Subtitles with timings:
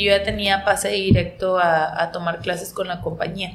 [0.00, 3.52] porque yo ya tenía pase directo a, a tomar clases con la compañía.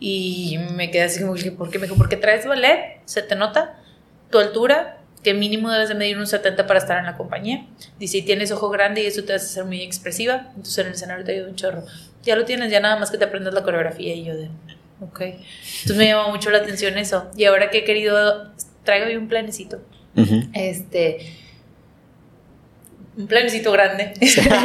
[0.00, 1.78] Y me quedé así como, ¿por qué?
[1.78, 3.78] Me dijo, porque traes ballet, se te nota
[4.30, 7.66] tu altura, que mínimo debes de medir un 70 para estar en la compañía.
[7.98, 10.92] Dice, y tienes ojo grande y eso te hace ser muy expresiva, entonces en el
[10.92, 11.84] escenario te ayuda un chorro.
[12.22, 14.48] Ya lo tienes, ya nada más que te aprendas la coreografía y yo de,
[15.00, 15.20] ok.
[15.20, 17.30] Entonces me llamó mucho la atención eso.
[17.36, 18.52] Y ahora que he querido,
[18.84, 19.80] traigo ahí un planecito.
[20.52, 21.18] Este
[23.18, 24.14] un planecito grande,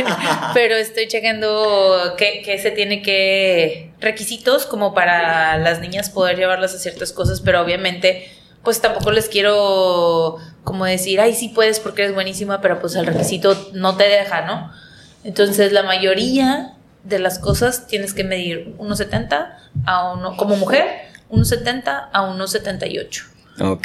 [0.53, 6.77] pero estoy checando qué, se tiene que, requisitos como para las niñas poder llevarlas a
[6.77, 8.29] ciertas cosas, pero obviamente
[8.61, 13.07] pues tampoco les quiero como decir, ay, sí puedes porque eres buenísima, pero pues el
[13.07, 14.71] requisito no te deja, ¿no?
[15.23, 20.85] Entonces la mayoría de las cosas tienes que medir 1,70 a uno, como mujer,
[21.31, 23.32] 1,70 a 1,78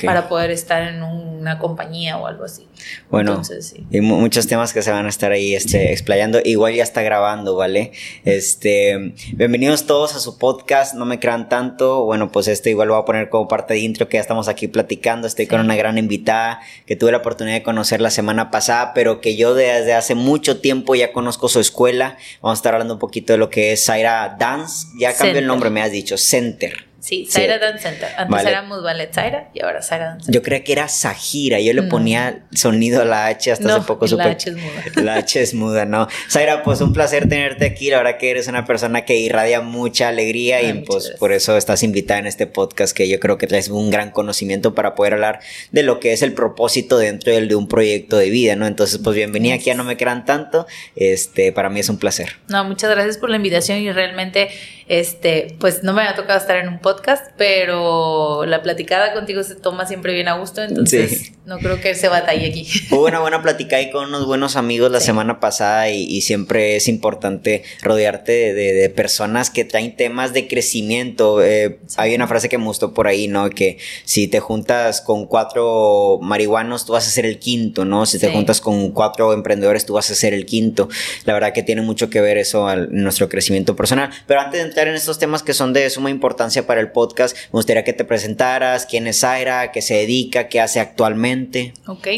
[0.04, 2.66] para poder estar en una compañía o algo así.
[3.10, 3.42] Bueno,
[3.90, 6.40] y muchos temas que se van a estar ahí este, explayando.
[6.45, 7.93] Igual ya está grabando, ¿vale?
[8.24, 12.04] Este, bienvenidos todos a su podcast, no me crean tanto.
[12.04, 14.48] Bueno, pues este igual lo voy a poner como parte de intro que ya estamos
[14.48, 15.26] aquí platicando.
[15.26, 19.21] Estoy con una gran invitada que tuve la oportunidad de conocer la semana pasada, pero
[19.21, 22.16] que yo desde hace mucho tiempo ya conozco su escuela.
[22.40, 24.88] Vamos a estar hablando un poquito de lo que es Zaira Dance.
[24.98, 26.87] Ya cambió el nombre, me has dicho, Center.
[27.09, 28.10] Sí, Zaira Dance Center.
[28.18, 30.34] Antes éramos Ballet Zaira y ahora Zaira Dance Center.
[30.34, 31.59] Yo creía que era Zahira.
[31.59, 34.06] Yo le ponía sonido a la H hasta hace poco.
[34.09, 35.02] La H es muda.
[35.02, 36.06] La H es muda, ¿no?
[36.30, 37.88] Zaira, pues un placer tenerte aquí.
[37.88, 41.82] La verdad que eres una persona que irradia mucha alegría y pues por eso estás
[41.82, 45.40] invitada en este podcast que yo creo que traes un gran conocimiento para poder hablar
[45.72, 48.66] de lo que es el propósito dentro de un proyecto de vida, ¿no?
[48.66, 50.66] Entonces, pues bienvenida aquí a No Me Crean Tanto.
[50.95, 52.37] Este, para mí es un placer.
[52.48, 54.50] No, muchas gracias por la invitación y realmente,
[54.88, 56.98] este, pues no me ha tocado estar en un podcast,
[57.37, 62.09] pero la platicada contigo se toma siempre bien a gusto, entonces no creo que se
[62.09, 62.66] batalle aquí.
[62.90, 66.88] Hubo una buena plática ahí con unos buenos amigos la semana pasada y, siempre es
[66.88, 71.43] importante rodearte de, personas que traen temas de crecimiento.
[71.43, 73.49] Eh, hay una frase que me gustó por ahí, ¿no?
[73.51, 78.06] Que si te juntas con cuatro marihuanos, tú vas a ser el quinto, ¿no?
[78.06, 80.89] Si te juntas con cuatro emprendedores, tú vas a ser el quinto.
[81.25, 84.11] La verdad que tiene mucho que ver eso en nuestro crecimiento personal.
[84.27, 87.37] Pero antes de entrar en estos temas que son de suma importancia para el podcast,
[87.37, 91.72] me gustaría que te presentaras, quién es Zaira, qué se dedica, qué hace actualmente.
[91.87, 92.09] Ok,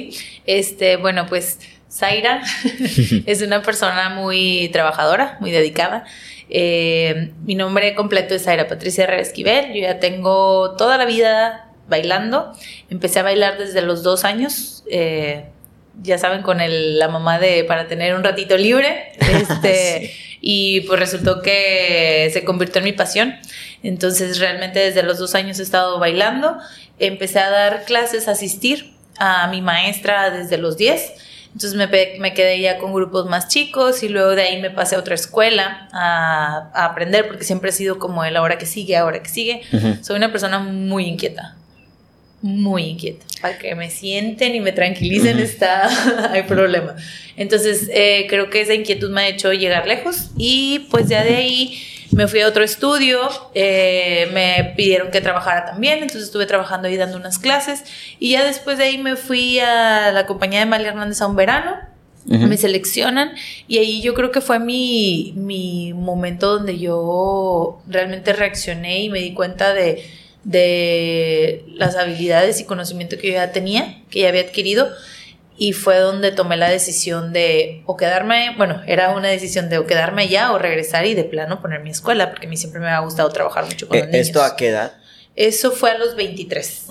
[0.47, 1.59] este, bueno, pues
[1.91, 2.43] Zaira
[3.27, 6.05] es una persona muy trabajadora, muy dedicada.
[6.49, 9.73] Eh, mi nombre completo es Zaira Patricia Esquivel.
[9.73, 12.53] Yo ya tengo toda la vida bailando.
[12.91, 14.85] Empecé a bailar desde los dos años.
[14.91, 15.45] Eh,
[16.03, 19.13] ya saben, con el, la mamá de para tener un ratito libre.
[19.31, 23.35] Este, Y pues resultó que se convirtió en mi pasión.
[23.83, 26.59] Entonces realmente desde los dos años he estado bailando.
[26.99, 31.13] Empecé a dar clases, a asistir a mi maestra desde los 10.
[31.53, 34.95] Entonces me, me, quedé ya con grupos más chicos y luego de ahí me pasé
[34.95, 39.21] a otra escuela a, aprender porque siempre he sido como el ahora que sigue, ahora
[39.21, 39.63] que sigue.
[40.01, 41.57] Soy una persona muy inquieta,
[42.43, 43.27] muy inquieta.
[43.41, 46.97] Para que me sienten y me tranquilicen está, hay problema.
[47.37, 51.37] Entonces eh, creo que esa inquietud me ha hecho llegar lejos y pues ya de
[51.37, 56.89] ahí me fui a otro estudio, eh, me pidieron que trabajara también, entonces estuve trabajando
[56.89, 57.85] ahí dando unas clases
[58.19, 61.37] y ya después de ahí me fui a la compañía de María Hernández a un
[61.37, 61.77] verano.
[62.27, 63.33] Me seleccionan
[63.67, 69.21] y ahí yo creo que fue mi, mi momento donde yo realmente reaccioné y me
[69.21, 70.05] di cuenta de,
[70.45, 74.89] de las habilidades y conocimiento que yo ya tenía, que ya había adquirido.
[75.57, 79.87] Y fue donde tomé la decisión de o quedarme, bueno, era una decisión de o
[79.87, 82.89] quedarme allá o regresar y de plano poner mi escuela, porque a mí siempre me
[82.89, 84.27] ha gustado trabajar mucho con los niños.
[84.27, 84.95] ¿Esto a qué edad?
[85.37, 86.87] Eso fue a los 23.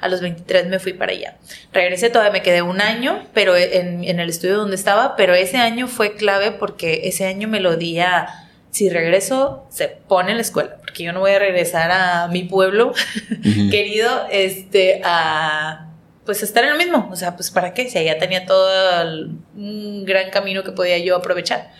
[0.00, 1.36] A los 23 me fui para allá.
[1.72, 5.58] Regresé, todavía me quedé un año, pero en, en el estudio donde estaba, pero ese
[5.58, 8.44] año fue clave porque ese año me lo di a
[8.74, 12.44] si regreso, se pone en la escuela, porque yo no voy a regresar a mi
[12.44, 12.92] pueblo
[13.42, 15.90] querido, este, a
[16.24, 19.02] pues estar en lo mismo, o sea, pues para qué, si allá tenía todo
[19.56, 21.72] un gran camino que podía yo aprovechar.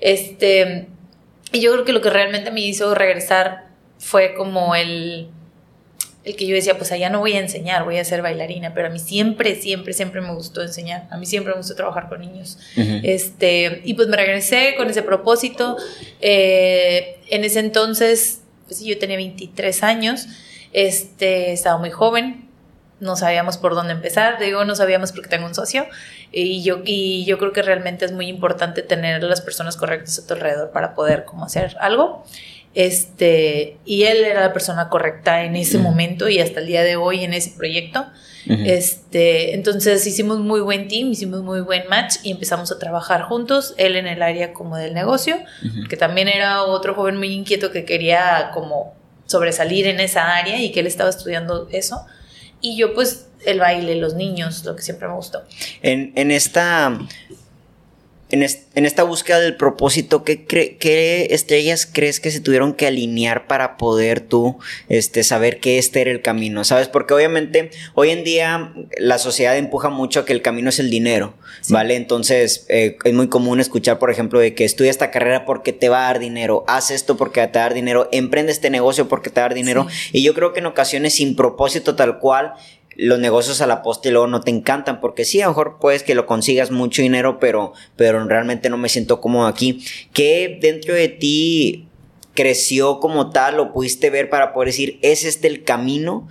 [0.00, 0.88] Este,
[1.52, 3.66] y yo creo que lo que realmente me hizo regresar
[3.98, 5.28] fue como el
[6.26, 8.88] el que yo decía, pues allá no voy a enseñar, voy a ser bailarina, pero
[8.88, 12.20] a mí siempre, siempre, siempre me gustó enseñar, a mí siempre me gustó trabajar con
[12.20, 12.58] niños.
[12.76, 15.76] este, y pues me regresé con ese propósito.
[16.20, 20.26] Eh, en ese entonces, pues yo tenía 23 años,
[20.72, 22.48] este, estaba muy joven,
[23.00, 25.86] no sabíamos por dónde empezar, digo, no sabíamos porque tengo un socio,
[26.32, 30.26] y yo, y yo creo que realmente es muy importante tener las personas correctas a
[30.26, 32.24] tu alrededor para poder como hacer algo.
[32.76, 36.96] Este, y él era la persona correcta en ese momento y hasta el día de
[36.96, 38.06] hoy en ese proyecto.
[38.48, 43.74] Este, entonces hicimos muy buen team, hicimos muy buen match y empezamos a trabajar juntos,
[43.78, 45.38] él en el área como del negocio,
[45.88, 48.94] que también era otro joven muy inquieto que quería como
[49.24, 52.04] sobresalir en esa área y que él estaba estudiando eso.
[52.60, 55.42] Y yo pues el baile, los niños, lo que siempre me gustó.
[55.80, 56.98] En, en esta
[58.30, 63.76] en, esta búsqueda del propósito, ¿qué, ¿qué, estrellas crees que se tuvieron que alinear para
[63.76, 64.58] poder tú
[64.88, 66.64] este, saber que este era el camino?
[66.64, 66.88] ¿Sabes?
[66.88, 70.90] Porque obviamente hoy en día la sociedad empuja mucho a que el camino es el
[70.90, 71.34] dinero,
[71.68, 71.94] ¿vale?
[71.94, 75.88] Entonces eh, es muy común escuchar, por ejemplo, de que estudia esta carrera porque te
[75.88, 79.08] va a dar dinero, haz esto porque te va a dar dinero, emprende este negocio
[79.08, 79.86] porque te va a dar dinero.
[80.12, 82.54] Y yo creo que en ocasiones sin propósito tal cual,
[82.96, 86.02] los negocios a la poste luego no te encantan, porque sí, a lo mejor puedes
[86.02, 89.84] que lo consigas mucho dinero, pero, pero realmente no me siento cómodo aquí.
[90.12, 91.88] ¿Qué dentro de ti
[92.34, 96.28] creció como tal o pudiste ver para poder decir, es este el camino?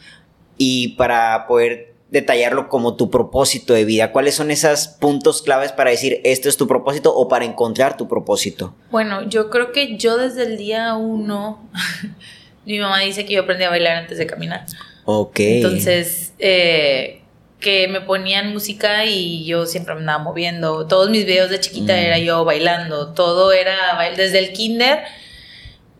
[0.58, 4.12] Y para poder detallarlo como tu propósito de vida.
[4.12, 8.08] ¿Cuáles son esos puntos claves para decir esto es tu propósito o para encontrar tu
[8.08, 8.74] propósito?
[8.90, 11.70] Bueno, yo creo que yo desde el día uno,
[12.66, 14.66] mi mamá dice que yo aprendí a bailar antes de caminar.
[15.06, 15.40] Ok.
[15.40, 17.22] Entonces, eh,
[17.60, 20.88] que me ponían música y yo siempre me andaba moviendo.
[20.88, 21.98] Todos mis videos de chiquita mm.
[21.98, 23.14] era yo bailando.
[23.14, 23.76] Todo era
[24.16, 25.00] desde el kinder.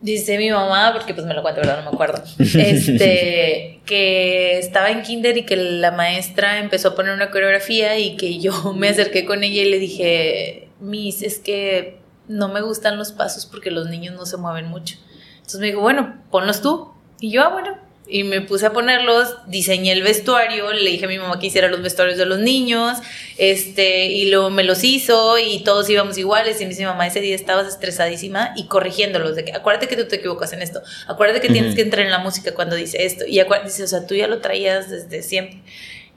[0.00, 1.82] Dice mi mamá, porque pues me lo cuento, ¿verdad?
[1.82, 2.22] No me acuerdo.
[2.38, 8.16] Este, que estaba en kinder y que la maestra empezó a poner una coreografía y
[8.16, 11.98] que yo me acerqué con ella y le dije, Miss, es que
[12.28, 14.96] no me gustan los pasos porque los niños no se mueven mucho.
[15.36, 16.92] Entonces me dijo, bueno, ponlos tú.
[17.20, 21.08] Y yo, ah, bueno, y me puse a ponerlos, diseñé el vestuario, le dije a
[21.08, 22.98] mi mamá que hiciera los vestuarios de los niños,
[23.36, 26.60] este, y luego me los hizo y todos íbamos iguales.
[26.60, 30.06] Y me dice, mamá, ese día estabas estresadísima y corrigiéndolos, de que acuérdate que tú
[30.06, 33.24] te equivocas en esto, acuérdate que tienes que entrar en la música cuando dice esto.
[33.26, 35.60] Y dice, o sea, tú ya lo traías desde siempre.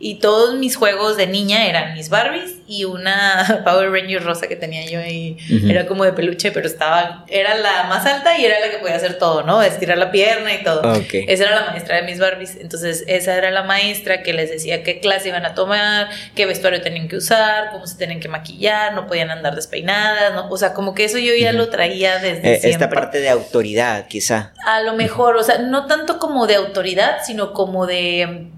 [0.01, 4.55] Y todos mis juegos de niña eran mis Barbies y una Power Ranger rosa que
[4.55, 5.37] tenía yo ahí.
[5.67, 8.95] Era como de peluche, pero estaba, era la más alta y era la que podía
[8.95, 9.61] hacer todo, ¿no?
[9.61, 10.81] Estirar la pierna y todo.
[10.93, 12.57] Esa era la maestra de mis Barbies.
[12.61, 16.81] Entonces, esa era la maestra que les decía qué clase iban a tomar, qué vestuario
[16.81, 20.49] tenían que usar, cómo se tenían que maquillar, no podían andar despeinadas, ¿no?
[20.49, 22.69] O sea, como que eso yo ya lo traía desde eh, siempre.
[22.69, 24.53] Esta parte de autoridad, quizá.
[24.65, 28.49] A lo mejor, o sea, no tanto como de autoridad, sino como de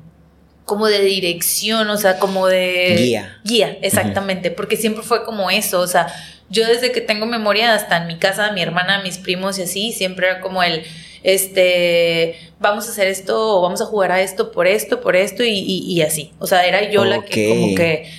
[0.71, 2.95] como de dirección, o sea, como de...
[2.97, 3.37] Guía.
[3.43, 6.07] Guía, exactamente, porque siempre fue como eso, o sea,
[6.49, 9.91] yo desde que tengo memoria, hasta en mi casa, mi hermana, mis primos y así,
[9.91, 10.85] siempre era como el,
[11.23, 15.43] este, vamos a hacer esto, o vamos a jugar a esto por esto, por esto,
[15.43, 16.31] y, así.
[16.39, 18.09] O sea, era yo la que como que...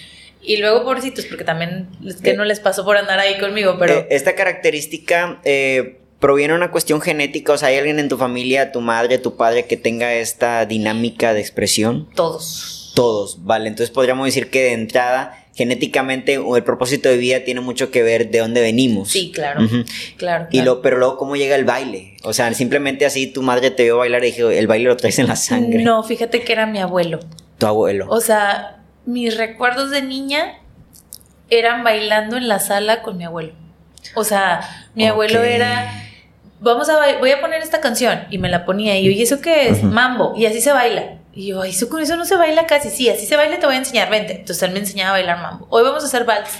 [0.43, 3.77] Y luego, pobrecitos, porque también es que eh, no les pasó por andar ahí conmigo,
[3.79, 4.01] pero...
[4.01, 5.41] Eh, esta característica...
[5.45, 7.53] Eh, proviene una cuestión genética?
[7.53, 11.35] O sea, ¿hay alguien en tu familia, tu madre, tu padre, que tenga esta dinámica
[11.35, 12.09] de expresión?
[12.15, 12.93] Todos.
[12.95, 13.69] Todos, vale.
[13.69, 18.05] Entonces podríamos decir que de entrada, genéticamente, o el propósito de vida tiene mucho que
[18.05, 19.11] ver de dónde venimos.
[19.11, 19.69] Sí, claro.
[20.17, 22.17] claro, Y lo, pero luego, ¿cómo llega el baile?
[22.23, 25.19] O sea, simplemente así tu madre te vio bailar y dijo, el baile lo traes
[25.19, 25.83] en la sangre.
[25.83, 27.19] No, fíjate que era mi abuelo.
[27.59, 28.07] Tu abuelo.
[28.09, 30.61] O sea, mis recuerdos de niña
[31.51, 33.55] eran bailando en la sala con mi abuelo.
[34.15, 36.11] O sea, mi abuelo era
[36.63, 38.25] vamos a, voy a poner esta canción.
[38.31, 39.83] Y me la ponía y yo, ¿y eso qué es?
[39.83, 40.33] Mambo.
[40.37, 41.19] Y así se baila.
[41.35, 42.91] Y yo, eso con eso no se baila casi.
[42.91, 44.35] Sí, así se baila, te voy a enseñar, vente.
[44.35, 45.67] Entonces él me enseñaba a bailar mambo.
[45.71, 46.51] Hoy vamos a hacer vals.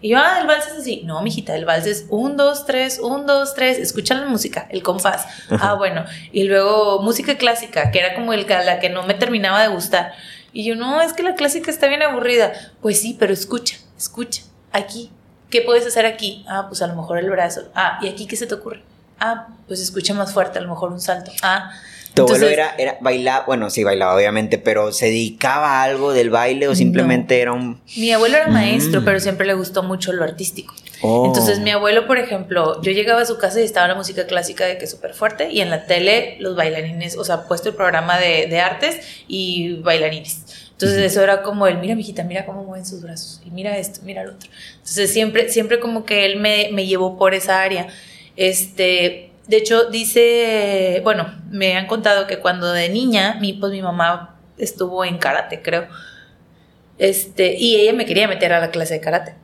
[0.00, 1.02] Y yo, ah, el vals es así.
[1.04, 3.78] No, mijita, el vals es un, dos, tres, un, dos, tres.
[3.78, 5.26] Escucha la música, el compás.
[5.50, 6.04] Ah, bueno.
[6.32, 10.12] Y luego música clásica, que era como el, la que no me terminaba de gustar.
[10.52, 12.52] Y yo, no, es que la clásica está bien aburrida.
[12.80, 14.42] Pues sí, pero escucha, escucha.
[14.72, 15.10] Aquí.
[15.50, 16.44] ¿Qué puedes hacer aquí?
[16.48, 17.70] Ah, pues a lo mejor el brazo.
[17.74, 18.82] Ah, ¿y aquí qué se te ocurre?
[19.22, 21.30] Ah, pues escucha más fuerte, a lo mejor un salto.
[21.42, 21.70] Ah.
[22.14, 23.44] ¿Tu abuelo era, era bailar?
[23.46, 27.80] Bueno, sí bailaba obviamente, pero ¿se dedicaba a algo del baile o simplemente era un...?
[27.96, 29.04] Mi abuelo era maestro, mm.
[29.04, 30.74] pero siempre le gustó mucho lo artístico.
[31.00, 31.26] Oh.
[31.26, 34.66] Entonces mi abuelo, por ejemplo, yo llegaba a su casa y estaba la música clásica
[34.66, 38.18] de que súper fuerte y en la tele los bailarines, o sea, puesto el programa
[38.18, 40.68] de, de artes y bailarines.
[40.72, 44.00] Entonces eso era como el, mira, mijita, mira cómo mueven sus brazos y mira esto,
[44.04, 44.50] mira lo otro.
[44.74, 47.88] Entonces siempre, siempre como que él me, me llevó por esa área.
[48.36, 53.82] Este, de hecho, dice, bueno, me han contado que cuando de niña, mi, pues mi
[53.82, 55.88] mamá estuvo en karate, creo.
[56.98, 59.34] Este, y ella me quería meter a la clase de karate.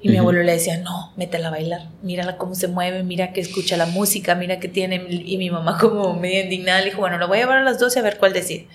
[0.00, 3.40] Y mi abuelo le decía, no, métela a bailar, mírala cómo se mueve, mira que
[3.40, 5.04] escucha la música, mira que tiene.
[5.10, 7.80] Y mi mamá, como medio indignada, le dijo, bueno, lo voy a llevar a las
[7.80, 8.68] 12 a ver cuál decide.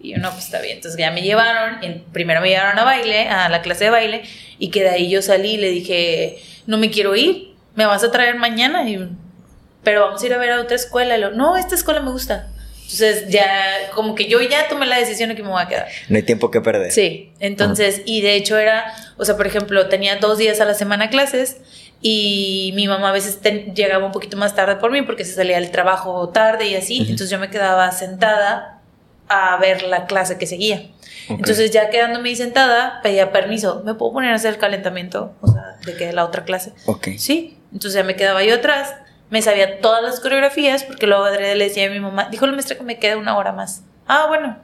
[0.00, 0.76] Y yo, no, pues está bien.
[0.76, 1.80] Entonces ya me llevaron,
[2.12, 4.22] primero me llevaron a baile, a la clase de baile,
[4.58, 8.02] y que de ahí yo salí y le dije, no me quiero ir, ¿me vas
[8.02, 8.88] a traer mañana?
[8.88, 9.06] Y
[9.82, 11.16] pero vamos a ir a ver a otra escuela.
[11.16, 12.48] Y lo, no, esta escuela me gusta.
[12.92, 13.46] Entonces ya,
[13.94, 15.86] como que yo ya tomé la decisión de que me voy a quedar.
[16.08, 16.90] No hay tiempo que perder.
[16.90, 20.74] Sí, entonces, y de hecho era, o sea, por ejemplo, tenía dos días a la
[20.74, 21.58] semana clases
[22.02, 23.38] y mi mamá a veces
[23.74, 26.98] llegaba un poquito más tarde por mí porque se salía del trabajo tarde y así,
[27.02, 28.80] entonces yo me quedaba sentada
[29.28, 30.90] a ver la clase que seguía.
[31.28, 35.32] Entonces ya quedándome ahí sentada, pedía permiso, ¿me puedo poner a hacer el calentamiento?
[35.42, 36.72] O sea, de que la otra clase.
[36.86, 37.10] Ok.
[37.18, 38.96] Sí, entonces ya me quedaba yo atrás
[39.30, 42.52] me sabía todas las coreografías porque luego Adrián le decía a mi mamá, dijo la
[42.52, 43.82] maestra que me quede una hora más.
[44.06, 44.58] Ah, bueno.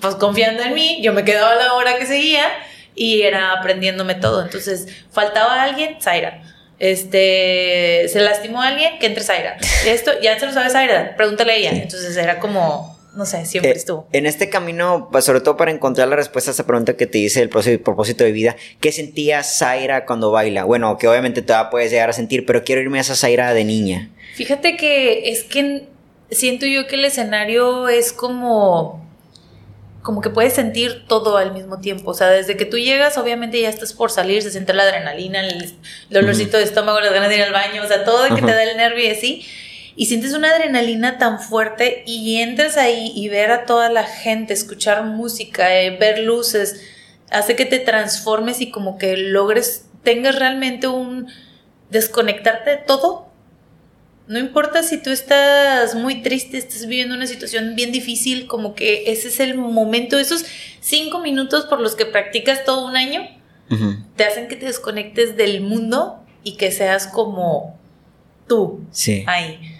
[0.00, 2.46] Pues confiando en mí, yo me quedaba la hora que seguía
[2.94, 4.42] y era aprendiéndome todo.
[4.42, 6.42] Entonces, faltaba alguien, Zaira.
[6.78, 9.56] Este, se lastimó a alguien, que entre Zaira.
[9.86, 11.70] Esto ya se lo sabe Zaira, pregúntale a ella.
[11.70, 14.06] Entonces era como no sé, siempre eh, estuvo.
[14.12, 17.18] En este camino, pues, sobre todo para encontrar la respuesta a esa pregunta que te
[17.18, 20.62] dice el propósito de vida, ¿qué sentía Zaira cuando baila?
[20.62, 23.64] Bueno, que obviamente todavía puedes llegar a sentir, pero quiero irme a esa Zaira de
[23.64, 24.08] niña.
[24.36, 25.88] Fíjate que es que
[26.30, 29.04] siento yo que el escenario es como
[30.02, 32.12] como que puedes sentir todo al mismo tiempo.
[32.12, 35.46] O sea, desde que tú llegas, obviamente ya estás por salir, se siente la adrenalina,
[35.46, 35.74] el
[36.08, 38.52] dolorcito de estómago, las ganas de ir al baño, o sea, todo de que te
[38.52, 39.44] da el nervio y así
[39.98, 44.54] y sientes una adrenalina tan fuerte y entras ahí y ver a toda la gente,
[44.54, 46.80] escuchar música, eh, ver luces,
[47.30, 51.26] hace que te transformes y como que logres, tengas realmente un
[51.90, 53.26] desconectarte de todo.
[54.28, 59.10] No importa si tú estás muy triste, estás viviendo una situación bien difícil, como que
[59.10, 60.44] ese es el momento, esos
[60.78, 63.22] cinco minutos por los que practicas todo un año,
[64.14, 67.76] te hacen que te desconectes del mundo y que seas como
[68.46, 69.24] tú sí.
[69.26, 69.74] ahí.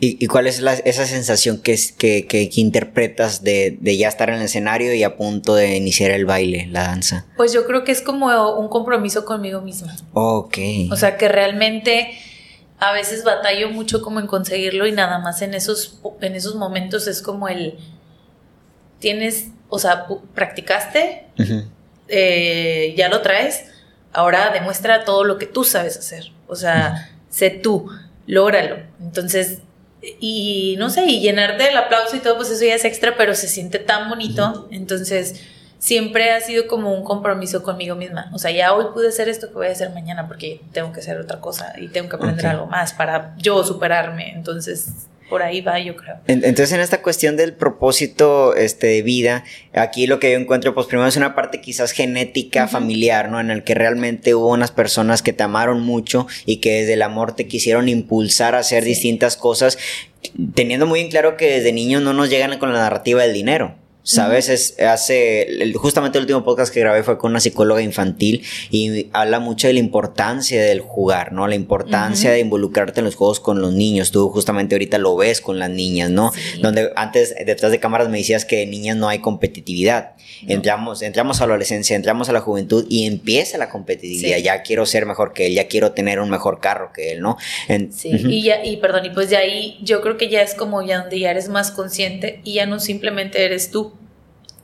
[0.00, 4.92] ¿Y, cuál es esa sensación que, que, que, interpretas de, ya estar en el escenario
[4.92, 7.26] y a punto de iniciar el baile, la danza?
[7.36, 8.26] Pues yo creo que es como
[8.58, 9.96] un compromiso conmigo misma.
[10.12, 10.58] Ok.
[10.90, 12.18] O sea, que realmente
[12.80, 17.06] a veces batallo mucho como en conseguirlo y nada más en esos, en esos momentos
[17.06, 17.78] es como el...
[18.98, 21.26] Tienes, o sea, practicaste,
[22.08, 23.66] eh, ya lo traes,
[24.12, 26.32] ahora demuestra todo lo que tú sabes hacer.
[26.46, 27.90] O sea, sé tú,
[28.26, 28.76] lógralo.
[29.00, 29.58] Entonces,
[30.20, 33.34] y no sé, y llenarte el aplauso y todo, pues eso ya es extra, pero
[33.34, 34.68] se siente tan bonito.
[34.70, 35.40] Entonces,
[35.78, 38.30] siempre ha sido como un compromiso conmigo misma.
[38.32, 41.00] O sea, ya hoy pude hacer esto que voy a hacer mañana porque tengo que
[41.00, 44.32] hacer otra cosa y tengo que aprender algo más para yo superarme.
[44.32, 46.14] Entonces, por ahí va, yo creo.
[46.28, 50.86] Entonces, en esta cuestión del propósito este, de vida, aquí lo que yo encuentro, pues
[50.86, 53.40] primero es una parte quizás genética, familiar, ¿no?
[53.40, 57.02] En el que realmente hubo unas personas que te amaron mucho y que desde el
[57.02, 59.76] amor te quisieron impulsar a hacer distintas cosas,
[60.54, 63.74] teniendo muy en claro que desde niños no nos llegan con la narrativa del dinero.
[64.04, 64.50] ¿Sabes?
[64.50, 69.40] Es, hace, justamente el último podcast que grabé fue con una psicóloga infantil y habla
[69.40, 71.48] mucho de la importancia del jugar, ¿no?
[71.48, 74.10] La importancia de involucrarte en los juegos con los niños.
[74.10, 76.32] Tú justamente ahorita lo ves con las niñas, ¿no?
[76.60, 80.12] Donde antes, detrás de cámaras me decías que en niñas no hay competitividad.
[80.46, 84.36] Entramos, entramos a la adolescencia, entramos a la juventud y empieza la competitividad.
[84.36, 87.38] Ya quiero ser mejor que él, ya quiero tener un mejor carro que él, ¿no?
[87.90, 90.82] sí, y ya, y perdón, y pues de ahí yo creo que ya es como
[90.82, 93.93] ya donde ya eres más consciente y ya no simplemente eres tú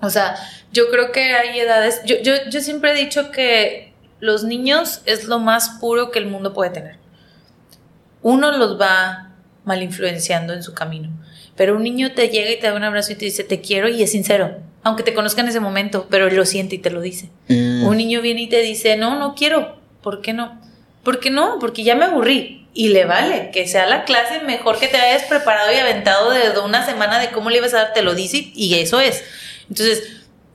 [0.01, 0.37] o sea,
[0.73, 5.25] yo creo que hay edades, yo, yo, yo siempre he dicho que los niños es
[5.25, 6.97] lo más puro que el mundo puede tener.
[8.23, 9.33] Uno los va
[9.65, 11.11] mal influenciando en su camino,
[11.57, 13.89] pero un niño te llega y te da un abrazo y te dice te quiero
[13.89, 16.91] y es sincero, aunque te conozca en ese momento, pero él lo siente y te
[16.91, 17.31] lo dice.
[17.49, 17.85] Mm.
[17.85, 20.61] Un niño viene y te dice no, no quiero, ¿por qué no?
[21.03, 21.59] ¿Por qué no?
[21.61, 25.25] Porque ya me aburrí y le vale que sea la clase mejor que te hayas
[25.25, 28.51] preparado y aventado de una semana de cómo le ibas a dar, te lo dice
[28.55, 29.25] y eso es.
[29.71, 30.03] Entonces,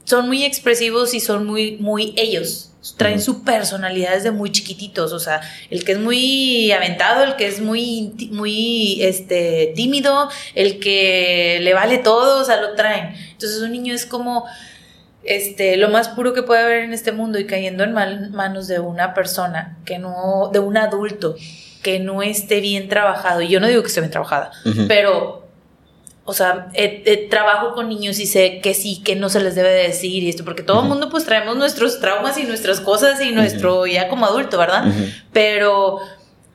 [0.04, 2.72] son muy expresivos y son muy, muy ellos.
[2.98, 5.12] Traen su personalidad desde muy chiquititos.
[5.12, 5.42] O sea,
[5.72, 11.74] el que es muy aventado, el que es muy, muy este, tímido, el que le
[11.74, 13.16] vale todo, o sea, lo traen.
[13.32, 14.46] Entonces, un niño es como
[15.24, 18.80] este, lo más puro que puede haber en este mundo y cayendo en manos de
[18.80, 21.36] una persona que no, de un adulto
[21.82, 23.42] que no esté bien trabajado.
[23.42, 24.52] Y yo no digo que esté bien trabajada,
[24.88, 25.45] pero
[26.28, 26.70] o sea,
[27.30, 30.44] trabajo con niños y sé que sí, que no se les debe decir y esto,
[30.44, 34.26] porque todo el mundo pues traemos nuestros traumas y nuestras cosas y nuestro ya como
[34.26, 34.86] adulto, ¿verdad?
[35.32, 36.00] Pero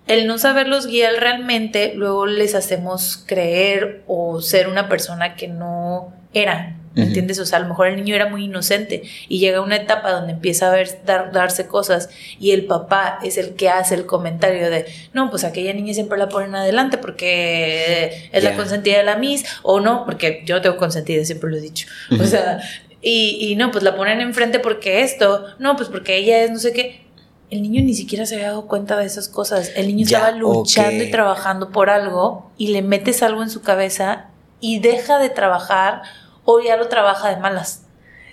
[0.09, 6.12] el no saberlos guiar realmente, luego les hacemos creer o ser una persona que no
[6.35, 6.79] eran.
[7.00, 7.38] ¿Me entiendes?
[7.38, 10.33] O sea, a lo mejor el niño era muy inocente y llega una etapa donde
[10.33, 14.87] empieza a ver, darse cosas y el papá es el que hace el comentario de,
[15.12, 19.45] no, pues aquella niña siempre la ponen adelante porque es la consentida de la Miss,
[19.62, 21.87] o no, porque yo tengo consentida, siempre lo he dicho.
[22.21, 22.61] O sea,
[23.02, 26.59] y, y no, pues la ponen enfrente porque esto, no, pues porque ella es no
[26.59, 27.07] sé qué.
[27.50, 29.73] el niño ni siquiera se había dado cuenta de esas cosas.
[29.75, 34.26] El niño estaba luchando y trabajando por algo y le metes algo en su cabeza
[34.61, 36.02] y deja de trabajar
[36.50, 37.83] o ya lo trabaja de malas.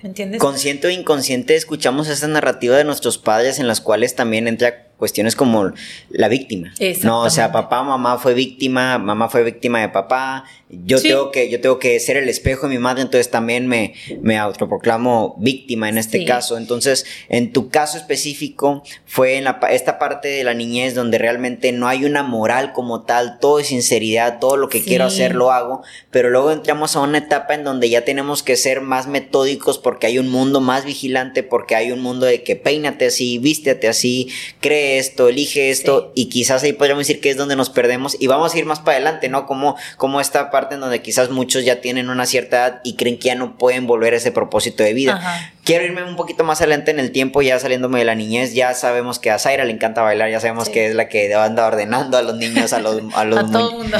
[0.01, 0.39] ¿Me entiendes?
[0.39, 5.35] Consciente o inconsciente escuchamos esa narrativa de nuestros padres en las cuales también entra cuestiones
[5.35, 5.71] como
[6.09, 6.73] la víctima.
[7.03, 11.49] No, o sea, papá, mamá fue víctima, mamá fue víctima de papá, yo tengo que
[11.49, 15.87] yo tengo que ser el espejo de mi madre, entonces también me me autoproclamo víctima
[15.87, 16.57] en este caso.
[16.57, 21.71] Entonces, en tu caso específico fue en la, esta parte de la niñez donde realmente
[21.71, 25.51] no hay una moral como tal, todo es sinceridad, todo lo que quiero hacer lo
[25.51, 29.77] hago, pero luego entramos a una etapa en donde ya tenemos que ser más metódicos
[29.77, 33.87] porque hay un mundo más vigilante, porque hay un mundo de que peínate así, vístete
[33.87, 38.15] así, cree esto, elige esto, y quizás ahí podríamos decir que es donde nos perdemos
[38.19, 39.45] y vamos a ir más para adelante, ¿no?
[39.45, 43.19] Como, como esta parte en donde quizás muchos ya tienen una cierta edad y creen
[43.19, 45.19] que ya no pueden volver a ese propósito de vida.
[45.63, 48.73] Quiero irme un poquito más adelante en el tiempo, ya saliéndome de la niñez, ya
[48.73, 52.17] sabemos que a Zaira le encanta bailar, ya sabemos que es la que anda ordenando
[52.17, 53.39] a los niños, a los, a los,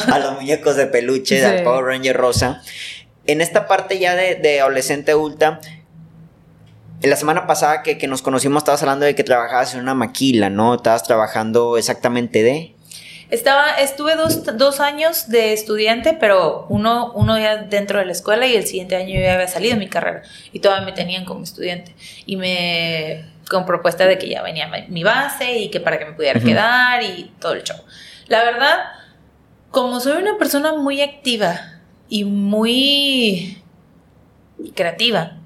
[0.07, 2.61] a los muñecos de peluche, al Power Ranger rosa.
[3.25, 5.59] En esta parte ya de, de adolescente adulta,
[7.01, 10.49] la semana pasada que, que, nos conocimos estabas hablando de que trabajabas en una maquila,
[10.49, 10.75] ¿no?
[10.75, 12.73] Estabas trabajando exactamente de...
[13.29, 18.47] Estaba, estuve dos, dos, años de estudiante, pero uno, uno ya dentro de la escuela
[18.47, 20.21] y el siguiente año yo ya había salido de mi carrera
[20.53, 21.93] y todavía me tenían como estudiante.
[22.25, 26.13] Y me, con propuesta de que ya venía mi base y que para que me
[26.13, 27.77] pudiera quedar y todo el show.
[28.27, 28.77] La verdad,
[29.71, 33.61] como soy una persona muy activa y muy
[34.73, 35.36] creativa,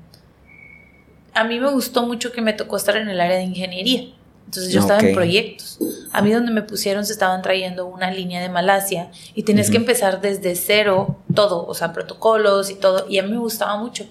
[1.33, 4.09] a mí me gustó mucho que me tocó estar en el área de ingeniería.
[4.45, 5.79] Entonces yo estaba en proyectos.
[6.11, 9.77] A mí donde me pusieron se estaban trayendo una línea de Malasia y tienes que
[9.77, 13.07] empezar desde cero todo, o sea, protocolos y todo.
[13.07, 14.05] Y a mí me gustaba mucho.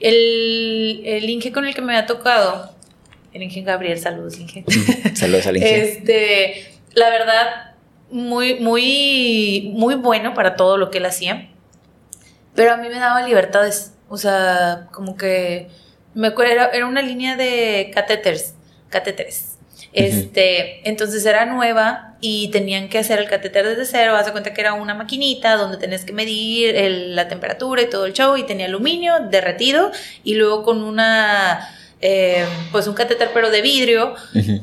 [0.00, 2.72] El, el Inge con el que me había tocado,
[3.32, 4.64] el Inge Gabriel, saludos Inge.
[5.14, 5.82] saludos al Inge.
[5.82, 7.74] Este, la verdad,
[8.10, 11.48] muy, muy, muy bueno para todo lo que él hacía.
[12.56, 13.92] Pero a mí me daba libertades.
[14.08, 15.68] O sea, como que
[16.16, 18.54] me acuerdo, era, una línea de catéteres,
[18.88, 19.52] catéteres.
[19.92, 24.16] Este, entonces era nueva y tenían que hacer el catéter desde cero.
[24.16, 28.06] Haz de cuenta que era una maquinita donde tenías que medir la temperatura y todo
[28.06, 29.92] el show y tenía aluminio derretido
[30.24, 31.68] y luego con una,
[32.00, 34.14] eh, pues un catéter pero de vidrio,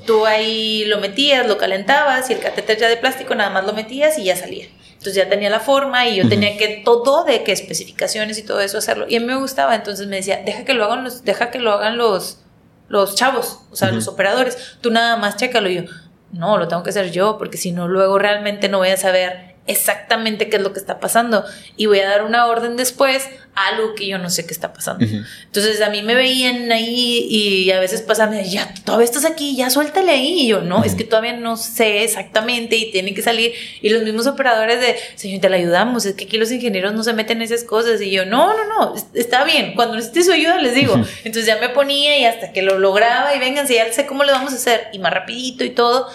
[0.07, 3.73] tú ahí lo metías, lo calentabas y el catéter ya de plástico nada más lo
[3.73, 4.65] metías y ya salía.
[5.03, 8.61] Entonces ya tenía la forma y yo tenía que todo de qué especificaciones y todo
[8.61, 9.05] eso hacerlo.
[9.09, 11.59] Y a mí me gustaba, entonces me decía, deja que lo hagan los, deja que
[11.59, 12.39] lo hagan los,
[12.87, 14.77] los chavos, o sea, los operadores.
[14.79, 15.69] Tú nada más chécalo.
[15.69, 15.83] Y yo,
[16.31, 19.52] no, lo tengo que hacer yo, porque si no, luego realmente no voy a saber
[19.65, 21.45] exactamente qué es lo que está pasando
[21.77, 24.73] y voy a dar una orden después a algo que yo no sé qué está
[24.73, 25.05] pasando.
[25.05, 29.69] Entonces a mí me veían ahí y a veces pasan, ya, todavía estás aquí, ya
[29.69, 30.41] suéltale ahí.
[30.41, 33.53] Y yo, no, es que todavía no sé exactamente y tiene que salir.
[33.81, 37.03] Y los mismos operadores de, señor, te la ayudamos, es que aquí los ingenieros no
[37.03, 38.01] se meten en esas cosas.
[38.01, 40.95] Y yo, no, no, no, está bien, cuando necesites su ayuda les digo.
[41.23, 44.23] Entonces ya me ponía y hasta que lo lograba y vengan, si ya sé cómo
[44.23, 46.09] le vamos a hacer y más rapidito y todo.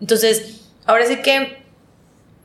[0.00, 1.65] Entonces, ahora sí que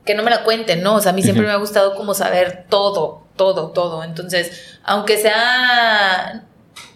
[0.04, 0.96] que no me la cuenten, ¿no?
[0.96, 4.02] O sea, a mí siempre me ha gustado como saber todo, todo, todo.
[4.02, 6.44] Entonces, aunque sea,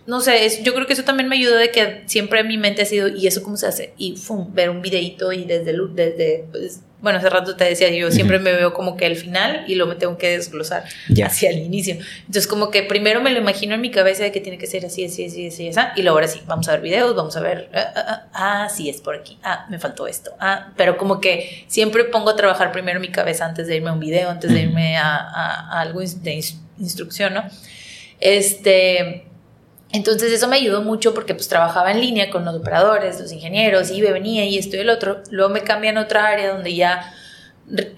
[0.07, 2.87] no sé, yo creo que eso también me ayudó de que siempre mi mente ha
[2.87, 3.95] sido, ¿y eso cómo se hace?
[3.97, 8.11] Y fum, ver un videito y desde, desde pues, bueno, hace rato te decía, yo
[8.11, 10.83] siempre me veo como que al final y lo me tengo que desglosar
[11.25, 11.99] hacia el inicio.
[12.19, 14.85] Entonces, como que primero me lo imagino en mi cabeza de que tiene que ser
[14.85, 17.40] así, así, así, así, así, y luego ahora sí, vamos a ver videos, vamos a
[17.42, 20.97] ver, ah, ah, ah, ah, sí, es por aquí, ah, me faltó esto, ah, pero
[20.97, 24.29] como que siempre pongo a trabajar primero mi cabeza antes de irme a un video,
[24.29, 26.45] antes de irme a, a algo de
[26.77, 27.45] instrucción, ¿no?
[28.19, 29.26] Este,
[29.92, 33.90] entonces eso me ayudó mucho porque pues trabajaba en línea con los operadores, los ingenieros,
[33.90, 35.22] iba, venía y esto y el otro.
[35.31, 37.14] Luego me cambian a otra área donde ya,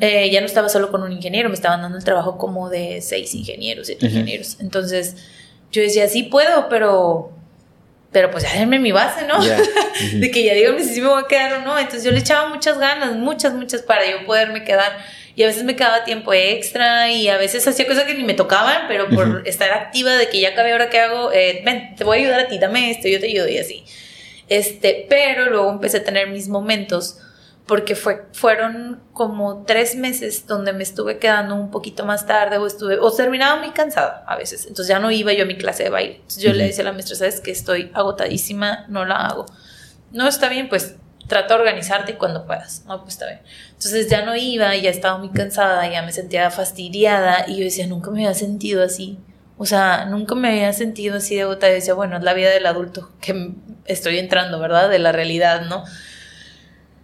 [0.00, 3.00] eh, ya no estaba solo con un ingeniero, me estaban dando el trabajo como de
[3.00, 4.58] seis ingenieros, siete ingenieros.
[4.60, 5.16] Entonces
[5.72, 7.32] yo decía, sí puedo, pero,
[8.12, 9.42] pero pues ya denme mi base, ¿no?
[10.14, 11.78] de que ya díganme si me voy a quedar o no.
[11.78, 14.98] Entonces yo le echaba muchas ganas, muchas, muchas para yo poderme quedar
[15.38, 18.34] y a veces me quedaba tiempo extra y a veces hacía cosas que ni me
[18.34, 22.02] tocaban, pero por estar activa de que ya acabé, ahora qué hago, eh, ven, te
[22.02, 23.84] voy a ayudar a ti, dame esto, yo te ayudo y así.
[24.48, 27.20] Este, pero luego empecé a tener mis momentos
[27.66, 32.66] porque fue, fueron como tres meses donde me estuve quedando un poquito más tarde o
[32.66, 35.84] estuve, o terminaba muy cansada a veces, entonces ya no iba yo a mi clase
[35.84, 36.14] de baile.
[36.16, 39.46] Entonces yo le decía a la maestra, sabes que estoy agotadísima, no la hago.
[40.10, 40.96] No está bien, pues
[41.28, 42.84] trata de organizarte cuando puedas.
[42.86, 43.40] No, pues está bien.
[43.68, 47.86] Entonces ya no iba, ya estaba muy cansada, ya me sentía fastidiada y yo decía,
[47.86, 49.18] nunca me había sentido así.
[49.56, 51.72] O sea, nunca me había sentido así de agotada.
[51.72, 53.52] Y decía, bueno, es la vida del adulto que
[53.84, 54.88] estoy entrando, ¿verdad?
[54.88, 55.84] De la realidad, ¿no?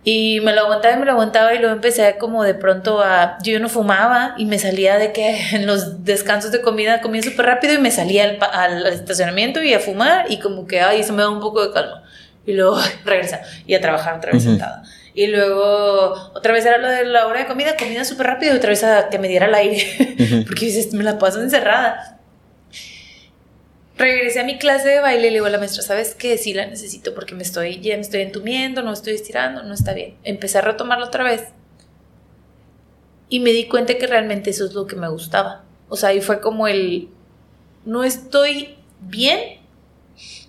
[0.06, 3.38] Y me lo aguantaba y me lo aguantaba y luego empecé como de pronto a...
[3.42, 7.46] Yo no fumaba y me salía de que en los descansos de comida comía súper
[7.46, 8.38] rápido y me salía al,
[8.84, 11.72] al, estacionamiento y a fumar y como que, ay, eso me da un poco de
[11.72, 12.02] calma.
[12.46, 14.82] Y luego regresa y a trabajar otra vez sentada.
[15.14, 18.56] Y luego otra vez era lo de la hora de comida, comida súper rápido y
[18.56, 20.44] otra vez a que me diera el aire.
[20.46, 22.18] Porque dices, me la paso encerrada.
[23.96, 26.36] Regresé a mi clase de baile y le digo a la maestra, ¿sabes qué?
[26.36, 29.92] Sí la necesito porque me estoy, ya me estoy entumiendo, no estoy estirando, no está
[29.92, 30.16] bien.
[30.24, 31.44] Empecé a retomarlo otra vez.
[33.28, 35.62] Y me di cuenta que realmente eso es lo que me gustaba.
[35.88, 37.08] O sea, ahí fue como el,
[37.84, 39.60] no estoy bien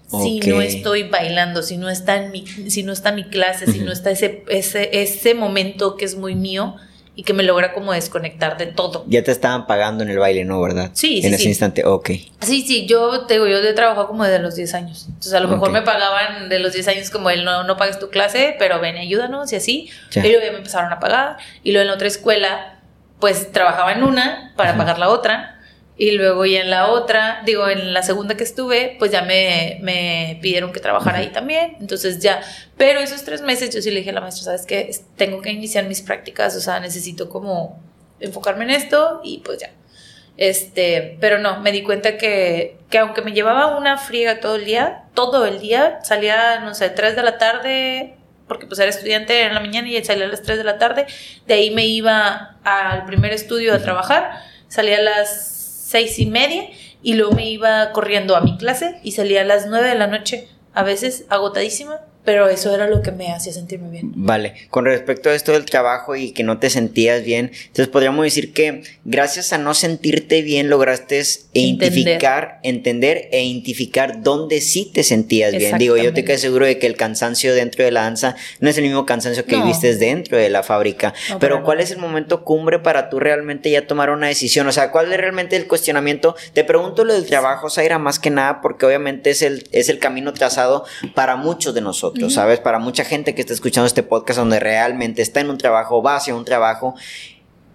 [0.07, 3.79] si no estoy bailando, si no está en mi, si no está mi clase, si
[3.79, 6.75] no está ese, ese, ese momento que es muy mío
[7.15, 9.05] y que me logra como desconectar de todo.
[9.07, 10.61] Ya te estaban pagando en el baile, ¿no?
[10.61, 10.91] ¿Verdad?
[10.93, 11.27] Sí, sí.
[11.27, 12.09] En ese instante, ok.
[12.41, 15.05] Sí, sí, yo te digo, yo he trabajado como de los 10 años.
[15.07, 17.99] Entonces a lo mejor me pagaban de los 10 años como el no, no pagues
[17.99, 19.89] tu clase, pero ven, ayúdanos y así.
[20.13, 21.37] Y luego ya me empezaron a pagar.
[21.63, 22.79] Y luego en la otra escuela,
[23.19, 25.54] pues trabajaba en una para pagar la otra.
[25.97, 29.79] Y luego ya en la otra, digo, en la segunda que estuve, pues ya me,
[29.81, 31.77] me pidieron que trabajara ahí también.
[31.79, 32.41] Entonces ya,
[32.75, 34.91] pero esos tres meses yo sí le dije a la maestra, ¿sabes qué?
[35.15, 37.79] Tengo que iniciar mis prácticas, o sea, necesito como
[38.19, 39.71] enfocarme en esto y pues ya.
[40.37, 44.65] Este, pero no, me di cuenta que, que aunque me llevaba una friega todo el
[44.65, 48.15] día, todo el día, salía, no sé, 3 de la tarde,
[48.47, 51.05] porque pues era estudiante en la mañana y salía a las 3 de la tarde,
[51.47, 55.54] de ahí me iba al primer estudio a trabajar, salía a las
[55.85, 56.67] seis y media
[57.03, 60.07] y luego me iba corriendo a mi clase y salía a las nueve de la
[60.07, 64.11] noche, a veces agotadísima, pero eso era lo que me hacía sentirme bien.
[64.15, 68.25] Vale, con respecto a esto del trabajo y que no te sentías bien, entonces podríamos
[68.25, 71.05] decir que gracias a no sentirte bien lograste
[71.53, 75.77] identificar, entender e identificar dónde sí te sentías bien.
[75.77, 78.77] Digo, yo te quedo seguro de que el cansancio dentro de la danza no es
[78.77, 82.79] el mismo cansancio que viste dentro de la fábrica, pero ¿cuál es el momento cumbre
[82.79, 84.67] para tú realmente ya tomar una decisión?
[84.67, 86.35] O sea, ¿cuál es realmente el cuestionamiento?
[86.53, 89.99] Te pregunto lo del trabajo, Zaira, más que nada porque obviamente es el, es el
[89.99, 92.14] camino trazado para muchos de nosotros.
[92.29, 92.59] ¿Sabes?
[92.59, 96.15] Para mucha gente que está escuchando este podcast donde realmente está en un trabajo, va
[96.15, 96.95] hacia un trabajo,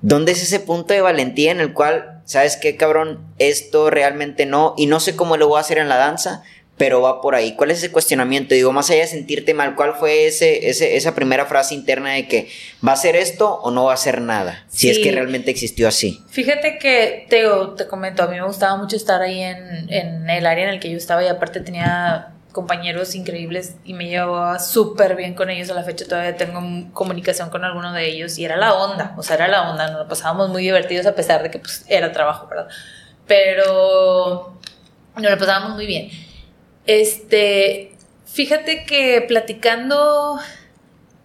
[0.03, 3.20] ¿dónde es ese punto de valentía en el cual, ¿sabes qué, cabrón?
[3.38, 6.42] Esto realmente no, y no sé cómo lo voy a hacer en la danza,
[6.81, 7.57] pero va por ahí.
[7.57, 8.55] ¿Cuál es ese cuestionamiento?
[8.55, 12.48] Digo, más allá de sentirte mal, ¿cuál fue ese, esa primera frase interna de que
[12.87, 14.64] va a ser esto o no va a ser nada?
[14.68, 16.24] Si es que realmente existió así.
[16.31, 17.44] Fíjate que te,
[17.76, 20.81] te comento, a mí me gustaba mucho estar ahí en, en el área en el
[20.81, 25.71] que yo estaba y aparte tenía compañeros increíbles y me llevaba súper bien con ellos.
[25.71, 26.61] A la fecha todavía tengo
[26.93, 29.91] comunicación con alguno de ellos y era la onda, o sea, era la onda.
[29.91, 32.69] Nos pasábamos muy divertidos a pesar de que pues, era trabajo, ¿verdad?
[33.27, 34.59] Pero
[35.17, 36.11] nos lo pasábamos muy bien.
[36.87, 37.95] Este,
[38.27, 40.39] fíjate que platicando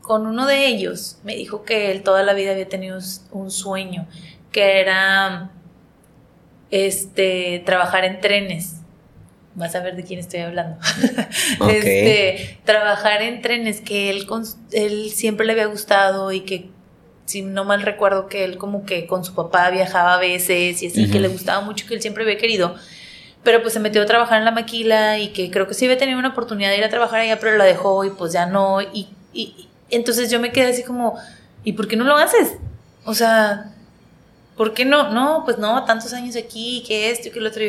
[0.01, 2.99] con uno de ellos, me dijo que él toda la vida había tenido
[3.31, 4.07] un sueño,
[4.51, 5.49] que era
[6.69, 8.84] este, trabajar en trenes
[9.55, 10.77] vas a ver de quién estoy hablando.
[11.69, 14.27] este, trabajar en trenes que él,
[14.71, 16.69] él siempre le había gustado y que,
[17.25, 20.87] si no mal recuerdo, que él como que con su papá viajaba a veces y
[20.87, 22.75] así, que le gustaba mucho, que él siempre había querido.
[23.43, 25.97] Pero pues se metió a trabajar en la maquila y que creo que sí había
[25.97, 28.81] tenido una oportunidad de ir a trabajar allá, pero la dejó y pues ya no.
[28.81, 31.17] Y, y entonces yo me quedé así como,
[31.63, 32.53] ¿y por qué no lo haces?
[33.05, 33.71] O sea,
[34.57, 35.11] ¿por qué no?
[35.11, 37.63] No, pues no, tantos años aquí, que esto y que lo otro.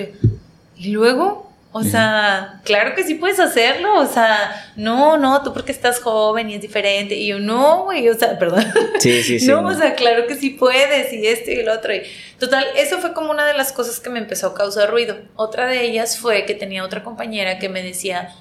[0.77, 4.01] Y luego, o sea, claro que sí puedes hacerlo.
[4.01, 7.15] O sea, no, no, tú porque estás joven y es diferente.
[7.15, 8.65] Y yo, no, güey, o sea, perdón.
[8.99, 9.47] Sí, sí, sí.
[9.47, 11.95] no, o sea, claro que sí puedes y esto y el otro.
[11.95, 12.03] Y,
[12.39, 15.19] total, eso fue como una de las cosas que me empezó a causar ruido.
[15.35, 18.35] Otra de ellas fue que tenía otra compañera que me decía,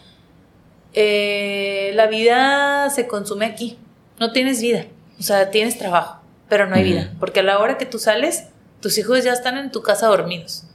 [0.93, 3.77] eh, la vida se consume aquí.
[4.17, 4.85] No tienes vida.
[5.19, 7.11] O sea, tienes trabajo, pero no hay vida.
[7.19, 8.45] Porque a la hora que tú sales,
[8.81, 10.65] tus hijos ya están en tu casa dormidos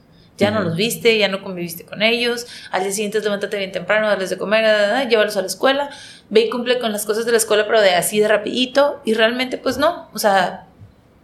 [0.41, 4.07] ya no los viste, ya no conviviste con ellos, al día siguiente levántate bien temprano,
[4.07, 5.89] darles de comer, llévalos a la escuela,
[6.29, 9.13] ve y cumple con las cosas de la escuela, pero de así de rapidito, y
[9.13, 10.65] realmente pues no, o sea,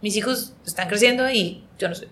[0.00, 2.08] mis hijos están creciendo y yo no soy.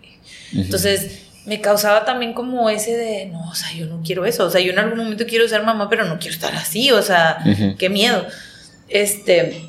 [0.52, 4.50] Entonces me causaba también como ese de, no, o sea, yo no quiero eso, o
[4.50, 7.38] sea, yo en algún momento quiero ser mamá, pero no quiero estar así, o sea,
[7.78, 8.26] qué miedo.
[8.88, 9.64] Este,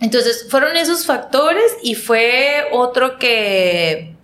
[0.00, 4.15] entonces fueron esos factores y fue otro que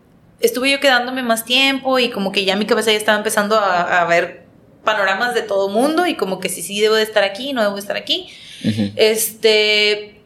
[0.43, 4.05] estuve yo quedándome más tiempo y como que ya mi cabeza ya estaba empezando a,
[4.05, 4.43] ver
[4.85, 7.75] panoramas de todo mundo y como que si sí debo de estar aquí, no debo
[7.75, 8.29] de estar aquí.
[8.97, 10.23] Este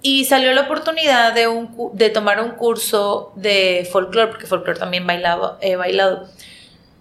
[0.00, 5.06] y salió la oportunidad de, un, de tomar un curso de folclore, porque folclore también
[5.06, 6.28] bailaba, he bailado.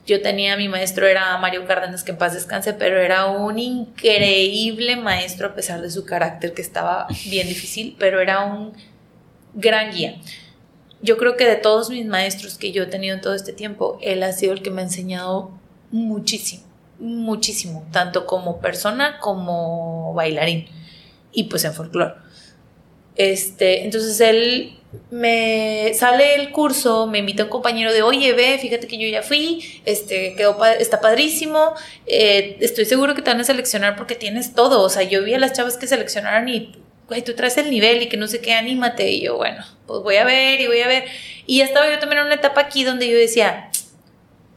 [0.08, 4.96] Yo tenía, mi maestro era Mario Cárdenas, que en paz descanse, pero era un increíble
[4.96, 8.74] maestro a pesar de su carácter que estaba bien difícil, pero era un
[9.54, 10.16] gran guía.
[11.02, 14.00] Yo creo que de todos mis maestros que yo he tenido en todo este tiempo,
[14.02, 15.52] él ha sido el que me ha enseñado
[15.92, 16.64] muchísimo,
[17.00, 20.68] muchísimo, tanto como persona como bailarín
[21.32, 22.16] y pues en folclore.
[23.16, 24.78] Este, entonces él
[25.12, 29.22] me sale el curso, me invita un compañero de, oye, ve, fíjate que yo ya
[29.22, 31.74] fui, este, quedó, está padrísimo,
[32.06, 35.34] eh, estoy seguro que te van a seleccionar porque tienes todo, o sea, yo vi
[35.34, 36.76] a las chavas que seleccionaron y,
[37.08, 40.02] güey, tú traes el nivel y que no sé qué, anímate, y yo, bueno, pues
[40.02, 41.06] voy a ver y voy a ver,
[41.46, 43.70] y ya estaba yo también en una etapa aquí donde yo decía,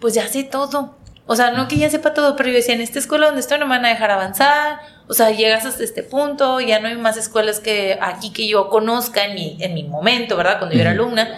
[0.00, 2.80] pues ya sé todo, o sea, no que ya sepa todo, pero yo decía, en
[2.80, 6.02] esta escuela donde estoy no me van a dejar avanzar, o sea, llegas hasta este
[6.02, 9.84] punto, ya no hay más escuelas que aquí que yo conozca en mi, en mi
[9.84, 10.58] momento, ¿verdad?
[10.58, 11.28] Cuando yo era alumna,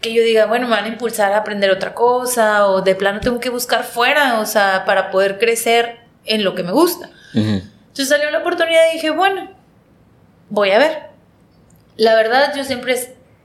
[0.00, 3.20] que yo diga, bueno, me van a impulsar a aprender otra cosa, o de plano
[3.20, 7.10] tengo que buscar fuera, o sea, para poder crecer en lo que me gusta.
[7.34, 9.57] Entonces salió la oportunidad y dije, bueno,
[10.50, 11.08] voy a ver.
[11.96, 12.96] La verdad, yo siempre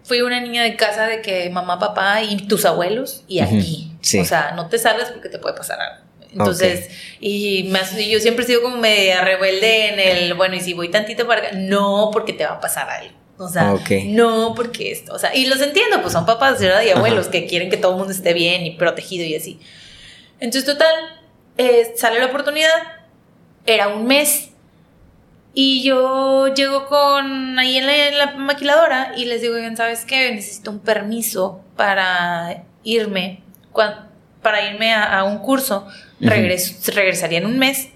[0.04, 3.92] fui una niña de casa de que mamá, papá y tus abuelos y aquí.
[4.22, 6.04] O sea, no te salgas porque te puede pasar algo.
[6.32, 6.90] Entonces,
[7.20, 10.90] y, más, yo siempre he sido como media rebelde en el, bueno, y si voy
[10.90, 13.14] tantito para acá, no, porque te va a pasar algo.
[13.38, 16.84] O sea, no, porque esto, o sea, y los entiendo, pues son papás, ¿verdad?
[16.84, 19.60] Y abuelos que quieren que todo el mundo esté bien y protegido y así.
[20.40, 20.94] Entonces, total,
[21.58, 22.70] eh, sale la oportunidad,
[23.66, 24.50] era un mes,
[25.54, 30.32] y yo llego con ahí en la, maquiladora y les digo, ¿sabes qué?
[30.32, 33.42] Necesito un permiso para irme,
[34.42, 35.88] para irme a un curso
[36.20, 37.90] regresaría en un mes,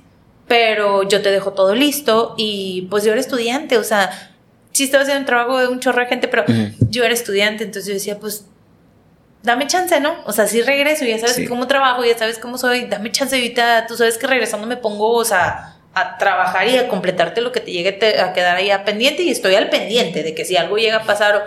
[0.47, 4.11] pero yo te dejo todo listo y pues yo era estudiante, o sea,
[4.71, 6.45] sí estaba haciendo un trabajo de un chorro de gente, pero
[6.89, 8.45] yo era estudiante, entonces yo decía, pues
[9.43, 10.15] dame chance, ¿no?
[10.25, 13.87] O sea, sí regreso, ya sabes cómo trabajo, ya sabes cómo soy, dame chance ahorita,
[13.87, 17.59] tú sabes que regresando me pongo, o sea, a trabajar y a completarte lo que
[17.59, 20.77] te llegue a quedar ahí a pendiente y estoy al pendiente de que si algo
[20.77, 21.41] llega a pasar o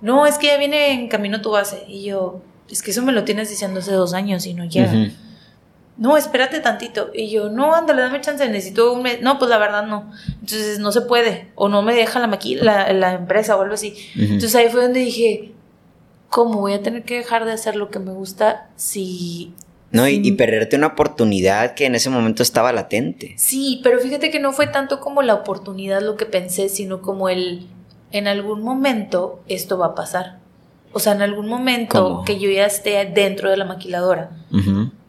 [0.00, 3.12] no, es que ya viene en camino tu base y yo, es que eso me
[3.12, 4.92] lo tienes diciendo hace dos años y no llega
[5.96, 7.10] no, espérate tantito.
[7.14, 9.20] Y yo, no, ándale, dame chance, necesito un mes.
[9.20, 10.10] No, pues la verdad no.
[10.26, 11.48] Entonces no se puede.
[11.54, 13.94] O no me deja la, la, la empresa o algo así.
[14.16, 15.52] Entonces ahí fue donde dije,
[16.30, 19.54] ¿cómo voy a tener que dejar de hacer lo que me gusta si...
[19.94, 23.34] No, y, perderte una oportunidad que en ese momento estaba latente.
[23.38, 27.28] Sí, pero fíjate que no fue tanto como la oportunidad lo que pensé, sino como
[27.28, 27.66] el,
[28.10, 30.38] en algún momento esto va a pasar.
[30.92, 34.30] O sea, en algún momento que yo ya esté dentro de la maquiladora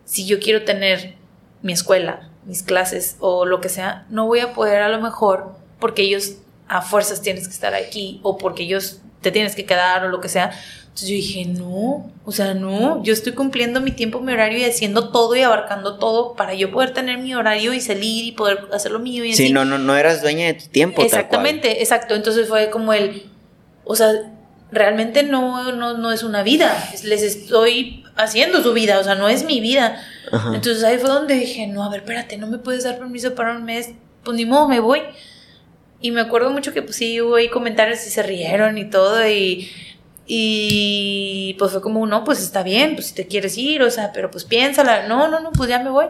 [0.05, 1.15] si yo quiero tener
[1.61, 5.55] mi escuela, mis clases o lo que sea, no voy a poder a lo mejor
[5.79, 10.05] porque ellos a fuerzas tienes que estar aquí o porque ellos te tienes que quedar
[10.05, 10.51] o lo que sea.
[10.95, 14.63] Entonces yo dije, no, o sea, no, yo estoy cumpliendo mi tiempo, mi horario y
[14.63, 18.69] haciendo todo y abarcando todo para yo poder tener mi horario y salir y poder
[18.71, 19.47] hacer lo mío y así.
[19.47, 21.01] Sí, no, no, no eras dueña de tu tiempo.
[21.01, 22.15] Exactamente, exacto.
[22.15, 23.23] Entonces fue como el,
[23.83, 24.09] o sea,
[24.71, 29.27] realmente no, no, no es una vida, les estoy haciendo su vida, o sea, no
[29.27, 30.01] es mi vida.
[30.53, 33.51] Entonces ahí fue donde dije, no, a ver, espérate, no me puedes dar permiso para
[33.51, 33.89] un mes,
[34.23, 35.01] pues ni modo, me voy.
[35.99, 39.27] Y me acuerdo mucho que pues sí hubo ahí comentarios y se rieron y todo
[39.27, 39.69] y,
[40.27, 44.11] y pues fue como, no, pues está bien, pues si te quieres ir, o sea,
[44.13, 46.07] pero pues piénsala, no, no, no, pues ya me voy.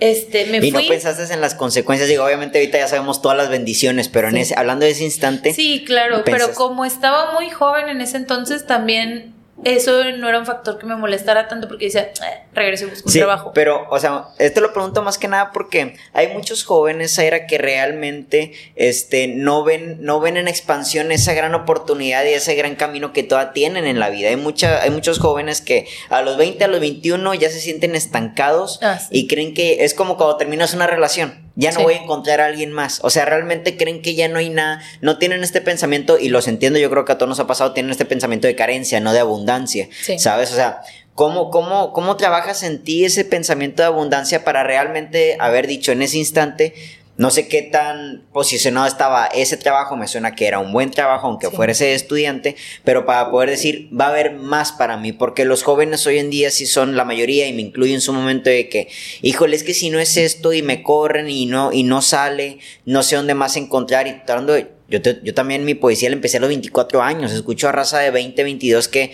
[0.00, 3.48] Este, me y no pensaste en las consecuencias, digo, obviamente ahorita ya sabemos todas las
[3.48, 5.52] bendiciones, pero en ese, hablando de ese instante.
[5.52, 9.33] Sí, claro, pero como estaba muy joven en ese entonces, también
[9.64, 13.08] eso no era un factor que me molestara tanto porque decía, eh, regreso y busco
[13.08, 13.52] un trabajo.
[13.54, 18.52] Pero, o sea, esto lo pregunto más que nada porque hay muchos jóvenes, que realmente
[18.76, 23.22] este, no, ven, no ven en expansión esa gran oportunidad y ese gran camino que
[23.22, 24.28] todavía tienen en la vida.
[24.28, 27.94] Hay, mucha, hay muchos jóvenes que a los 20, a los 21 ya se sienten
[27.94, 32.02] estancados ah, y creen que es como cuando terminas una relación ya no voy a
[32.02, 33.00] encontrar a alguien más.
[33.02, 36.48] O sea, realmente creen que ya no hay nada, no tienen este pensamiento, y los
[36.48, 39.12] entiendo, yo creo que a todos nos ha pasado, tienen este pensamiento de carencia, no
[39.12, 39.88] de abundancia,
[40.18, 40.52] ¿sabes?
[40.52, 40.80] O sea,
[41.14, 46.02] ¿cómo, cómo, ¿cómo trabajas en ti ese pensamiento de abundancia para realmente haber dicho en
[46.02, 46.74] ese instante,
[47.16, 51.28] no sé qué tan posicionado estaba ese trabajo, me suena que era un buen trabajo,
[51.28, 55.44] aunque fuera ese estudiante, pero para poder decir, va a haber más para mí, porque
[55.44, 58.50] los jóvenes hoy en día sí son la mayoría y me incluyo en su momento
[58.50, 58.88] de que,
[59.22, 62.58] híjole, es que si no es esto y me corren y no, y no sale,
[62.84, 66.40] no sé dónde más encontrar y tratando yo, yo también mi poesía la empecé a
[66.40, 69.12] los 24 años, escucho a raza de 20, 22 que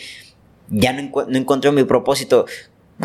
[0.71, 2.47] ya no, no encuentro mi propósito.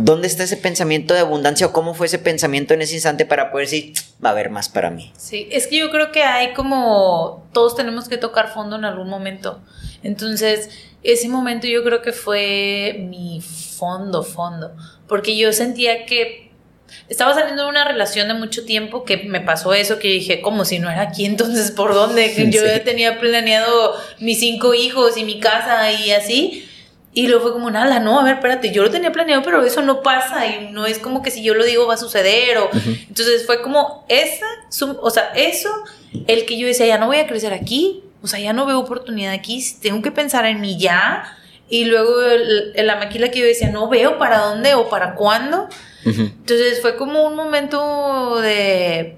[0.02, 3.50] ¿Dónde está ese pensamiento de abundancia o cómo fue ese pensamiento en ese instante para
[3.52, 5.14] poder decir, va a haber más para mí?
[5.18, 9.10] Sí, es que yo creo que hay como, todos tenemos que tocar fondo en algún
[9.10, 9.62] momento.
[10.04, 10.70] Entonces,
[11.02, 14.76] ese momento yo creo que fue mi fondo, fondo,
[15.08, 16.52] porque yo sentía que
[17.08, 20.66] estaba saliendo de una relación de mucho tiempo que me pasó eso, que dije, como
[20.66, 22.50] si no era aquí, entonces, ¿por dónde?
[22.52, 26.68] Yo tenía planeado mis cinco hijos y mi casa y así.
[27.18, 29.82] Y luego fue como, nada, no, a ver, espérate, yo lo tenía planeado, pero eso
[29.82, 32.58] no pasa y no es como que si yo lo digo va a suceder.
[32.58, 34.46] O, Entonces fue como esa,
[35.02, 35.70] o sea, eso,
[36.28, 38.80] el que yo decía, ya no voy a crecer aquí, o sea, ya no veo
[38.80, 41.24] oportunidad aquí, tengo que pensar en mí ya.
[41.70, 42.20] Y luego
[42.76, 45.70] la maquila que yo decía, no veo para dónde o para cuándo.
[46.04, 49.16] Entonces fue como un momento de...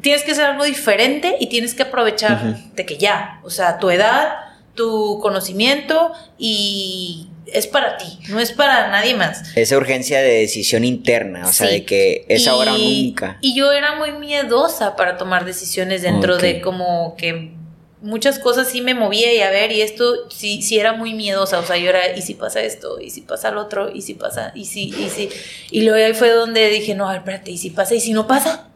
[0.00, 3.90] Tienes que hacer algo diferente y tienes que aprovechar de que ya, o sea, tu
[3.90, 4.49] edad,
[4.80, 9.54] tu conocimiento y es para ti, no es para nadie más.
[9.54, 13.36] Esa urgencia de decisión interna, o sea, de que es ahora o nunca.
[13.42, 17.52] Y yo era muy miedosa para tomar decisiones dentro de como que
[18.00, 21.58] muchas cosas sí me movía y a ver, y esto sí, sí era muy miedosa,
[21.58, 22.98] o sea, yo era, ¿y si pasa esto?
[22.98, 23.90] ¿Y si pasa lo otro?
[23.94, 24.52] ¿Y si pasa?
[24.54, 24.94] ¿Y si?
[24.98, 25.28] ¿Y si?
[25.70, 27.94] Y luego ahí fue donde dije, no, espérate, ¿y si pasa?
[27.94, 28.69] ¿Y si no pasa?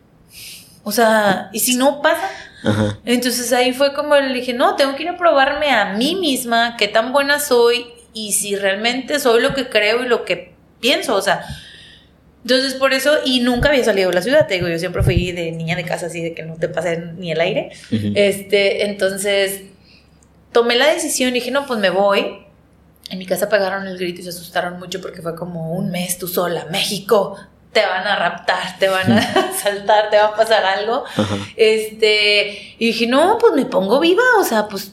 [0.84, 2.30] O sea, ¿y si no pasa?
[3.04, 6.76] Entonces ahí fue como le dije, no, tengo que ir a probarme a mí misma,
[6.78, 11.14] qué tan buena soy y si realmente soy lo que creo y lo que pienso,
[11.14, 11.44] o sea,
[12.44, 15.32] entonces, por eso, y nunca había salido de la ciudad, te digo, yo siempre fui
[15.32, 17.70] de niña de casa, así de que no te pase ni el aire.
[17.90, 19.62] Este, entonces,
[20.52, 22.44] tomé la decisión y dije, no, pues me voy.
[23.08, 26.18] En mi casa pegaron el grito y se asustaron mucho porque fue como un mes
[26.18, 27.38] tú sola, México,
[27.74, 31.04] te van a raptar, te van a saltar, te va a pasar algo.
[31.56, 34.92] Este, y dije, no, pues me pongo viva, o sea, pues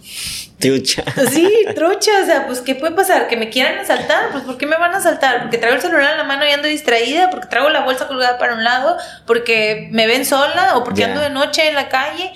[0.62, 1.04] Trucha.
[1.32, 3.28] Sí, trucha, o sea, pues ¿qué puede pasar?
[3.28, 4.30] ¿Que me quieran asaltar?
[4.32, 5.42] Pues ¿por qué me van a asaltar?
[5.42, 7.30] ¿Porque traigo el celular en la mano y ando distraída?
[7.30, 8.98] ¿Porque traigo la bolsa colgada para un lado?
[9.26, 10.78] ¿Porque me ven sola?
[10.78, 12.32] ¿O porque ando de noche en la calle?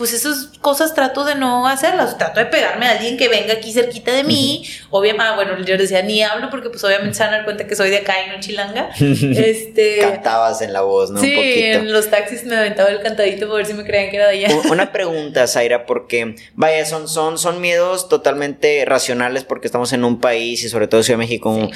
[0.00, 3.70] Pues esas cosas trato de no hacerlas, trato de pegarme a alguien que venga aquí
[3.70, 7.34] cerquita de mí, obviamente, ah, bueno, yo decía, ni hablo porque pues obviamente se van
[7.34, 9.98] a dar cuenta que soy de acá y no chilanga, este...
[9.98, 11.20] Cantabas en la voz, ¿no?
[11.20, 14.28] Sí, en los taxis me aventaba el cantadito por ver si me creían que era
[14.28, 14.56] de allá.
[14.70, 20.18] Una pregunta, Zaira, porque, vaya, son, son, son miedos totalmente racionales porque estamos en un
[20.18, 21.70] país y sobre todo Ciudad de México,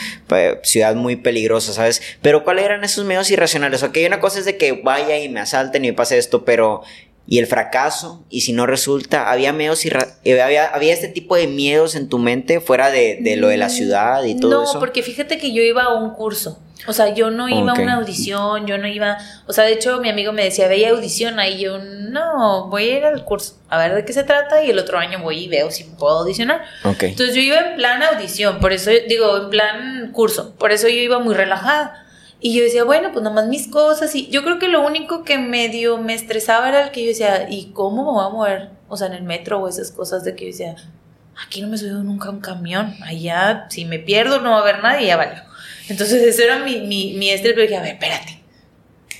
[0.62, 2.00] ciudad muy peligrosa, ¿sabes?
[2.22, 3.82] Pero ¿cuáles eran esos miedos irracionales?
[3.82, 6.84] Ok, una cosa es de que vaya y me asalten y me pase esto, pero
[7.26, 9.90] y el fracaso, y si no resulta, había miedos y
[10.24, 13.56] eh, había, había este tipo de miedos en tu mente fuera de, de lo de
[13.56, 14.74] la ciudad y todo eso.
[14.74, 16.58] No, porque fíjate que yo iba a un curso.
[16.86, 20.00] O sea, yo no iba a una audición, yo no iba, o sea, de hecho
[20.00, 23.78] mi amigo me decía, veía audición ahí, yo no, voy a ir al curso, a
[23.78, 26.62] ver de qué se trata y el otro año voy y veo si puedo audicionar.
[26.84, 30.96] Entonces yo iba en plan audición, por eso digo, en plan curso, por eso yo
[30.96, 32.03] iba muy relajada.
[32.46, 34.14] Y yo decía, bueno, pues nada más mis cosas.
[34.14, 37.46] Y yo creo que lo único que medio me estresaba era el que yo decía,
[37.48, 38.70] ¿y cómo me voy a mover?
[38.86, 40.76] O sea, en el metro o esas cosas de que yo decía,
[41.42, 42.96] aquí no me he subido nunca a un camión.
[43.02, 45.36] Allá, si me pierdo, no va a haber nadie, ya vale.
[45.88, 47.54] Entonces, eso era mi, mi, mi estrés.
[47.54, 48.42] Pero dije, a ver, espérate.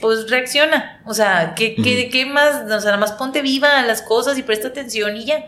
[0.03, 1.01] Pues reacciona.
[1.07, 2.65] O sea, ¿qué, qué, ¿qué más?
[2.65, 5.47] O sea, nada más ponte viva a las cosas y presta atención y ya.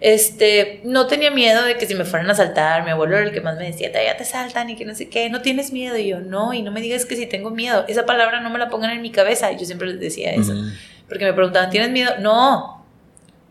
[0.00, 3.32] Este, no tenía miedo de que si me fueran a saltar, mi abuelo era el
[3.32, 5.96] que más me decía, ya te saltan y que no sé qué, no tienes miedo.
[5.96, 7.84] Y yo, no, y no me digas que si tengo miedo.
[7.88, 9.50] Esa palabra no me la pongan en mi cabeza.
[9.50, 10.54] Y yo siempre les decía eso.
[11.08, 12.12] Porque me preguntaban, ¿tienes miedo?
[12.20, 12.86] No,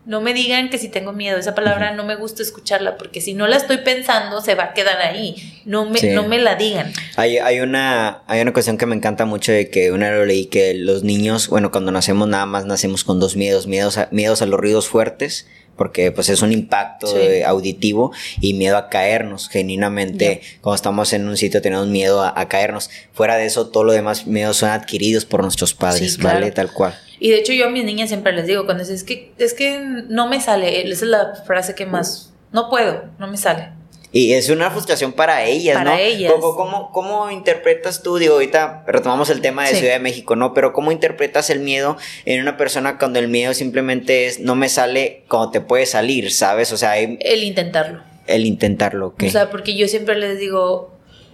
[0.06, 1.36] no me digan que si tengo miedo.
[1.36, 4.72] Esa palabra no me gusta escucharla porque si no la estoy pensando, se va a
[4.72, 5.60] quedar ahí.
[5.66, 6.90] No me, no me la digan.
[7.16, 10.24] Hay, hay, una, hay una cuestión que me encanta mucho de que una vez lo
[10.24, 14.40] leí que los niños, bueno, cuando nacemos nada más nacemos con dos miedos, miedos miedos
[14.40, 15.46] a los ruidos fuertes
[15.78, 17.08] porque pues es un impacto
[17.46, 19.48] auditivo y miedo a caernos.
[19.48, 22.90] Genuinamente, cuando estamos en un sitio tenemos miedo a, caernos.
[23.14, 26.50] Fuera de eso, todo lo demás miedos son adquiridos por nuestros padres, ¿vale?
[26.50, 26.98] Tal cual.
[27.20, 29.80] Y de hecho yo a mis niñas siempre les digo, cuando es que, es que
[29.80, 33.77] no me sale, esa es la frase que más, no puedo, no me sale.
[34.10, 35.98] Y es una frustración para ellas, para ¿no?
[35.98, 36.32] Ellas.
[36.32, 38.16] ¿Cómo, cómo, interpretas tú?
[38.16, 40.54] Digo, ahorita retomamos el tema de Ciudad de México, ¿no?
[40.54, 44.70] Pero ¿cómo interpretas el miedo en una persona cuando el miedo simplemente es no me
[44.70, 46.72] sale como te puede salir, ¿sabes?
[46.72, 48.02] O sea, el intentarlo.
[48.26, 49.26] El intentarlo, ¿qué?
[49.26, 50.90] O sea, porque yo siempre les digo,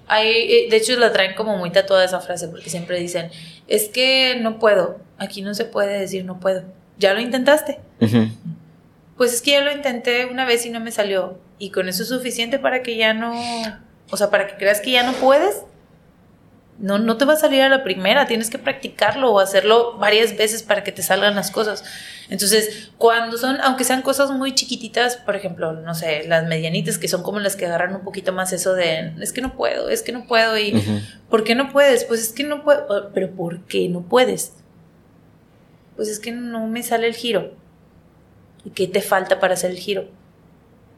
[0.06, 3.30] hay, eh, de hecho la traen como muy tatuada esa frase, porque siempre dicen,
[3.68, 6.64] es que no puedo, aquí no se puede decir no puedo.
[6.98, 7.78] ¿Ya lo intentaste?
[9.16, 12.02] Pues es que ya lo intenté una vez y no me salió y con eso
[12.02, 13.34] es suficiente para que ya no,
[14.10, 15.62] o sea, para que creas que ya no puedes.
[16.76, 20.36] No, no te va a salir a la primera, tienes que practicarlo o hacerlo varias
[20.36, 21.84] veces para que te salgan las cosas.
[22.30, 27.06] Entonces, cuando son, aunque sean cosas muy chiquititas, por ejemplo, no sé, las medianitas que
[27.06, 30.02] son como las que agarran un poquito más eso de, es que no puedo, es
[30.02, 30.82] que no puedo y,
[31.30, 32.04] ¿por qué no puedes?
[32.04, 34.54] Pues es que no puedo, pero ¿por qué no puedes?
[35.94, 37.52] Pues es que no me sale el giro.
[38.64, 40.08] ¿Y qué te falta para hacer el giro?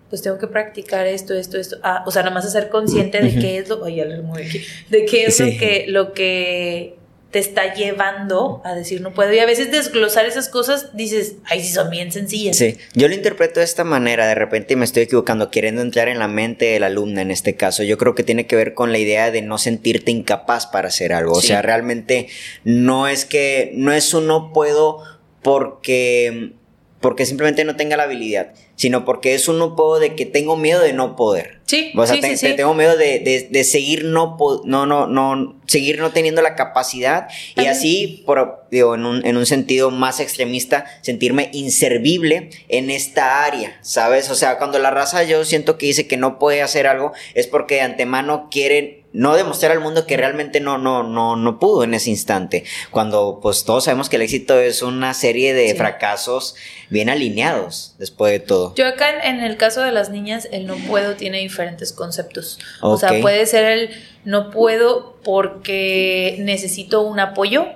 [0.08, 1.76] Pues tengo que practicar esto, esto, esto.
[1.82, 5.04] Ah, o sea, nada más ser consciente de qué es lo, ya lo aquí, de
[5.04, 6.96] qué es lo que, lo que
[7.32, 9.32] te está llevando a decir no puedo.
[9.32, 12.56] Y a veces desglosar esas cosas dices, ay, sí son bien sencillas.
[12.56, 16.20] Sí, yo lo interpreto de esta manera, de repente me estoy equivocando, queriendo entrar en
[16.20, 17.82] la mente del alumno en este caso.
[17.82, 21.12] Yo creo que tiene que ver con la idea de no sentirte incapaz para hacer
[21.12, 21.32] algo.
[21.32, 22.28] O sea, realmente
[22.62, 25.02] no es que, no es un no puedo
[25.42, 26.52] porque,
[27.00, 30.56] porque simplemente no tenga la habilidad sino porque es un no puedo de que tengo
[30.56, 31.56] miedo de no poder.
[31.66, 31.90] Sí.
[31.96, 36.40] O sea, sí, tengo miedo de, de, seguir no, no, no, no, seguir no teniendo
[36.40, 42.50] la capacidad y así, por, digo, en un, en un sentido más extremista, sentirme inservible
[42.68, 44.30] en esta área, ¿sabes?
[44.30, 47.48] O sea, cuando la raza yo siento que dice que no puede hacer algo, es
[47.48, 51.84] porque de antemano quieren no demostrar al mundo que realmente no, no, no, no pudo
[51.84, 52.64] en ese instante.
[52.90, 56.54] Cuando pues todos sabemos que el éxito es una serie de fracasos
[56.90, 58.74] bien alineados después de todo.
[58.74, 62.58] Yo acá en, el caso de las niñas, el no puedo tiene diferentes conceptos.
[62.82, 63.90] O sea, puede ser el
[64.24, 67.66] no puedo porque necesito un apoyo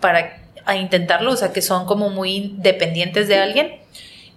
[0.00, 0.40] para
[0.76, 3.80] intentarlo, o sea, que son como muy dependientes de alguien.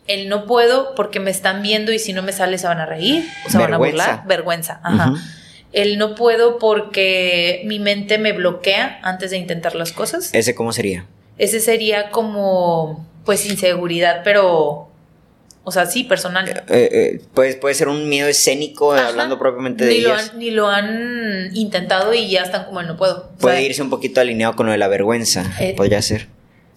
[0.08, 2.86] El no puedo porque me están viendo y si no me sale se van a
[2.86, 4.24] reír, o se van a burlar.
[4.28, 5.14] Vergüenza, ajá
[5.74, 10.30] el no puedo porque mi mente me bloquea antes de intentar las cosas.
[10.34, 11.06] ¿Ese cómo sería?
[11.38, 14.90] Ese sería como, pues, inseguridad, pero,
[15.64, 16.48] o sea, sí, personal.
[16.50, 20.52] Eh, eh, pues puede ser un miedo escénico, hablando propiamente de ni Lo han, ni
[20.52, 23.30] lo han intentado y ya están como el no puedo.
[23.40, 26.28] Puede irse un poquito alineado con lo de la vergüenza, eh, podría ser.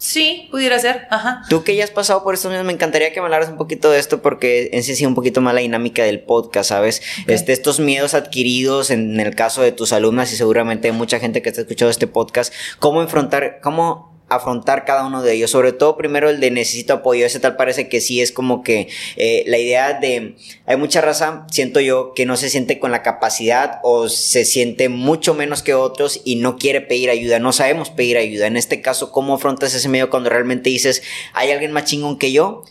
[0.05, 1.45] Sí, pudiera ser, ajá.
[1.49, 3.99] Tú que ya has pasado por esto, me encantaría que me hablaras un poquito de
[3.99, 7.01] esto porque en sí sí un poquito más la dinámica del podcast, ¿sabes?
[7.27, 11.49] Este, estos miedos adquiridos en el caso de tus alumnas y seguramente mucha gente que
[11.49, 15.51] está escuchando este podcast, ¿cómo enfrentar, cómo afrontar cada uno de ellos.
[15.51, 17.27] Sobre todo primero el de necesito apoyo.
[17.27, 20.37] Ese tal parece que sí es como que eh, la idea de...
[20.67, 24.89] Hay mucha raza, siento yo, que no se siente con la capacidad o se siente
[24.89, 27.39] mucho menos que otros y no quiere pedir ayuda.
[27.39, 28.47] No sabemos pedir ayuda.
[28.47, 32.33] En este caso, ¿cómo afrontas ese medio cuando realmente dices, hay alguien más chingón que
[32.33, 32.65] yo?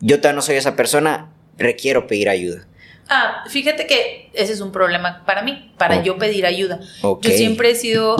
[0.00, 2.66] Yo todavía no soy esa persona, requiero pedir ayuda.
[3.08, 6.02] Ah, fíjate que ese es un problema para mí, para oh.
[6.02, 6.80] yo pedir ayuda.
[7.02, 8.16] Yo siempre he sido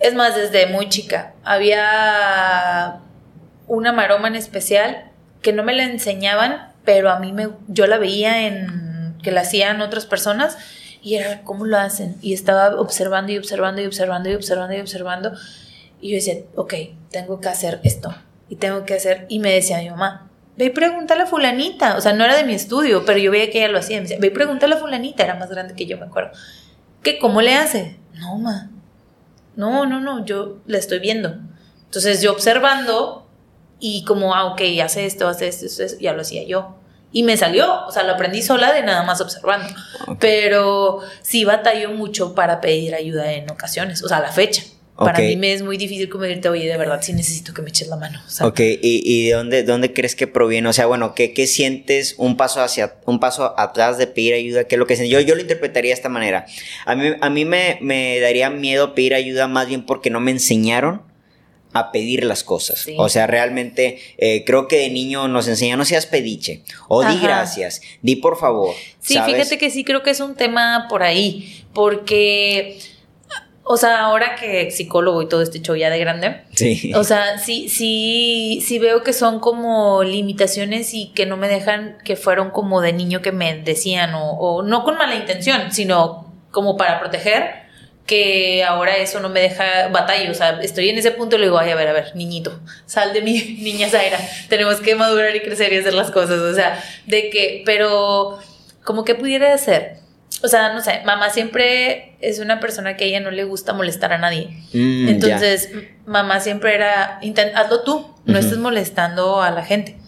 [0.00, 1.34] es más, desde muy chica.
[1.44, 3.00] Había
[3.68, 5.10] una maroma en especial
[5.42, 9.42] que no me la enseñaban, pero a mí me, yo la veía en que la
[9.42, 10.56] hacían otras personas
[11.02, 12.16] y era cómo lo hacen.
[12.22, 15.32] Y estaba observando y observando y observando y observando y observando.
[16.00, 16.74] Y yo decía, ok,
[17.10, 18.14] tengo que hacer esto.
[18.48, 19.26] Y tengo que hacer.
[19.28, 21.96] Y me decía mi mamá, ve y pregúntale a fulanita.
[21.96, 23.96] O sea, no era de mi estudio, pero yo veía que ella lo hacía.
[23.98, 25.24] Me decía, ve y pregúntale a fulanita.
[25.24, 26.30] Era más grande que yo, me acuerdo.
[27.02, 27.98] ¿Qué, ¿Cómo le hace?
[28.14, 28.70] No, ma.
[29.56, 31.36] No, no, no, yo la estoy viendo.
[31.84, 33.26] Entonces yo observando
[33.80, 36.76] y como, ah, ok, hace esto, hace esto, esto, ya lo hacía yo.
[37.12, 39.68] Y me salió, o sea, lo aprendí sola de nada más observando.
[40.20, 44.62] Pero sí batallo mucho para pedir ayuda en ocasiones, o sea, la fecha.
[45.04, 47.70] Para mí me es muy difícil como decirte, oye, de verdad sí necesito que me
[47.70, 48.20] eches la mano.
[48.42, 50.68] ok, ¿y, de dónde, dónde crees que proviene?
[50.68, 54.64] O sea, bueno, ¿qué, ¿qué, sientes un paso hacia, un paso atrás de pedir ayuda?
[54.64, 56.46] ¿Qué es lo que Yo, yo lo interpretaría de esta manera.
[56.84, 60.30] A mí, a mí me, me daría miedo pedir ayuda más bien porque no me
[60.30, 61.02] enseñaron
[61.72, 62.86] a pedir las cosas.
[62.96, 67.18] O sea, realmente eh, creo que de niño nos enseñan no seas pediche o di
[67.20, 68.74] gracias, di por favor.
[69.00, 72.78] Sí, fíjate que sí creo que es un tema por ahí, porque
[73.72, 76.40] o sea, ahora que psicólogo y todo este show ya de grande.
[76.56, 76.90] Sí.
[76.96, 81.96] O sea, sí, sí, sí veo que son como limitaciones y que no me dejan
[82.04, 86.76] que fueron como de niño que me decían, o, no con mala intención, sino como
[86.76, 87.60] para proteger,
[88.06, 90.28] que ahora eso no me deja batalla.
[90.32, 92.58] O sea, estoy en ese punto y le digo, ay, a ver, a ver, niñito,
[92.86, 94.18] sal de mi niña Zaira.
[94.48, 96.40] Tenemos que madurar y crecer y hacer las cosas.
[96.40, 98.36] O sea, de que, pero,
[98.82, 100.00] como que pudiera ser
[100.42, 103.72] o sea, no sé, mamá siempre es una persona que a ella no le gusta
[103.72, 104.48] molestar a nadie.
[104.72, 105.70] Mm, Entonces,
[106.06, 107.20] mamá siempre era,
[107.54, 109.98] hazlo tú, no estés molestando a la gente.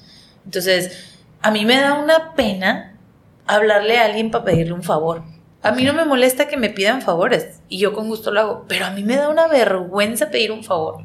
[0.45, 2.99] Entonces, a mí me da una pena
[3.47, 5.23] hablarle a alguien para pedirle un favor.
[5.63, 8.65] A mí no me molesta que me pidan favores y yo con gusto lo hago,
[8.69, 11.05] pero a mí me da una vergüenza pedir un favor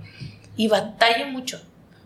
[0.55, 1.61] y batallo mucho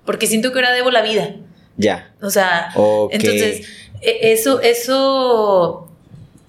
[0.05, 1.35] porque siento que ahora debo la vida.
[1.77, 2.13] Ya.
[2.21, 2.73] O sea,
[3.11, 3.67] entonces,
[4.01, 5.90] e, eso, eso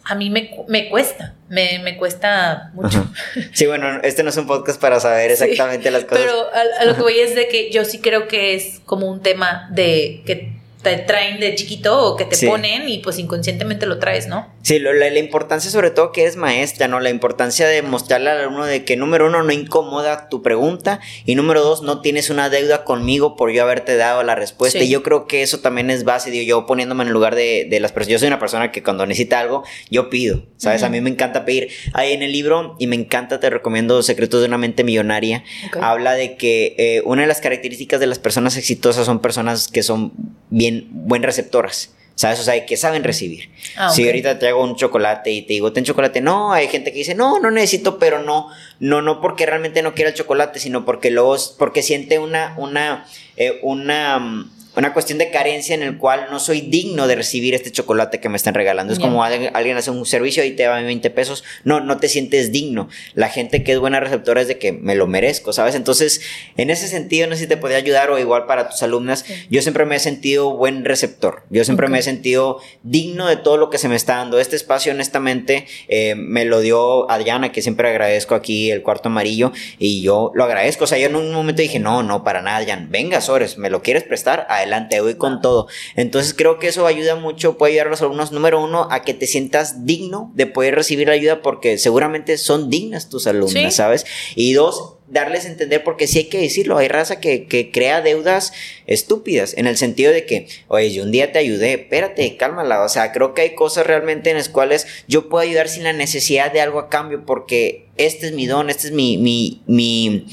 [0.05, 3.07] a mí me, me cuesta, me, me, cuesta mucho.
[3.53, 6.25] Sí, bueno, este no es un podcast para saber exactamente las cosas.
[6.25, 6.49] Pero
[6.81, 9.69] a, lo que voy es de que yo sí creo que es como un tema
[9.73, 14.27] de que te traen de chiquito o que te ponen y pues inconscientemente lo traes,
[14.27, 14.53] ¿no?
[14.63, 17.01] Sí, la, importancia sobre todo que es maestra, ¿no?
[17.01, 21.35] La importancia de mostrarle al alumno de que número uno no incomoda tu pregunta y
[21.35, 24.79] número dos no tienes una deuda conmigo por yo haberte dado la respuesta.
[24.79, 27.79] Y yo creo que eso también es base, digo, yo poniéndome en el lugar de,
[27.81, 28.13] las personas.
[28.13, 30.83] Yo soy una persona que cuando necesita algo, yo pido, ¿sabes?
[30.83, 31.69] A mí me encanta pedir.
[31.95, 35.45] Ahí en el libro, y me encanta, te recomiendo Secretos de una mente millonaria,
[35.81, 39.83] habla de que eh, una de las características de las personas exitosas son personas que
[39.83, 40.13] son
[40.51, 41.91] bien, buen receptoras.
[42.15, 42.41] ¿Sabes?
[42.41, 43.51] O sea, que saben recibir.
[43.75, 46.93] Ah, si ahorita te hago un chocolate y te digo, ten chocolate, no, hay gente
[46.93, 48.49] que dice, no, no necesito, pero no,
[48.81, 53.07] no, no porque realmente no quiera el chocolate, sino porque luego, porque siente una, una,
[53.37, 57.55] eh, una, mm, una cuestión de carencia en el cual no soy digno de recibir
[57.55, 58.93] este chocolate que me están regalando.
[58.93, 61.45] Es como alguien, hace un servicio y te da 20 pesos.
[61.65, 62.89] No, no te sientes digno.
[63.15, 65.75] La gente que es buena receptora es de que me lo merezco, ¿sabes?
[65.75, 66.23] Entonces,
[66.57, 69.25] en ese sentido, no sé si te podría ayudar o igual para tus alumnas.
[69.51, 71.45] Yo siempre me he sentido buen receptor.
[71.51, 74.39] Yo siempre me he sentido digno de todo lo que se me está dando.
[74.39, 79.53] Este espacio, honestamente, eh, me lo dio Adriana, que siempre agradezco aquí el cuarto amarillo,
[79.79, 80.85] y yo lo agradezco.
[80.85, 82.89] O sea, yo en un momento dije, no, no, para nada, Adrián.
[82.91, 84.47] Venga, Sores, ¿me lo quieres prestar?
[84.63, 85.69] Adelante, voy con todo.
[85.97, 89.15] Entonces creo que eso ayuda mucho, puede ayudar a los alumnos, número uno, a que
[89.15, 94.07] te sientas digno de poder recibir ayuda porque seguramente son dignas tus alumnas, ¿sabes?
[94.35, 98.01] Y dos, darles a entender, porque sí hay que decirlo, hay raza que, que, crea
[98.01, 98.53] deudas
[98.87, 102.89] estúpidas, en el sentido de que, oye, yo un día te ayudé, espérate, cálmala, o
[102.89, 106.51] sea, creo que hay cosas realmente en las cuales yo puedo ayudar sin la necesidad
[106.51, 110.27] de algo a cambio, porque este es mi don, este es mi, mi, mi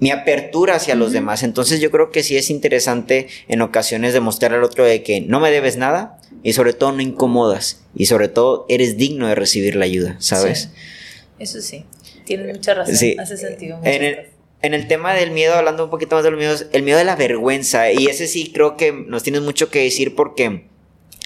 [0.00, 1.42] mi apertura hacia los demás.
[1.42, 5.40] Entonces yo creo que sí es interesante en ocasiones demostrar al otro de que no
[5.40, 9.76] me debes nada y sobre todo no incomodas y sobre todo eres digno de recibir
[9.76, 10.70] la ayuda, ¿sabes?
[11.38, 11.84] Eso sí,
[12.24, 13.78] tienes mucha razón, hace sentido.
[13.84, 14.18] En el,
[14.62, 17.04] en el, tema del miedo, hablando un poquito más de los miedos, el miedo de
[17.04, 20.64] la vergüenza y ese sí creo que nos tienes mucho que decir porque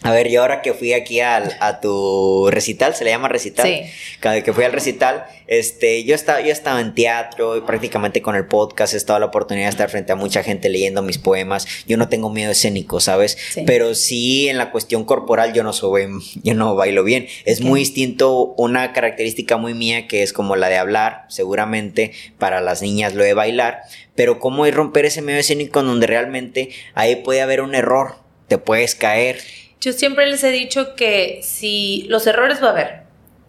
[0.04, 3.66] a ver, yo ahora que fui aquí al, a tu recital, se le llama recital.
[3.66, 3.82] Sí.
[4.18, 8.34] Cada que fui al recital, este, yo estaba, yo estaba en teatro y prácticamente con
[8.34, 11.66] el podcast he estado la oportunidad de estar frente a mucha gente leyendo mis poemas.
[11.86, 13.38] Yo no tengo miedo escénico, ¿sabes?
[13.64, 16.08] Pero sí en la cuestión corporal yo no soy,
[16.42, 17.28] yo no bailo bien.
[17.44, 22.60] Es muy distinto una característica muy mía que es como la de hablar, seguramente para
[22.60, 23.82] las niñas lo de bailar,
[24.16, 28.16] pero cómo es romper ese medio escénico donde realmente ahí puede haber un error,
[28.48, 29.38] te puedes caer
[29.82, 33.02] yo siempre les he dicho que si los errores va a haber,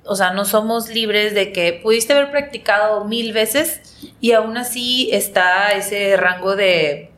[0.04, 3.82] o sea, no somos libres de que pudiste haber practicado mil veces
[4.20, 7.12] y aún así está ese rango de,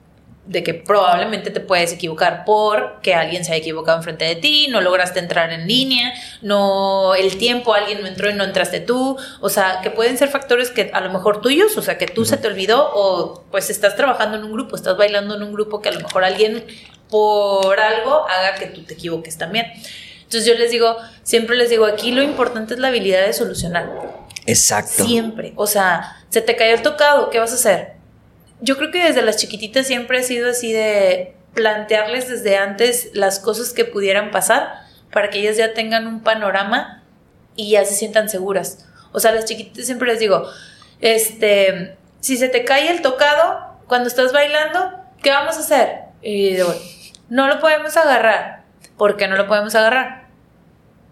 [0.47, 4.81] de que probablemente te puedes equivocar porque alguien se ha equivocado enfrente de ti, no
[4.81, 9.49] lograste entrar en línea, no el tiempo, alguien no entró y no entraste tú, o
[9.49, 12.35] sea, que pueden ser factores que a lo mejor tuyos, o sea, que tú se
[12.35, 15.87] te olvidó o pues estás trabajando en un grupo, estás bailando en un grupo que
[15.87, 16.65] a lo mejor alguien
[17.09, 19.67] por algo haga que tú te equivoques también.
[20.23, 23.89] Entonces yo les digo, siempre les digo, aquí lo importante es la habilidad de solucionar.
[24.45, 25.05] Exacto.
[25.05, 25.53] Siempre.
[25.55, 27.93] O sea, se te cayó el tocado, ¿qué vas a hacer?
[28.61, 33.39] Yo creo que desde las chiquititas siempre ha sido así de plantearles desde antes las
[33.39, 34.81] cosas que pudieran pasar
[35.11, 37.03] para que ellas ya tengan un panorama
[37.55, 38.85] y ya se sientan seguras.
[39.11, 40.45] O sea, a las chiquititas siempre les digo,
[40.99, 44.91] este, si se te cae el tocado cuando estás bailando,
[45.21, 45.99] ¿qué vamos a hacer?
[46.21, 46.75] Y bueno,
[47.29, 48.63] no lo podemos agarrar.
[48.97, 50.25] ¿Por qué no lo podemos agarrar?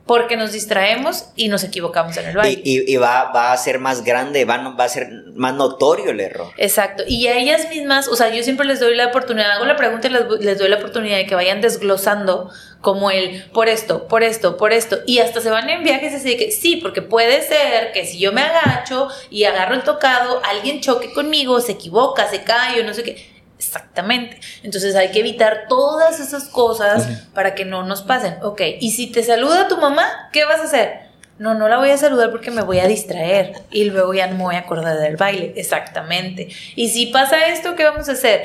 [0.06, 2.62] Porque nos distraemos y nos equivocamos en el baile.
[2.66, 6.52] Y, va, va, a ser más grande, va, va, a ser más notorio el error.
[6.58, 7.04] Exacto.
[7.08, 10.10] Y a ellas mismas, o sea, yo siempre les doy la oportunidad, hago la pregunta
[10.10, 12.52] y les, doy la oportunidad de que vayan desglosando
[12.82, 15.00] como el por esto, por esto, por esto.
[15.06, 18.20] Y hasta se van en viajes así de que sí, porque puede ser que si
[18.20, 22.84] yo me agacho y agarro el tocado, alguien choque conmigo, se equivoca, se cae o
[22.84, 23.33] no sé qué
[23.68, 24.40] Exactamente.
[24.64, 28.36] Entonces hay que evitar todas esas cosas para que no nos pasen.
[28.42, 31.14] Ok, y si te saluda tu mamá, ¿qué vas a hacer?
[31.40, 34.38] No, no la voy a saludar porque me voy a distraer y luego ya no
[34.38, 35.54] me voy a acordar del baile.
[35.56, 36.50] Exactamente.
[36.76, 38.44] Y si pasa esto, ¿qué vamos a hacer?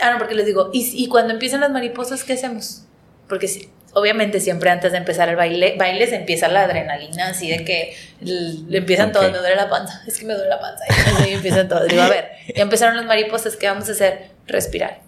[0.00, 2.84] Ah, no, porque les digo, ¿y, cuando empiezan las mariposas, qué hacemos?
[3.28, 7.50] Porque si, obviamente siempre antes de empezar el baile, baile se empieza la adrenalina, así
[7.50, 10.84] de que le empiezan todos, me duele la panza, es que me duele la panza,
[11.28, 11.88] y empiezan todos.
[11.88, 14.30] Digo, a ver, ya empezaron las mariposas, ¿qué vamos a hacer?
[14.50, 15.00] respirar.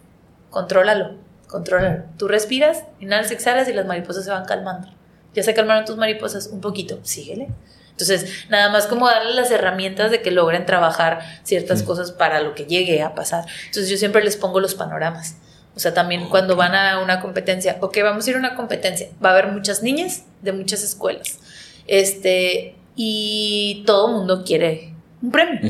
[0.50, 1.16] Contrólalo,
[1.46, 2.04] contrólalo.
[2.18, 4.88] Tú respiras, inhalas, exhalas y las mariposas se van calmando.
[5.34, 7.48] Ya se calmaron tus mariposas un poquito, síguele.
[7.90, 12.54] Entonces, nada más como darle las herramientas de que logren trabajar ciertas cosas para lo
[12.54, 13.44] que llegue a pasar.
[13.66, 15.36] Entonces, yo siempre les pongo los panoramas.
[15.74, 19.08] O sea, también cuando van a una competencia, ok, vamos a ir a una competencia,
[19.24, 21.38] va a haber muchas niñas de muchas escuelas.
[21.86, 25.60] Este, y todo el mundo quiere un premio.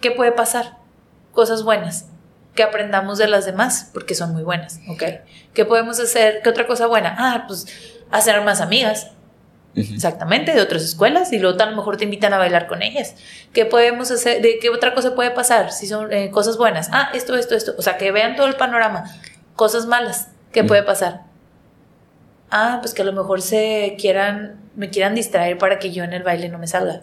[0.00, 0.76] ¿Qué puede pasar?
[1.32, 2.06] Cosas buenas
[2.54, 5.02] que aprendamos de las demás, porque son muy buenas, ¿ok?
[5.54, 6.40] ¿Qué podemos hacer?
[6.42, 7.14] ¿Qué otra cosa buena?
[7.18, 7.66] Ah, pues
[8.10, 9.10] hacer más amigas.
[9.76, 13.14] Exactamente, de otras escuelas y luego a lo mejor te invitan a bailar con ellas.
[13.52, 14.40] ¿Qué podemos hacer?
[14.40, 15.70] ¿De qué otra cosa puede pasar?
[15.70, 16.88] Si son eh, cosas buenas.
[16.92, 17.74] Ah, esto, esto, esto.
[17.76, 19.04] O sea, que vean todo el panorama.
[19.54, 20.28] Cosas malas.
[20.50, 21.24] ¿Qué puede pasar?
[22.50, 26.14] Ah, pues que a lo mejor se quieran, me quieran distraer para que yo en
[26.14, 27.02] el baile no me salga.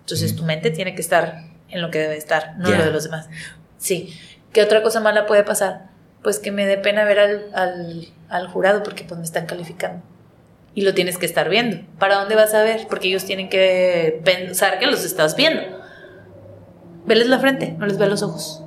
[0.00, 3.04] Entonces tu mente tiene que estar en lo que debe estar, no lo de los
[3.04, 3.28] demás.
[3.76, 4.18] Sí.
[4.54, 5.90] ¿Qué otra cosa mala puede pasar?
[6.22, 10.02] Pues que me dé pena ver al, al, al jurado porque pues me están calificando
[10.74, 11.78] y lo tienes que estar viendo.
[11.98, 12.86] ¿Para dónde vas a ver?
[12.88, 15.62] Porque ellos tienen que pensar que los estás viendo.
[17.06, 18.62] Veles la frente, no les ve los ojos.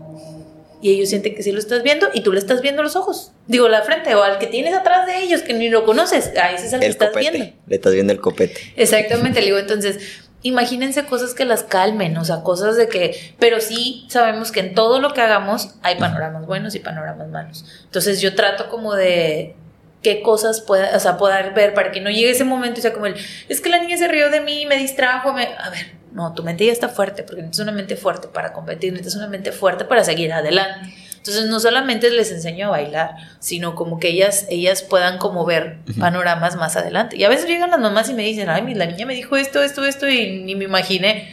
[0.82, 3.32] Y ellos sienten que sí lo estás viendo y tú le estás viendo los ojos.
[3.48, 6.34] Digo, la frente o al que tienes atrás de ellos que ni lo conoces.
[6.36, 7.40] A ese es el, que estás viendo.
[7.68, 8.60] Le estás viendo el copete.
[8.76, 13.62] Exactamente, le digo, entonces, imagínense cosas que las calmen, o sea, cosas de que, pero
[13.62, 17.64] sí sabemos que en todo lo que hagamos hay panoramas buenos y panoramas malos.
[17.86, 19.56] Entonces yo trato como de,
[20.04, 22.94] qué cosas pueda, o sea, poder ver para que no llegue ese momento y sea
[22.94, 23.16] como el,
[23.50, 25.48] es que la niña se rió de mí, me distrajo, me...
[25.58, 28.92] A ver, no, tu mente ya está fuerte, porque necesitas una mente fuerte para competir,
[28.92, 30.94] necesitas una mente fuerte para seguir adelante.
[31.18, 35.78] Entonces no solamente les enseño a bailar, sino como que ellas, ellas puedan como ver
[35.98, 37.16] panoramas más adelante.
[37.16, 39.64] Y a veces llegan las mamás y me dicen, ay, la niña me dijo esto,
[39.64, 41.30] esto, esto, y ni me imaginé.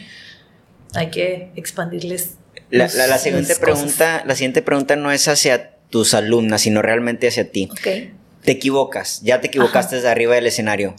[0.95, 2.37] Hay que expandirles.
[2.69, 7.51] La, la, siguiente pregunta, la siguiente pregunta no es hacia tus alumnas, sino realmente hacia
[7.51, 7.69] ti.
[7.71, 8.13] Okay
[8.43, 10.95] te equivocas, ya te equivocaste desde arriba del escenario,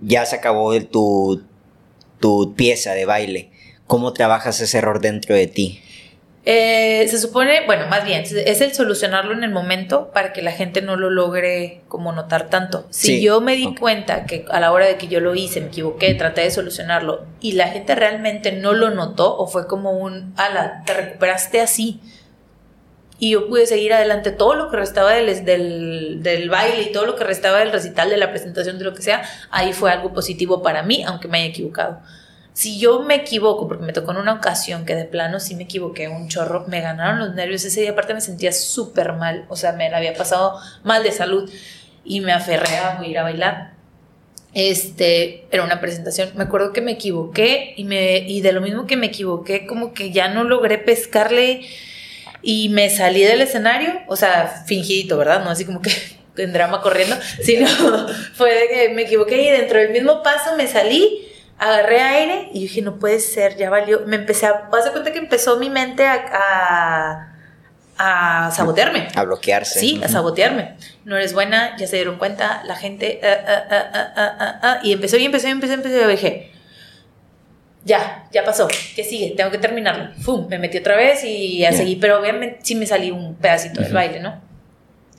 [0.00, 1.42] ya se acabó tu,
[2.18, 3.50] tu pieza de baile.
[3.86, 5.82] ¿Cómo trabajas ese error dentro de ti?
[6.46, 10.52] Eh, se supone, bueno, más bien, es el solucionarlo en el momento para que la
[10.52, 12.86] gente no lo logre como notar tanto.
[12.90, 15.66] Si yo me di cuenta que a la hora de que yo lo hice, me
[15.66, 20.32] equivoqué, traté de solucionarlo y la gente realmente no lo notó o fue como un,
[20.36, 22.00] ala, te recuperaste así
[23.20, 27.16] y yo pude seguir adelante todo lo que restaba del, del, baile y todo lo
[27.16, 30.62] que restaba del recital, de la presentación, de lo que sea, ahí fue algo positivo
[30.62, 32.00] para mí, aunque me haya equivocado.
[32.54, 35.64] Si yo me equivoco, porque me tocó en una ocasión que de plano sí me
[35.64, 39.56] equivoqué un chorro, me ganaron los nervios, ese día aparte me sentía súper mal, o
[39.56, 41.48] sea, me la había pasado mal de salud
[42.02, 43.74] y me aferré a ir a bailar.
[44.54, 48.86] Este, era una presentación, me acuerdo que me equivoqué y, me, y de lo mismo
[48.86, 51.66] que me equivoqué, como que ya no logré pescarle
[52.42, 55.44] y me salí del escenario, o sea, fingidito, ¿verdad?
[55.44, 55.92] No así como que
[56.36, 57.66] en drama corriendo, sino
[58.34, 61.28] fue de que me equivoqué y dentro del mismo paso me salí,
[61.58, 64.02] agarré aire y dije, no puede ser, ya valió.
[64.06, 67.34] Me empecé a, hacer cuenta que empezó mi mente a,
[67.98, 69.08] a, sabotearme.
[69.14, 69.78] A bloquearse.
[69.78, 70.76] Sí, a sabotearme.
[71.04, 75.26] No eres buena, ya se dieron cuenta, la gente, ah, ah, ah, y empezó y
[75.26, 76.52] empezó y empezó y empezó y dije,
[77.84, 79.34] ya, ya pasó, ¿qué sigue?
[79.36, 80.10] Tengo que terminarlo.
[80.20, 80.46] ¡Fum!
[80.48, 83.92] Me metí otra vez y a seguir, pero obviamente sí me salí un pedacito del
[83.92, 84.40] baile, ¿no?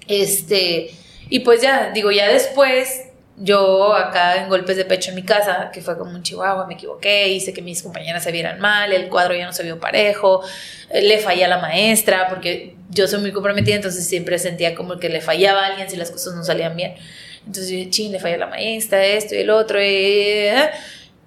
[0.07, 0.91] Este,
[1.29, 3.05] y pues ya, digo, ya después,
[3.37, 6.75] yo acá en golpes de pecho en mi casa, que fue como un chihuahua, me
[6.75, 10.43] equivoqué, hice que mis compañeras se vieran mal, el cuadro ya no se vio parejo,
[10.91, 14.99] eh, le fallé a la maestra, porque yo soy muy comprometida, entonces siempre sentía como
[14.99, 16.93] que le fallaba a alguien si las cosas no salían bien.
[17.47, 19.85] Entonces yo, ching, le fallé a la maestra, esto y el otro, y...
[19.87, 20.69] Eh,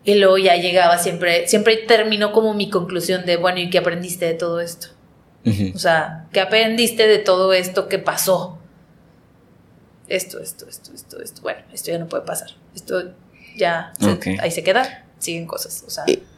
[0.05, 4.27] y luego ya llegaba siempre, siempre terminó como mi conclusión de, bueno, ¿y qué aprendiste
[4.27, 4.89] de todo esto?
[5.75, 8.59] O sea, ¿qué aprendiste de todo esto que pasó?
[10.09, 11.43] Esto, esto, esto, esto, esto.
[11.43, 12.49] Bueno, esto ya no puede pasar.
[12.75, 13.13] Esto
[13.57, 13.93] ya
[14.41, 15.85] ahí se queda siguen cosas.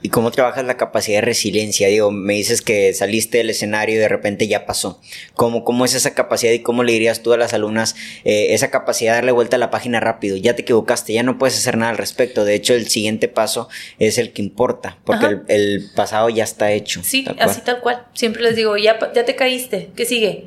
[0.03, 1.89] ¿Y, cómo trabajas la capacidad de resiliencia?
[1.89, 5.01] Digo, me dices que saliste del escenario y de repente ya pasó.
[5.35, 8.71] ¿Cómo, cómo es esa capacidad y cómo le dirías tú a las alumnas eh, esa
[8.71, 10.37] capacidad de darle vuelta a la página rápido?
[10.37, 12.45] Ya te equivocaste, ya no puedes hacer nada al respecto.
[12.45, 13.69] De hecho, el siguiente paso
[13.99, 17.03] es el que importa, porque el, pasado ya está hecho.
[17.03, 18.07] Sí, así tal cual.
[18.15, 20.47] Siempre les digo, ya, ya te caíste, ¿qué sigue?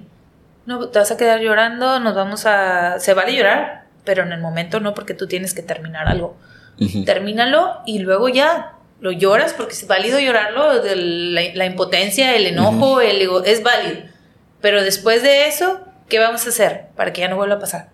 [0.66, 3.00] No, te vas a quedar llorando, nos vamos a...
[3.00, 6.38] Se vale llorar, pero en el momento no, porque tú tienes que terminar algo
[7.06, 13.02] termínalo y luego ya lo lloras porque es válido llorarlo, de la, impotencia, el enojo,
[13.02, 14.02] el ego, es válido.
[14.62, 17.90] Pero después de eso, ¿qué vamos a hacer para que ya no vuelva a pasar?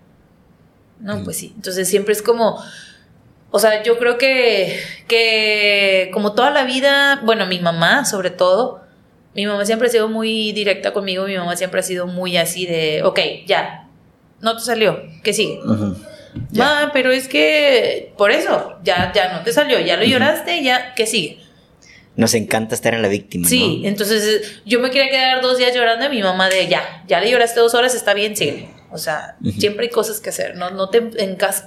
[1.00, 1.52] No, pues sí.
[1.54, 2.60] Entonces siempre es como,
[3.50, 8.82] o sea, yo creo que, que como toda la vida, bueno, mi mamá sobre todo,
[9.34, 12.66] mi mamá siempre ha sido muy directa conmigo, mi mamá siempre ha sido muy así
[12.66, 13.88] de, ok, ya,
[14.40, 15.60] no te salió, ¿qué sigue?
[16.52, 20.94] Ma, pero es que por eso, ya, ya no te salió, ya lo lloraste, ya,
[20.94, 21.38] ¿qué sigue?
[22.16, 23.46] Nos encanta estar en la víctima.
[23.46, 27.20] Sí, entonces yo me quería quedar dos días llorando y mi mamá de ya, ya
[27.20, 28.70] le lloraste dos horas, está bien, sigue.
[28.90, 30.56] O sea, siempre hay cosas que hacer.
[30.56, 31.02] No, no, te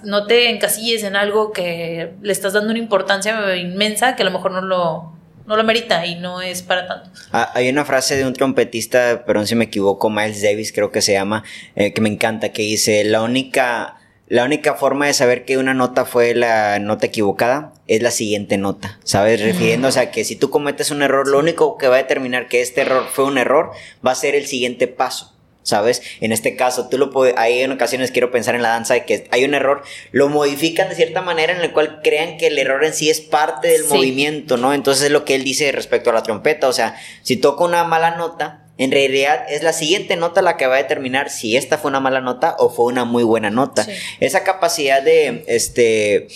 [0.03, 4.31] no te encasilles en algo que le estás dando una importancia inmensa que a lo
[4.31, 5.13] mejor no lo,
[5.45, 7.11] no lo merita y no es para tanto.
[7.31, 11.01] Ah, hay una frase de un trompetista, perdón si me equivoco, Miles Davis creo que
[11.01, 11.43] se llama,
[11.75, 13.98] eh, que me encanta, que dice, la única
[14.29, 18.59] la única forma de saber que una nota fue la nota equivocada es la siguiente
[18.59, 19.41] nota, ¿sabes?
[19.41, 22.61] Refiriéndose a que si tú cometes un error, lo único que va a determinar que
[22.61, 23.71] este error fue un error
[24.05, 25.33] va a ser el siguiente paso.
[25.69, 26.01] ¿Sabes?
[26.19, 29.05] En este caso, tú lo puedes, hay en ocasiones quiero pensar en la danza de
[29.05, 32.59] que hay un error, lo modifican de cierta manera en el cual crean que el
[32.59, 34.73] error en sí es parte del movimiento, ¿no?
[34.73, 37.83] Entonces es lo que él dice respecto a la trompeta, o sea, si toca una
[37.83, 41.77] mala nota, en realidad es la siguiente nota la que va a determinar si esta
[41.77, 43.85] fue una mala nota o fue una muy buena nota.
[44.21, 46.27] Esa capacidad de, este,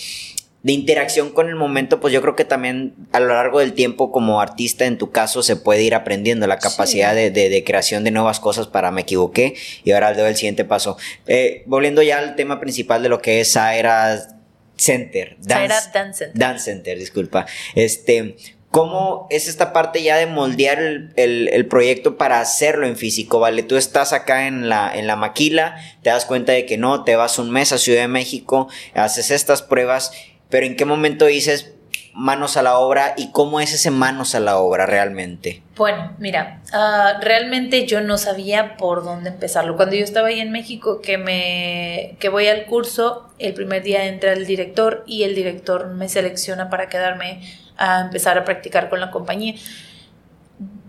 [0.64, 4.10] de interacción con el momento, pues yo creo que también a lo largo del tiempo
[4.10, 8.40] como artista en tu caso se puede ir aprendiendo la capacidad de, creación de nuevas
[8.40, 9.54] cosas para me equivoqué
[9.84, 10.96] y ahora doy el siguiente paso.
[11.26, 14.38] Eh, volviendo ya al tema principal de lo que es Saera
[14.76, 15.36] Center.
[15.38, 16.30] Dance, Dance Center.
[16.32, 17.44] Dance Center, disculpa.
[17.74, 18.36] Este,
[18.70, 20.78] ¿Cómo es esta parte ya de moldear
[21.14, 23.38] el, proyecto para hacerlo en físico?
[23.38, 23.62] ¿Vale?
[23.62, 27.14] Tú estás acá en la, en la maquila, te das cuenta de que no, te
[27.16, 30.10] vas un mes a Ciudad de México, haces estas pruebas
[30.54, 31.72] pero ¿en qué momento dices
[32.12, 35.64] manos a la obra y cómo es ese manos a la obra realmente?
[35.74, 39.74] Bueno, mira, ah, realmente yo no sabía por dónde empezarlo.
[39.74, 44.04] Cuando yo estaba ahí en México, que me que voy al curso, el primer día
[44.06, 47.42] entra el director y el director me selecciona para quedarme
[47.76, 49.56] a empezar a practicar con la compañía.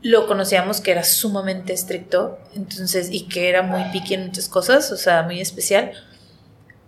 [0.04, 4.92] Lo conocíamos que era sumamente estricto, entonces y que era muy piqui en muchas cosas,
[4.92, 5.92] o sea, muy especial.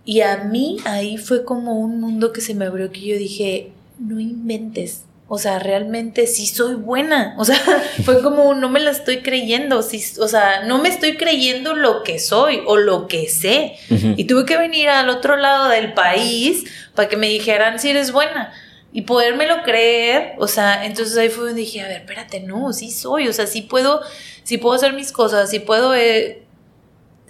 [0.08, 3.72] Y a mí ahí fue como un mundo que se me abrió que yo dije,
[3.98, 5.04] no inventes.
[5.26, 7.34] O sea, realmente sí soy buena.
[7.36, 7.58] O sea,
[8.06, 9.82] fue como no me la estoy creyendo.
[9.82, 13.74] Sí, o sea, no me estoy creyendo lo que soy o lo que sé.
[13.90, 18.10] Y tuve que venir al otro lado del país para que me dijeran si eres
[18.10, 18.54] buena
[18.94, 22.90] y podérmelo creer, o sea, entonces ahí fue donde dije, a ver, espérate, no, sí
[22.90, 24.00] soy, o sea, sí puedo,
[24.44, 26.42] sí puedo hacer mis cosas, sí puedo, eh,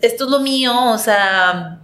[0.00, 1.80] esto es lo mío, o sea,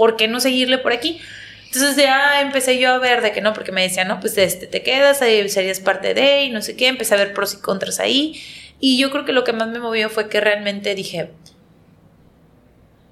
[0.00, 1.20] ¿por qué no seguirle por aquí?
[1.66, 4.66] Entonces ya empecé yo a ver de que no, porque me decían, no, pues este,
[4.66, 7.58] te quedas, ahí serías parte de, y no sé qué, empecé a ver pros y
[7.58, 8.42] contras ahí.
[8.80, 11.32] Y yo creo que lo que más me movió fue que realmente dije,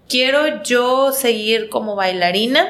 [0.09, 2.67] quiero yo seguir como bailarina,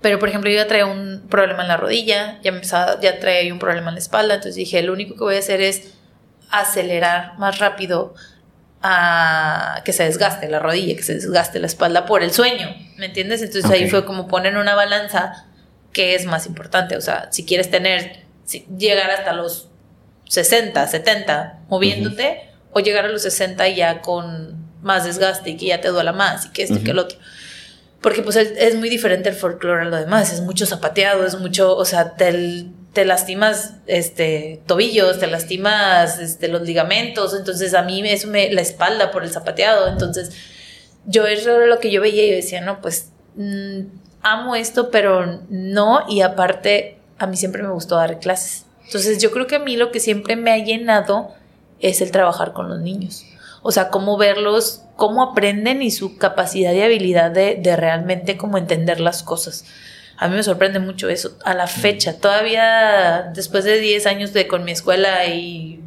[0.00, 3.52] pero por ejemplo yo ya traía un problema en la rodilla, ya, empezaba, ya traía
[3.52, 5.94] un problema en la espalda, entonces dije, lo único que voy a hacer es
[6.50, 8.16] acelerar más rápido
[8.82, 13.06] a que se desgaste la rodilla, que se desgaste la espalda por el sueño, ¿me
[13.06, 13.40] entiendes?
[13.42, 15.46] Entonces ahí fue como poner una balanza
[15.92, 18.24] que es más importante, o sea, si quieres tener,
[18.76, 19.68] llegar hasta los
[20.28, 25.80] 60, 70 moviéndote, o llegar a los 60 ya con más desgaste y que ya
[25.80, 27.18] te duela más y que esto y que el otro.
[28.00, 31.74] Porque pues es, muy diferente el folclore a lo demás, es mucho zapateado, es mucho,
[31.76, 38.02] o sea, te, te lastimas este tobillos, te lastimas este, los ligamentos, entonces a mí
[38.08, 40.30] eso me la espalda por el zapateado, entonces
[41.08, 43.80] yo eso era lo que yo veía y yo decía, no, pues mm,
[44.22, 48.66] amo esto, pero no, y aparte a mí siempre me gustó dar clases.
[48.84, 51.34] Entonces yo creo que a mí lo que siempre me ha llenado
[51.80, 53.24] es el trabajar con los niños.
[53.62, 58.56] O sea, cómo verlos, cómo aprenden y su capacidad y habilidad de, de realmente como
[58.56, 59.64] entender las cosas.
[60.16, 61.36] A mí me sorprende mucho eso.
[61.44, 65.80] A la fecha, todavía después de 10 años de con mi escuela y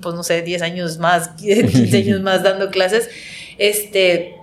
[0.00, 3.08] pues no sé, 10 años más, 15 años más dando clases,
[3.58, 4.36] este,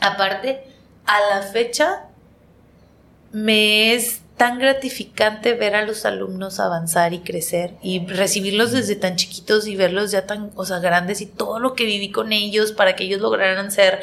[0.00, 0.64] aparte,
[1.06, 2.06] a la fecha
[3.32, 9.16] me es tan gratificante ver a los alumnos avanzar y crecer y recibirlos desde tan
[9.16, 12.72] chiquitos y verlos ya tan, o sea, grandes y todo lo que viví con ellos
[12.72, 14.00] para que ellos lograran ser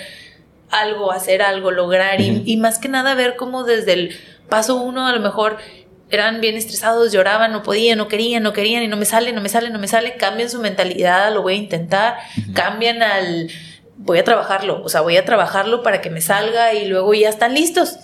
[0.70, 4.16] algo, hacer algo, lograr y, más que nada ver cómo desde el
[4.47, 5.57] paso uno a lo mejor
[6.12, 9.41] eran bien estresados, lloraban, no podían, no querían, no querían y no me sale, no
[9.41, 12.18] me sale, no me sale, cambian su mentalidad, lo voy a intentar,
[12.53, 13.49] cambian al
[14.02, 17.30] voy a trabajarlo, o sea, voy a trabajarlo para que me salga y luego ya
[17.30, 17.97] están listos.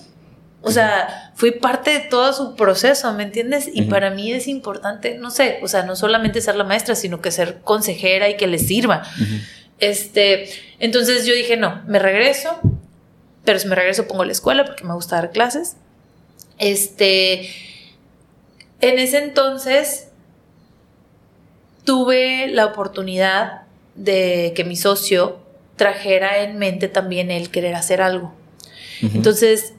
[0.62, 3.70] O sea, fui parte de todo su proceso, ¿me entiendes?
[3.72, 7.22] Y para mí es importante, no sé, o sea, no solamente ser la maestra, sino
[7.22, 9.04] que ser consejera y que les sirva.
[9.80, 12.60] Este, entonces yo dije, no, me regreso,
[13.46, 15.78] pero si me regreso pongo la escuela porque me gusta dar clases.
[16.58, 17.50] Este,
[18.82, 20.10] en ese entonces
[21.86, 23.62] tuve la oportunidad
[23.96, 25.45] de que mi socio
[25.76, 28.34] trajera en mente también el querer hacer algo.
[29.02, 29.74] Entonces,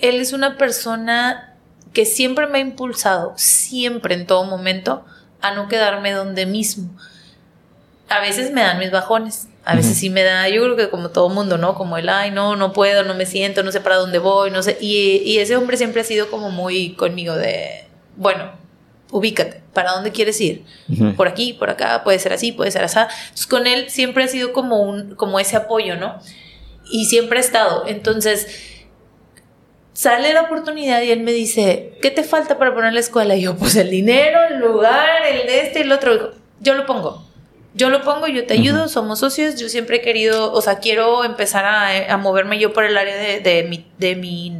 [0.00, 1.56] él es una persona
[1.92, 5.04] que siempre me ha impulsado, siempre en todo momento,
[5.40, 6.90] a no quedarme donde mismo
[8.10, 9.46] a veces me dan mis bajones.
[9.64, 11.74] A veces sí me da, yo creo que como todo mundo, ¿no?
[11.74, 14.62] Como el, ay, no, no puedo, no me siento, no sé para dónde voy, no
[14.62, 14.76] sé.
[14.80, 17.84] Y, ese hombre siempre ha sido como muy conmigo de,
[18.16, 18.50] bueno,
[19.10, 20.64] ubícate, ¿para dónde quieres ir?
[21.16, 22.98] Por aquí, por acá, puede ser así, puede ser así.
[22.98, 26.18] Entonces con él siempre ha sido como, un, como ese apoyo, ¿no?
[26.90, 27.84] Y siempre ha estado.
[27.86, 28.46] Entonces,
[29.92, 33.36] sale la oportunidad y él me dice, ¿qué te falta para poner la escuela?
[33.36, 36.34] Y yo, pues el dinero, el lugar, el de este, el otro.
[36.60, 37.26] yo lo pongo.
[37.72, 39.60] Yo lo pongo, yo te ayudo, somos socios.
[39.60, 43.66] Yo siempre he querido, o sea, quiero empezar a, moverme yo por el área de,
[43.68, 44.56] mi, de mi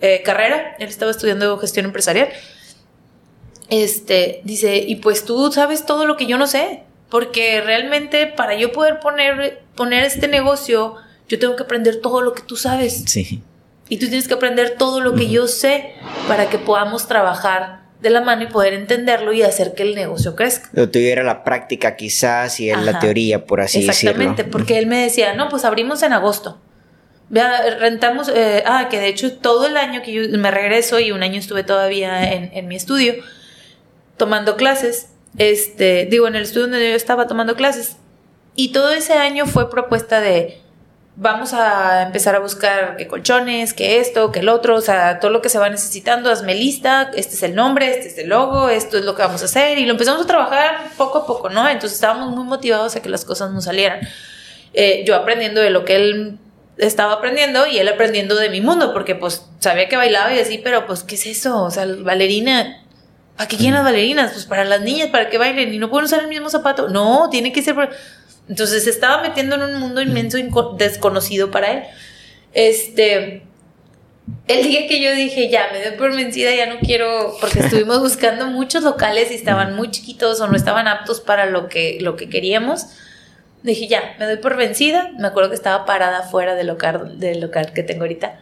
[0.00, 0.76] eh, carrera.
[0.78, 2.28] Él estaba estudiando gestión empresarial.
[3.68, 6.82] Este, dice, y pues tú sabes todo lo que yo no sé.
[7.08, 10.96] Porque realmente para yo poder poner, poner este negocio,
[11.28, 13.04] yo tengo que aprender todo lo que tú sabes.
[13.06, 13.42] Sí.
[13.88, 15.92] Y tú tienes que aprender todo lo que yo sé
[16.26, 20.34] para que podamos trabajar de la mano y poder entenderlo y hacer que el negocio
[20.34, 20.68] crezca.
[20.72, 24.10] Lo tuyo era la práctica quizás y la teoría, por así decirlo.
[24.10, 26.60] Exactamente, porque él me decía, no, pues abrimos en agosto.
[27.28, 31.12] Vea, rentamos, eh, ah, que de hecho todo el año que yo me regreso y
[31.12, 33.14] un año estuve todavía en, en mi estudio
[34.16, 35.08] tomando clases,
[35.38, 37.96] este, digo, en el estudio donde yo estaba tomando clases,
[38.54, 40.60] y todo ese año fue propuesta de,
[41.16, 45.30] vamos a empezar a buscar qué colchones, qué esto, qué el otro, o sea, todo
[45.30, 48.68] lo que se va necesitando, hazme lista, este es el nombre, este es el logo,
[48.68, 51.48] esto es lo que vamos a hacer, y lo empezamos a trabajar poco a poco,
[51.50, 51.68] ¿no?
[51.68, 54.00] Entonces estábamos muy motivados a que las cosas nos salieran.
[54.72, 56.38] Eh, yo aprendiendo de lo que él
[56.78, 60.58] estaba aprendiendo y él aprendiendo de mi mundo, porque pues sabía que bailaba y así,
[60.58, 61.62] pero pues, ¿qué es eso?
[61.62, 62.82] O sea, bailarina,
[63.36, 64.32] ¿para qué quieren las bailarinas?
[64.32, 66.88] Pues para las niñas, para que bailen y no pueden usar el mismo zapato.
[66.88, 67.76] No, tiene que ser...
[68.48, 70.38] Entonces se estaba metiendo en un mundo inmenso
[70.78, 71.82] desconocido para él.
[72.52, 73.42] Este,
[74.46, 78.00] el día que yo dije, ya, me doy por vencida, ya no quiero, porque estuvimos
[78.00, 82.16] buscando muchos locales y estaban muy chiquitos o no estaban aptos para lo que, lo
[82.16, 82.86] que queríamos,
[83.62, 85.10] dije, ya, me doy por vencida.
[85.18, 88.38] Me acuerdo que estaba parada fuera del local, del local que tengo ahorita.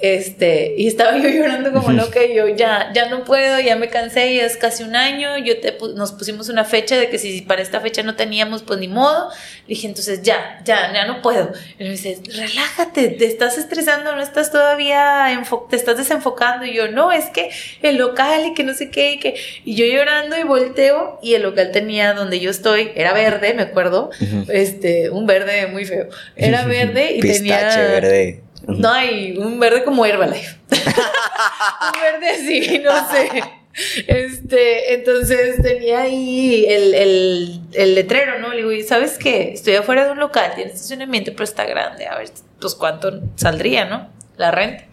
[0.00, 3.88] Este, y estaba yo llorando como loca y yo ya, ya no puedo, ya me
[3.88, 7.40] cansé, ya es casi un año, yo te, nos pusimos una fecha de que si
[7.40, 9.30] para esta fecha no teníamos, pues ni modo.
[9.66, 11.52] dije, entonces ya, ya, ya no puedo.
[11.78, 15.26] Y me dice, relájate, te estás estresando, no estás todavía,
[15.68, 16.64] te estás desenfocando.
[16.64, 17.50] Y yo, no, es que
[17.82, 19.34] el local y que no sé qué, y que...
[19.64, 23.62] Y yo llorando y volteo y el local tenía donde yo estoy, era verde, me
[23.62, 24.10] acuerdo,
[24.48, 26.08] este, un verde muy feo.
[26.36, 27.66] Era verde y tenía...
[27.76, 30.58] verde no, hay un verde como Herbalife.
[30.70, 33.42] un verde así, no sé.
[34.06, 38.52] Este, entonces tenía ahí el, letrero, ¿no?
[38.52, 39.52] Le digo, ¿sabes qué?
[39.54, 42.06] Estoy afuera de un local, tiene estacionamiento, pero está grande.
[42.06, 44.08] A ver, pues cuánto saldría, ¿no?
[44.36, 44.84] La renta.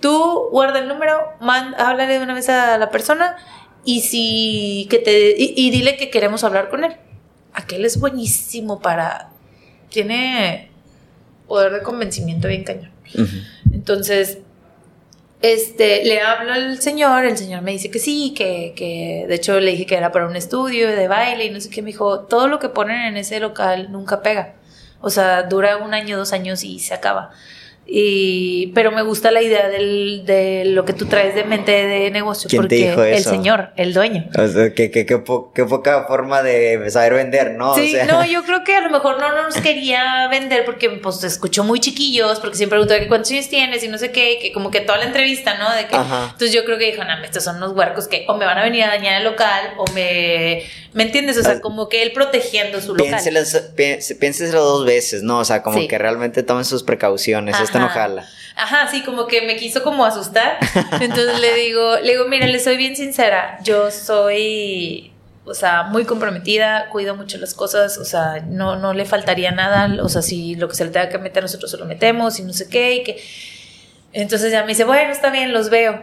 [0.00, 3.36] Tú guarda el número, háblale de una vez a la persona
[3.84, 6.96] y si que te y dile que queremos hablar con él.
[7.54, 9.30] Aquel es buenísimo para
[9.90, 10.71] tiene
[11.46, 12.90] poder de convencimiento bien cañón.
[13.72, 14.38] Entonces,
[15.42, 19.58] este, le hablo al señor, el señor me dice que sí, que, que de hecho
[19.58, 22.20] le dije que era para un estudio de baile y no sé qué, me dijo,
[22.20, 24.54] todo lo que ponen en ese local nunca pega.
[25.00, 27.32] O sea, dura un año, dos años y se acaba.
[27.84, 32.10] Y, pero me gusta la idea del, de lo que tú traes de mente de
[32.10, 32.48] negocio.
[32.54, 34.28] porque el señor, el dueño.
[34.38, 37.74] O sea, que, que, poca forma de saber vender, ¿no?
[37.74, 41.64] Sí, no, yo creo que a lo mejor no nos quería vender porque pues escuchó
[41.64, 44.80] muy chiquillos, porque siempre preguntaba cuántos años tienes y no sé qué, que como que
[44.80, 45.74] toda la entrevista, ¿no?
[45.74, 48.44] De que, entonces yo creo que dijo, no, estos son unos huercos que o me
[48.44, 50.62] van a venir a dañar el local o me...
[50.94, 51.38] ¿Me entiendes?
[51.38, 53.18] O sea, como que él protegiendo su local.
[53.74, 55.38] Piénselo dos veces, ¿no?
[55.38, 57.88] O sea, como que realmente tomen sus precauciones esta
[58.56, 60.58] Ajá, sí, como que me quiso como asustar.
[61.00, 65.12] Entonces le digo, le digo, mira, le soy bien sincera, yo soy,
[65.44, 70.02] o sea, muy comprometida, cuido mucho las cosas, o sea, no, no le faltaría nada,
[70.02, 72.44] o sea, si lo que se le tenga que meter nosotros se lo metemos y
[72.44, 73.22] no sé qué, y que...
[74.14, 76.02] Entonces ya me dice, bueno, está bien, los veo.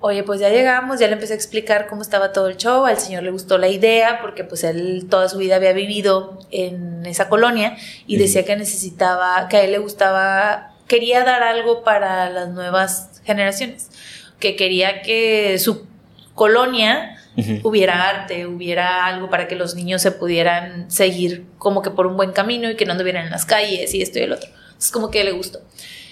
[0.00, 2.98] Oye, pues ya llegamos, ya le empecé a explicar cómo estaba todo el show, al
[2.98, 7.28] señor le gustó la idea porque pues él toda su vida había vivido en esa
[7.28, 7.76] colonia
[8.06, 13.20] y decía que necesitaba, que a él le gustaba quería dar algo para las nuevas
[13.24, 13.90] generaciones,
[14.38, 15.86] que quería que su
[16.34, 17.16] colonia
[17.64, 22.16] hubiera arte, hubiera algo para que los niños se pudieran seguir como que por un
[22.16, 24.48] buen camino y que no anduvieran en las calles y esto y el otro.
[24.78, 25.60] Es como que le gustó.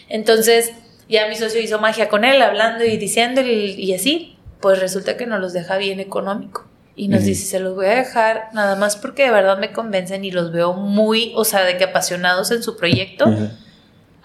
[0.09, 0.73] Entonces,
[1.09, 5.27] ya mi socio hizo magia con él, hablando y diciendo y, así, pues resulta que
[5.27, 6.67] nos los deja bien económico.
[6.97, 10.25] Y nos dice, se los voy a dejar nada más porque de verdad me convencen
[10.25, 13.27] y los veo muy, o sea, de que apasionados en su proyecto.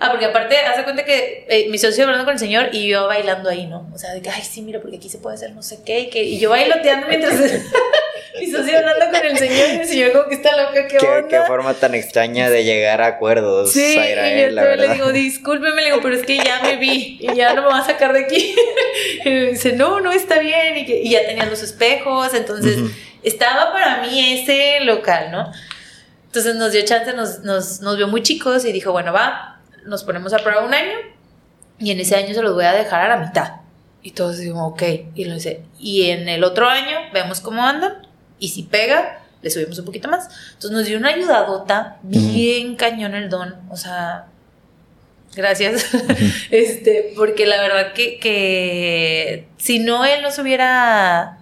[0.01, 3.07] Ah, porque aparte, hace cuenta que eh, mi socio hablando con el señor y yo
[3.07, 3.89] bailando ahí, ¿no?
[3.93, 5.99] O sea, de que, ay, sí, mira, porque aquí se puede hacer no sé qué,
[5.99, 7.35] y, que, y yo bailoteando mientras
[8.39, 11.27] mi socio hablando con el señor y el señor como que está loca, ¿qué, onda?
[11.27, 15.75] Qué forma tan extraña de llegar a acuerdos, Sí, y yo la le digo, discúlpeme,
[15.75, 18.13] le digo, pero es que ya me vi y ya no me va a sacar
[18.13, 18.55] de aquí.
[19.25, 22.77] y me dice, no, no, está bien, y, que, y ya tenía los espejos, entonces
[23.21, 25.51] estaba para mí ese local, ¿no?
[26.27, 30.03] Entonces nos dio chance, nos, nos, nos vio muy chicos y dijo, bueno, va, nos
[30.03, 30.97] ponemos a prueba un año
[31.79, 33.53] y en ese año se los voy a dejar a la mitad.
[34.01, 34.83] Y todos decimos, ok,
[35.15, 38.07] y lo dice, y en el otro año vemos cómo andan,
[38.39, 40.29] y si pega, le subimos un poquito más.
[40.53, 44.27] Entonces nos dio una ayudadota bien cañón el don, o sea,
[45.35, 45.85] gracias,
[46.51, 51.39] este, porque la verdad que, que si no él nos hubiera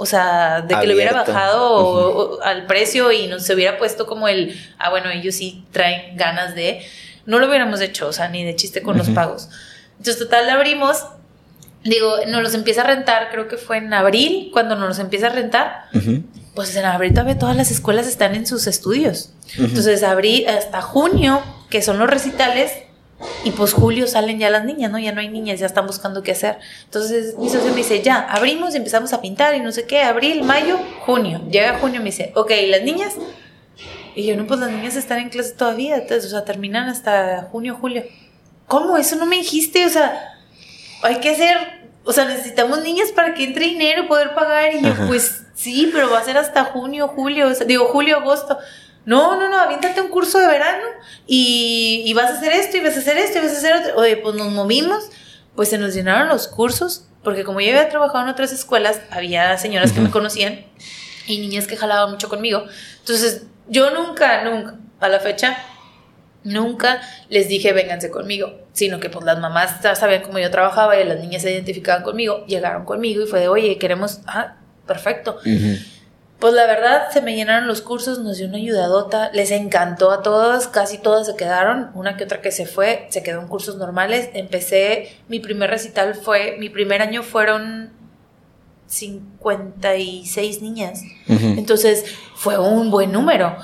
[0.00, 4.56] o sea, de que le hubiera bajado al precio y nos hubiera puesto como el,
[4.78, 6.86] ah, bueno, ellos sí traen ganas de,
[7.28, 9.50] no lo hubiéramos hecho, o sea, ni de chiste con los pagos.
[9.98, 11.04] Entonces, total, le abrimos,
[11.84, 15.26] digo, nos los empieza a rentar, creo que fue en abril, cuando nos los empieza
[15.26, 15.84] a rentar.
[16.54, 19.30] Pues en abril todavía todas las escuelas están en sus estudios.
[19.58, 22.72] Entonces, abril hasta junio, que son los recitales,
[23.44, 24.98] y pues julio salen ya las niñas, ¿no?
[24.98, 26.56] Ya no hay niñas, ya están buscando qué hacer.
[26.84, 30.00] Entonces mi socio me dice, ya, abrimos y empezamos a pintar y no sé qué,
[30.00, 31.42] abril, mayo, junio.
[31.50, 33.14] Llega junio y me dice, ok, ¿las niñas?
[34.18, 37.42] Y yo, no, pues las niñas están en clase todavía, entonces, o sea, terminan hasta
[37.52, 38.02] junio, julio.
[38.66, 38.96] ¿Cómo?
[38.96, 40.36] Eso no me dijiste, o sea,
[41.04, 41.56] hay que hacer,
[42.02, 44.74] o sea, necesitamos niñas para que entre dinero, poder pagar.
[44.74, 48.16] Y yo, pues sí, pero va a ser hasta junio, julio, o sea, digo, julio,
[48.16, 48.58] agosto.
[49.04, 50.84] No, no, no, aviéntate un curso de verano
[51.28, 53.98] y, vas a hacer esto y vas a hacer esto y vas a hacer otro.
[53.98, 55.10] Oye, pues nos movimos,
[55.54, 59.56] pues se nos llenaron los cursos, porque como yo había trabajado en otras escuelas, había
[59.58, 60.66] señoras que me conocían
[61.28, 62.64] y niñas que jalaban mucho conmigo.
[62.98, 65.56] Entonces, yo nunca, nunca, a la fecha,
[66.44, 71.04] nunca les dije vénganse conmigo, sino que pues las mamás sabían cómo yo trabajaba y
[71.04, 74.56] las niñas se identificaban conmigo, llegaron conmigo y fue de, oye, queremos, ah,
[74.86, 75.38] perfecto.
[76.38, 80.22] Pues la verdad, se me llenaron los cursos, nos dio una ayudadota, les encantó a
[80.22, 83.76] todas, casi todas se quedaron, una que otra que se fue, se quedó en cursos
[83.76, 84.30] normales.
[84.34, 87.90] Empecé, mi primer recital fue, mi primer año fueron
[88.88, 91.02] 56 niñas.
[91.28, 93.56] Entonces fue un buen número.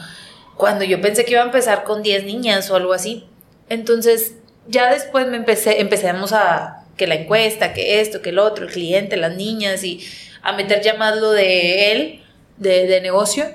[0.57, 3.27] Cuando yo pensé que iba a empezar con 10 niñas o algo así.
[3.69, 4.35] Entonces
[4.69, 8.73] ya después me empecé, empezamos a que la encuesta, que esto, que el otro, el
[8.73, 10.01] cliente, las niñas y
[10.43, 12.21] a meter ya más lo de él
[12.57, 13.47] de, negocio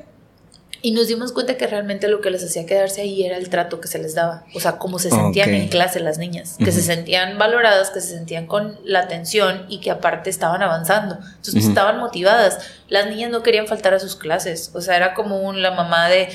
[0.82, 3.82] y nos dimos cuenta que realmente lo que les hacía quedarse ahí era el trato
[3.82, 6.82] que se les daba, o sea, cómo se sentían en clase las niñas, que se
[6.82, 12.00] sentían valoradas, que se sentían con la atención y que aparte estaban avanzando, entonces estaban
[12.00, 12.60] motivadas.
[12.88, 16.08] Las niñas no querían faltar a sus clases, o sea, era como un, la mamá
[16.10, 16.30] de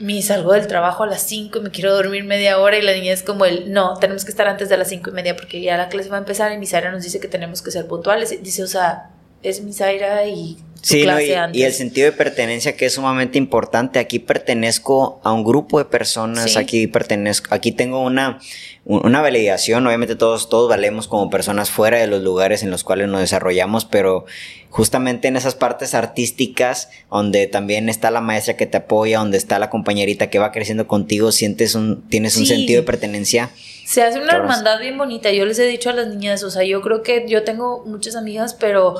[0.00, 2.92] me salgo del trabajo a las 5 y me quiero dormir media hora y la
[2.92, 5.60] niña es como el, no, tenemos que estar antes de las cinco y media porque
[5.60, 8.42] ya la clase va a empezar y Misaira nos dice que tenemos que ser puntuales.
[8.42, 9.10] Dice, o sea,
[9.42, 11.04] es Misaira y Sí,
[11.52, 13.98] y, el sentido de pertenencia que es sumamente importante.
[13.98, 18.38] Aquí pertenezco a un grupo de personas, aquí pertenezco, aquí tengo una,
[18.84, 19.86] una validación.
[19.86, 23.84] Obviamente todos, todos valemos como personas fuera de los lugares en los cuales nos desarrollamos,
[23.86, 24.24] pero
[24.70, 29.58] justamente en esas partes artísticas, donde también está la maestra que te apoya, donde está
[29.58, 33.50] la compañerita que va creciendo contigo, sientes un, tienes un sentido de pertenencia.
[33.84, 35.32] Se hace una hermandad bien bonita.
[35.32, 38.14] Yo les he dicho a las niñas, o sea, yo creo que yo tengo muchas
[38.14, 38.94] amigas, pero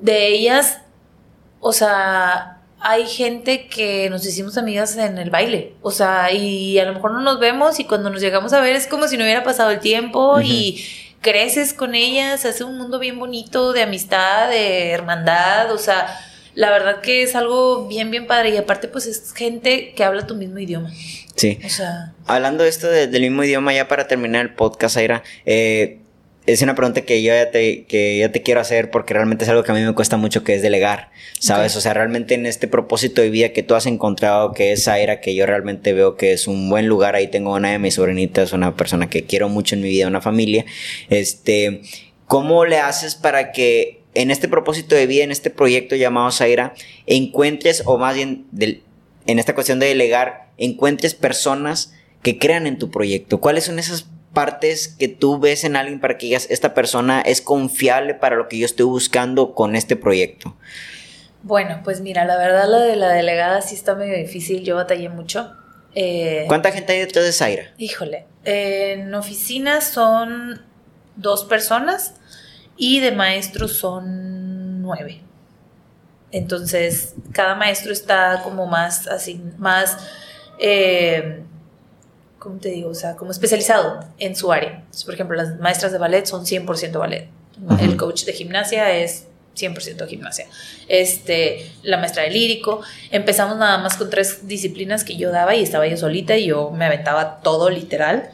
[0.00, 0.80] de ellas
[1.60, 6.84] o sea, hay gente que nos hicimos amigas en el baile, o sea, y a
[6.84, 9.24] lo mejor no nos vemos y cuando nos llegamos a ver es como si no
[9.24, 10.84] hubiera pasado el tiempo y
[11.20, 16.16] creces con ellas, hace un mundo bien bonito de amistad, de hermandad, o sea,
[16.54, 20.26] la verdad que es algo bien, bien padre y aparte pues es gente que habla
[20.26, 20.90] tu mismo idioma.
[21.34, 21.58] Sí.
[21.64, 22.14] O sea.
[22.26, 26.00] Hablando de esto del mismo idioma, ya para terminar el podcast, Aira, eh,
[26.46, 29.50] es una pregunta que yo ya te, que yo te quiero hacer porque realmente es
[29.50, 31.74] algo que a mí me cuesta mucho que es delegar, ¿sabes?
[31.74, 35.20] O sea, realmente en este propósito de vida que tú has encontrado, que es era
[35.20, 38.52] que yo realmente veo que es un buen lugar, ahí tengo una de mis sobrinitas,
[38.52, 40.64] una persona que quiero mucho en mi vida, una familia,
[41.10, 41.82] este,
[42.26, 46.74] ¿cómo le haces para que en este propósito de vida, en este proyecto llamado Zaira,
[47.06, 48.46] encuentres, o más bien
[49.26, 51.92] en esta cuestión de delegar, encuentres personas
[52.22, 53.40] que crean en tu proyecto?
[53.40, 54.06] ¿Cuáles son esas
[54.36, 58.48] partes que tú ves en alguien para que digas, esta persona es confiable para lo
[58.48, 60.54] que yo estoy buscando con este proyecto?
[61.42, 65.08] Bueno, pues mira, la verdad la de la delegada sí está medio difícil, yo batallé
[65.08, 65.54] mucho.
[65.94, 67.72] Eh, ¿Cuánta gente hay detrás de Zaira?
[67.78, 70.60] Híjole, en oficina son
[71.16, 72.16] dos personas
[72.76, 75.22] y de maestros son nueve.
[76.30, 79.96] Entonces, cada maestro está como más así, más...
[80.58, 81.42] Eh,
[82.46, 82.90] ¿cómo te digo?
[82.90, 84.84] O sea, como especializado en su área.
[85.04, 87.28] por ejemplo, las maestras de ballet son 100% ballet.
[87.80, 89.26] El coach de gimnasia es
[89.56, 90.46] 100% gimnasia.
[90.86, 92.82] Este, la maestra de lírico.
[93.10, 96.70] Empezamos nada más con tres disciplinas que yo daba y estaba yo solita y yo
[96.70, 98.30] me aventaba todo literal.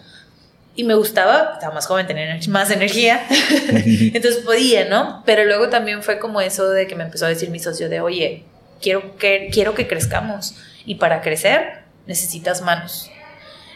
[0.74, 3.26] Y me gustaba, estaba más joven, tenía más energía.
[3.70, 5.22] Entonces podía, ¿no?
[5.24, 8.02] Pero luego también fue como eso de que me empezó a decir mi socio de,
[8.02, 8.44] oye,
[8.82, 10.54] quiero que, quiero que crezcamos.
[10.84, 13.08] Y para crecer necesitas manos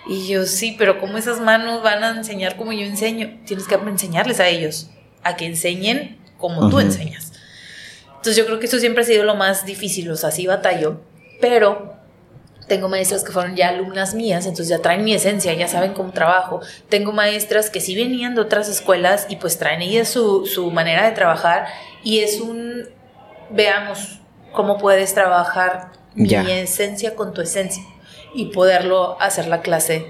[0.08, 3.40] Y yo, sí, pero ¿cómo esas manos van a enseñar como yo enseño?
[3.44, 4.88] Tienes que enseñarles a ellos,
[5.24, 7.32] a que enseñen como tú enseñas.
[8.10, 11.00] Entonces yo creo que eso siempre ha sido lo más difícil, o sea, sí batallo,
[11.40, 11.94] pero
[12.68, 16.12] tengo maestras que fueron ya alumnas mías, entonces ya traen mi esencia, ya saben cómo
[16.12, 16.60] trabajo.
[16.88, 21.04] Tengo maestras que sí venían de otras escuelas y pues traen ellas su, su manera
[21.04, 21.66] de trabajar
[22.04, 22.88] y es un,
[23.50, 24.20] veamos
[24.52, 27.82] cómo puedes trabajar mi esencia con tu esencia
[28.36, 30.06] y poderlo hacer la clase,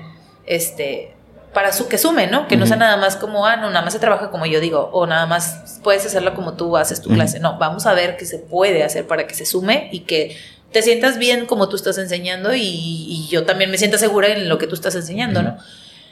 [0.47, 1.15] este,
[1.57, 2.49] para su, que sume, ¿no?
[2.49, 4.91] Que no sea nada más como, ah, no, nada más se trabaja como yo digo,
[4.93, 7.41] o nada más puedes hacerla como tú haces tu clase.
[7.41, 10.37] No, vamos a ver qué se puede hacer para que se sume y que
[10.73, 14.59] te sientas bien como tú estás enseñando y, yo también me sienta segura en lo
[14.59, 15.57] que tú estás enseñando, ¿no?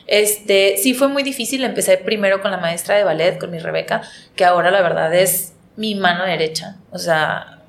[0.07, 4.01] Este, sí fue muy difícil, empecé primero con la maestra de ballet, con mi Rebeca,
[4.37, 7.61] que ahora la verdad es mi mano derecha, o sea,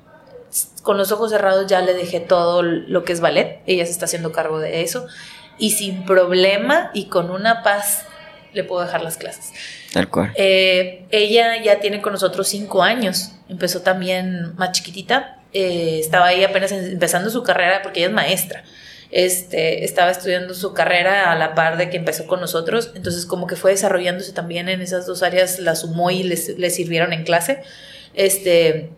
[0.82, 4.04] con los ojos cerrados ya le dejé todo lo que es ballet, ella se está
[4.04, 5.06] haciendo cargo de eso
[5.58, 8.04] y sin problema y con una paz
[8.52, 9.52] le puedo dejar las clases.
[9.92, 10.32] Tal cual.
[10.34, 16.44] Eh, ella ya tiene con nosotros cinco años, empezó también más chiquitita, eh, estaba ahí
[16.44, 18.64] apenas empezando su carrera porque ella es maestra.
[19.12, 23.46] Este, estaba estudiando su carrera a la par de que empezó con nosotros, entonces como
[23.46, 27.62] que fue desarrollándose también en esas dos áreas, la sumó y le sirvieron en clase.
[28.14, 28.90] Este,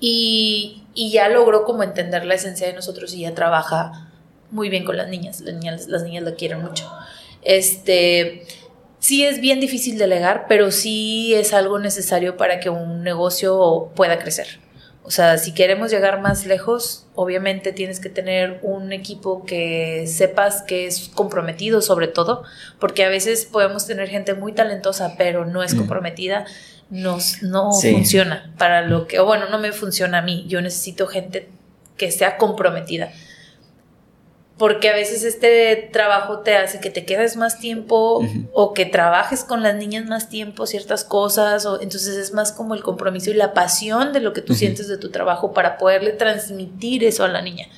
[0.00, 4.10] y, y, ya logró como entender la esencia de nosotros y ya trabaja
[4.50, 5.40] muy bien con las niñas.
[5.40, 6.90] Las niñas, las niñas la quieren mucho.
[7.42, 8.46] Este,
[8.98, 14.18] sí es bien difícil delegar, pero sí es algo necesario para que un negocio pueda
[14.18, 14.60] crecer.
[15.08, 20.60] O sea, si queremos llegar más lejos, obviamente tienes que tener un equipo que sepas
[20.60, 22.42] que es comprometido sobre todo,
[22.78, 25.78] porque a veces podemos tener gente muy talentosa, pero no es mm.
[26.90, 31.06] No, no funciona para lo que, o bueno, no me funciona a mí, yo necesito
[31.06, 31.48] gente
[31.96, 33.12] que sea comprometida.
[34.56, 39.44] Porque a veces este trabajo te hace que te quedes más tiempo o que trabajes
[39.44, 43.34] con las niñas más tiempo ciertas cosas, o entonces es más como el compromiso y
[43.34, 47.28] la pasión de lo que tú sientes de tu trabajo para poderle transmitir eso a
[47.28, 47.68] la niña.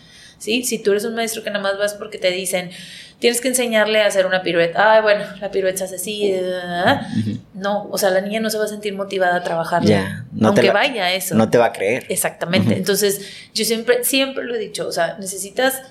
[0.41, 0.65] ¿Sí?
[0.65, 2.71] Si tú eres un maestro que nada más vas porque te dicen,
[3.19, 6.35] tienes que enseñarle a hacer una pirueta, ah, bueno, la pirueta se hace así,
[7.53, 9.83] no, o sea, la niña no se va a sentir motivada a trabajar,
[10.33, 11.35] no aunque vaya a eso.
[11.35, 12.07] No te va a creer.
[12.09, 12.75] Exactamente.
[12.75, 13.21] Entonces,
[13.53, 15.83] yo siempre, siempre lo he dicho, o sea, necesitas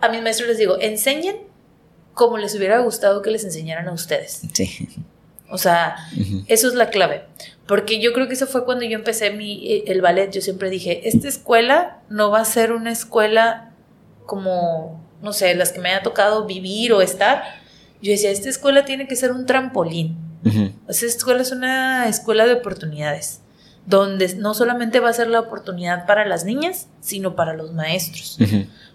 [0.00, 1.36] a mis maestros les digo, enseñen
[2.14, 4.42] como les hubiera gustado que les enseñaran a ustedes.
[4.52, 4.88] Sí.
[5.48, 5.96] O sea,
[6.48, 7.24] eso es la clave.
[7.66, 10.30] Porque yo creo que eso fue cuando yo empecé mi, eh, el ballet.
[10.30, 13.72] Yo siempre dije, esta escuela no va a ser una escuela
[14.24, 17.42] como, no sé, las que me haya tocado vivir o estar.
[18.00, 20.16] Yo decía, esta escuela tiene que ser un trampolín.
[20.86, 23.40] Esta escuela es una escuela de oportunidades,
[23.84, 28.38] donde no solamente va a ser la oportunidad para las niñas, sino para los maestros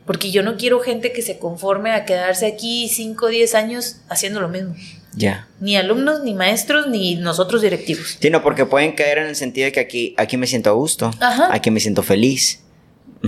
[0.05, 3.97] porque yo no quiero gente que se conforme a quedarse aquí 5 o 10 años
[4.09, 4.75] haciendo lo mismo.
[5.13, 5.47] Ya.
[5.59, 8.17] Ni alumnos, ni maestros, ni nosotros directivos.
[8.19, 10.73] Sí, no, porque pueden caer en el sentido de que aquí, aquí me siento a
[10.73, 11.11] gusto,
[11.49, 12.61] aquí me siento feliz.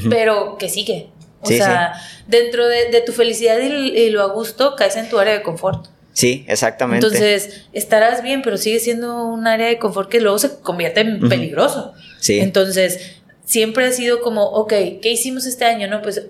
[0.10, 1.10] Pero que sigue.
[1.42, 1.94] O sea,
[2.28, 5.88] dentro de, tu felicidad y, lo a gusto, caes en tu área de confort.
[6.14, 7.06] Sí, exactamente.
[7.06, 11.28] Entonces, estarás bien, pero sigue siendo un área de confort que luego se convierte en
[11.28, 11.94] peligroso.
[12.20, 12.40] Sí.
[12.40, 15.88] Entonces, siempre ha sido como, ok, ¿qué hicimos este año?
[15.88, 16.22] No, pues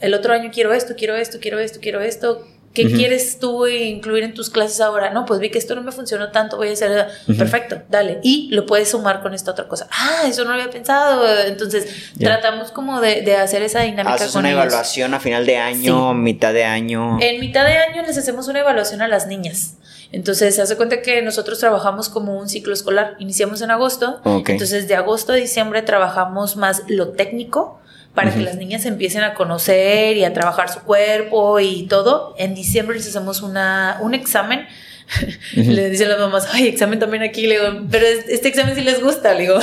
[0.00, 2.46] el otro año quiero esto, quiero esto, quiero esto, quiero esto.
[2.74, 5.10] ¿Qué quieres tú incluir en tus clases ahora?
[5.10, 7.06] No, pues vi que esto no me funcionó tanto, voy a hacer,
[7.38, 8.18] perfecto, dale.
[8.24, 9.86] Y lo puedes sumar con esta otra cosa.
[9.92, 11.24] Ah, eso no lo había pensado.
[11.46, 11.86] Entonces,
[12.18, 16.64] tratamos como de, hacer esa dinámica Haces una evaluación a final de año, mitad de
[16.64, 17.18] año.
[17.20, 19.76] En mitad de año les hacemos una evaluación a las niñas.
[20.10, 23.14] Entonces, se hace cuenta que nosotros trabajamos como un ciclo escolar.
[23.20, 24.20] Iniciamos en agosto.
[24.24, 27.80] Entonces, de agosto a diciembre trabajamos más lo técnico
[28.14, 32.34] para que las niñas empiecen a conocer y a trabajar su cuerpo y todo.
[32.38, 34.66] En diciembre les hacemos una, un examen.
[35.56, 39.02] le dicen las mamás, ay, examen también aquí, le digo, pero este examen sí les
[39.02, 39.58] gusta, le digo.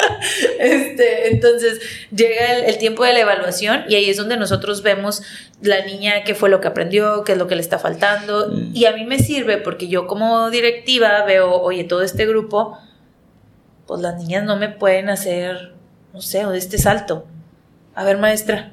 [0.60, 1.80] este, entonces
[2.14, 5.22] llega el, tiempo de la evaluación y ahí es donde nosotros vemos
[5.60, 8.48] la niña qué fue lo que aprendió, qué es lo que le está faltando.
[8.48, 8.70] Mm.
[8.74, 12.78] Y a mí me sirve porque yo como directiva veo, oye, todo este grupo,
[13.86, 15.74] pues las niñas no me pueden hacer,
[16.14, 17.26] no sé, este salto
[17.96, 18.72] a ver maestra,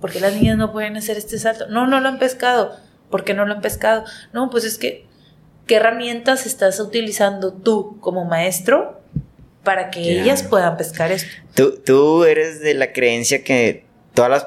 [0.00, 1.68] ¿por qué las niñas no pueden hacer este salto?
[1.68, 2.76] No, no lo han pescado.
[3.08, 4.04] ¿Por qué no lo han pescado?
[4.34, 5.06] No, pues es que,
[5.66, 9.00] ¿qué herramientas estás utilizando tú como maestro
[9.62, 11.30] para que ellas puedan pescar esto?
[11.54, 14.46] Tú, tú eres de la creencia que todas las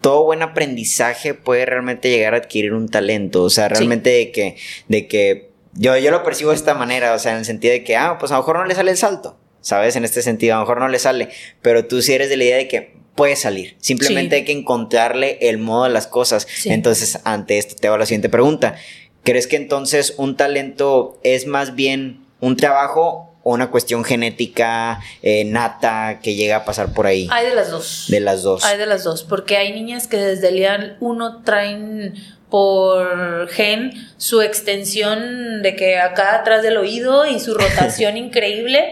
[0.00, 3.42] todo buen aprendizaje puede realmente llegar a adquirir un talento.
[3.42, 4.56] O sea, realmente de que,
[4.88, 7.84] de que yo, yo lo percibo de esta manera, o sea, en el sentido de
[7.84, 9.38] que, ah, pues a lo mejor no le sale el salto.
[9.64, 9.96] ¿sabes?
[9.96, 11.30] En este sentido, a lo mejor no le sale,
[11.62, 13.76] pero tú sí eres de la idea de que puede salir.
[13.80, 16.46] Simplemente hay que encontrarle el modo de las cosas.
[16.64, 18.76] Entonces, ante esto te hago la siguiente pregunta.
[19.22, 25.44] ¿Crees que entonces un talento es más bien un trabajo o una cuestión genética eh,
[25.44, 27.28] nata que llega a pasar por ahí?
[27.30, 28.06] Hay de las dos.
[28.08, 28.64] De las dos.
[28.64, 32.14] Hay de las dos, porque hay niñas que desde el día uno traen
[32.50, 38.90] por gen su extensión de que acá atrás del oído y su rotación increíble,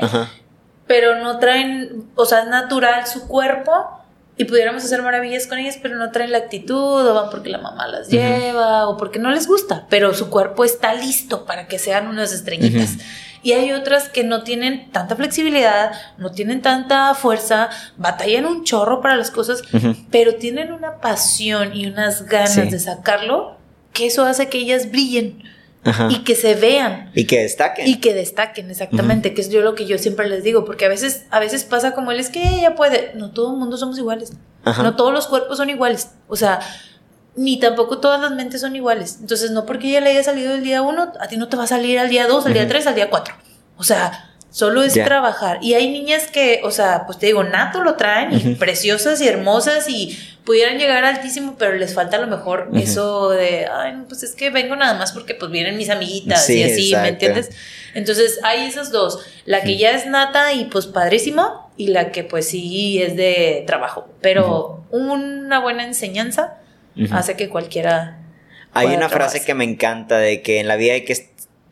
[0.87, 4.02] pero no traen, o sea, es natural su cuerpo
[4.37, 7.59] y pudiéramos hacer maravillas con ellas, pero no traen la actitud, o van porque la
[7.59, 11.79] mamá las lleva, o porque no les gusta, pero su cuerpo está listo para que
[11.79, 12.97] sean unas estrellitas.
[13.43, 19.01] Y hay otras que no tienen tanta flexibilidad, no tienen tanta fuerza, batallan un chorro
[19.03, 19.63] para las cosas,
[20.11, 23.57] pero tienen una pasión y unas ganas de sacarlo,
[23.93, 25.43] que eso hace que ellas brillen.
[26.11, 27.11] Y que se vean.
[27.15, 27.87] Y que destaquen.
[27.89, 30.89] Y que destaquen, exactamente, que es yo lo que yo siempre les digo, porque a
[30.89, 33.99] veces, a veces pasa como él, es que ella puede, no todo el mundo somos
[33.99, 34.33] iguales,
[34.65, 36.61] no todos los cuerpos son iguales, o sea,
[37.35, 39.19] ni tampoco todas las mentes son iguales.
[39.21, 41.65] Entonces, no porque ella le haya salido el día uno, a ti no te va
[41.65, 43.35] a salir al día dos, al día tres, al día cuatro.
[43.77, 45.59] O sea, solo es trabajar.
[45.63, 49.89] Y hay niñas que, o sea, pues te digo, nato lo traen, preciosas y hermosas
[49.89, 54.35] y pudieran llegar altísimo, pero les falta a lo mejor eso de, ay, pues es
[54.35, 57.51] que vengo nada más porque pues vienen mis amiguitas y así, ¿me entiendes?
[57.95, 59.21] Entonces, hay esas dos.
[59.45, 63.65] La que ya es nata y pues padrísimo, y la que pues sí es de
[63.67, 64.09] trabajo.
[64.21, 66.59] Pero una buena enseñanza
[67.11, 68.19] hace que cualquiera...
[68.75, 71.13] Hay una frase que me encanta de que en la vida hay que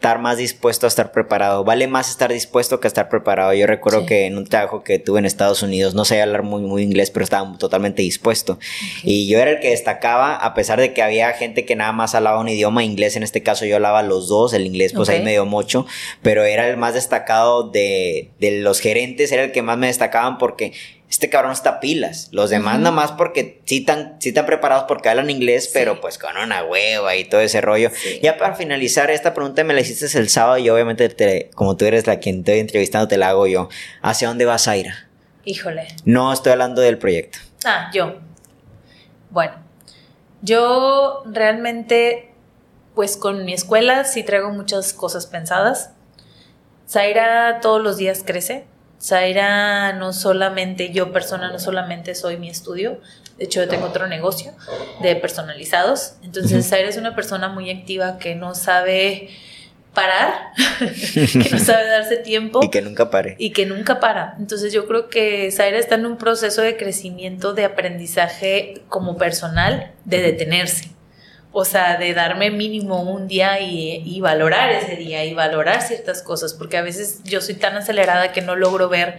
[0.01, 1.63] estar más dispuesto a estar preparado.
[1.63, 3.53] Vale más estar dispuesto que estar preparado.
[3.53, 6.63] Yo recuerdo que en un trabajo que tuve en Estados Unidos, no sabía hablar muy,
[6.63, 8.59] muy inglés, pero estaba totalmente dispuesto.
[9.03, 12.15] Y yo era el que destacaba, a pesar de que había gente que nada más
[12.15, 15.23] hablaba un idioma inglés, en este caso yo hablaba los dos, el inglés pues ahí
[15.23, 15.85] me dio mucho,
[16.23, 20.39] pero era el más destacado de, de los gerentes, era el que más me destacaban
[20.39, 20.73] porque
[21.11, 22.29] este cabrón está pilas.
[22.31, 26.19] Los demás nada más porque sí están, sí están preparados porque hablan inglés, pero pues
[26.19, 27.91] con una hueva y todo ese rollo.
[28.23, 32.07] Ya para finalizar, esta pregunta me la hiciste el sábado y obviamente como tú eres
[32.07, 33.69] la quien estoy entrevistando, te la hago yo.
[34.03, 34.93] ¿Hacia dónde vas a ir?
[35.45, 35.89] Híjole.
[36.05, 37.39] No estoy hablando del proyecto.
[37.65, 38.21] Ah, yo.
[39.31, 39.55] Bueno,
[40.43, 42.31] yo realmente,
[42.95, 45.91] pues con mi escuela sí traigo muchas cosas pensadas.
[46.89, 48.70] Zaira todos los días crece
[49.01, 53.01] Zaira no solamente, yo persona no solamente soy mi estudio,
[53.39, 54.53] de hecho yo tengo otro negocio
[55.01, 59.31] de personalizados, entonces Zaira es una persona muy activa que no sabe
[59.95, 60.53] parar,
[61.15, 62.61] que no sabe darse tiempo.
[62.63, 63.37] Y que nunca pare.
[63.39, 64.37] Y que nunca para.
[64.39, 69.93] Entonces yo creo que Zaira está en un proceso de crecimiento, de aprendizaje como personal,
[70.05, 70.91] de detenerse.
[71.53, 76.55] O sea, de darme mínimo un día y, valorar ese día y valorar ciertas cosas,
[76.55, 79.19] porque a veces yo soy tan acelerada que no logro ver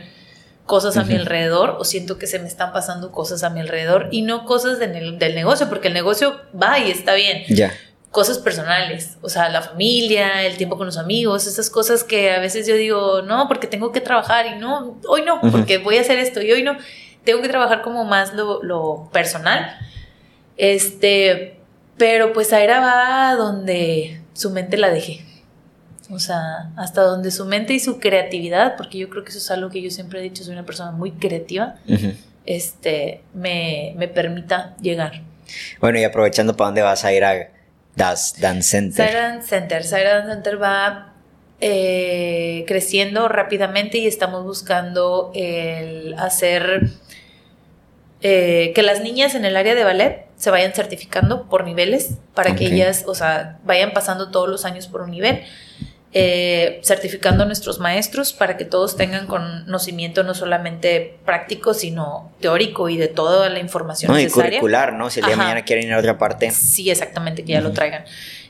[0.65, 4.07] cosas a mi alrededor o siento que se me están pasando cosas a mi alrededor
[4.11, 7.43] y no cosas del negocio, porque el negocio va y está bien.
[7.49, 7.73] Ya.
[8.11, 12.39] Cosas personales, o sea, la familia, el tiempo con los amigos, esas cosas que a
[12.39, 16.01] veces yo digo, no, porque tengo que trabajar y no, hoy no, porque voy a
[16.01, 16.77] hacer esto y hoy no.
[17.25, 19.77] Tengo que trabajar como más lo, lo personal.
[20.57, 21.60] Este,
[22.01, 25.21] pero pues era va donde su mente la dejé.
[26.09, 29.51] O sea, hasta donde su mente y su creatividad, porque yo creo que eso es
[29.51, 31.75] algo que yo siempre he dicho, soy una persona muy creativa,
[32.47, 35.21] este, me, permita llegar.
[35.79, 37.51] Bueno, y aprovechando, ¿para dónde vas a ir a
[37.95, 39.13] Das Dance Center?
[39.13, 39.83] Dance Center.
[39.83, 41.13] Dance Center va
[41.59, 46.89] eh, creciendo rápidamente y estamos buscando el hacer
[48.21, 52.55] eh, que las niñas en el área de ballet se vayan certificando por niveles para
[52.55, 55.43] que ellas, o sea, vayan pasando todos los años por un nivel.
[56.13, 62.89] Eh, certificando a nuestros maestros para que todos tengan conocimiento no solamente práctico, sino teórico
[62.89, 64.47] y de toda la información no, necesaria.
[64.47, 65.09] Y curricular, ¿no?
[65.09, 66.51] Si el día de mañana quieren ir a otra parte.
[66.51, 68.03] Sí, exactamente, que ya lo traigan.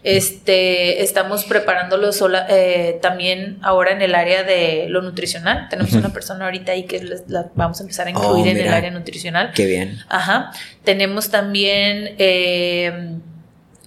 [0.04, 5.68] Este, estamos preparándolo sola, eh, también ahora en el área de lo nutricional.
[5.70, 8.74] Tenemos una persona ahorita ahí que la vamos a empezar a incluir oh, en el
[8.74, 9.52] área nutricional.
[9.54, 10.00] Qué bien.
[10.10, 10.52] Ajá.
[10.84, 12.16] Tenemos también...
[12.18, 13.20] Eh,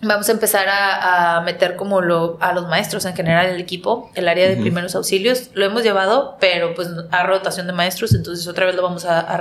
[0.07, 4.29] vamos a empezar a, meter como lo, a los maestros en general el equipo, el
[4.29, 5.51] área de primeros auxilios.
[5.55, 9.37] Lo hemos llevado, pero pues a rotación de maestros, entonces otra vez lo vamos a,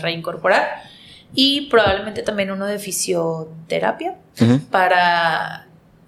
[0.00, 0.82] reincorporar.
[1.34, 4.16] Y probablemente también uno de fisioterapia
[4.70, 5.61] para...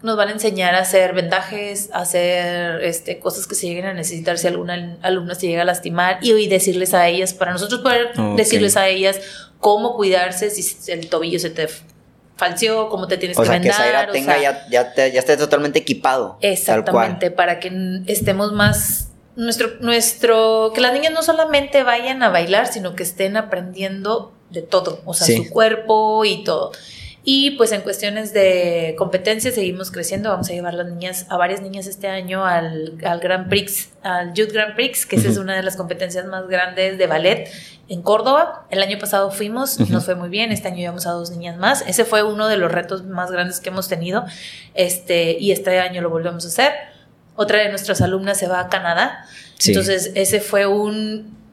[0.05, 3.95] Nos van a enseñar a hacer vendajes, a hacer este, cosas que se lleguen a
[3.95, 8.13] necesitar si alguna alumna se llega a lastimar y, decirles a ellas, para nosotros poder
[8.37, 9.21] decirles a ellas
[9.59, 11.69] cómo cuidarse si el tobillo se te
[12.37, 13.75] falseó, cómo te tienes que vendar.
[13.75, 16.37] Sea, que tenga ya, ya, ya esté totalmente equipado.
[16.43, 17.73] Exactamente, para que
[18.07, 23.37] estemos más nuestro, nuestro, que las niñas no solamente vayan a bailar, sino que estén
[23.37, 26.73] aprendiendo de todo, o sea, su cuerpo y todo.
[27.27, 30.29] Y pues en cuestiones de competencia seguimos creciendo.
[30.29, 34.35] Vamos a llevar las niñas, a varias niñas este año al, al Grand Prix, al
[34.35, 37.51] Youth Grand Prix, que esa es una de las competencias más grandes de ballet
[37.89, 38.67] en Córdoba.
[38.69, 40.53] El año pasado fuimos, nos fue muy bien.
[40.53, 41.83] Este año llevamos a dos niñas más.
[41.87, 44.27] Ese fue uno de los retos más grandes que hemos tenido.
[44.75, 46.73] Este, y este año lo volvemos a hacer.
[47.37, 49.25] Otra de nuestras alumnas se va a Canadá.
[49.67, 51.44] Entonces, ese fue un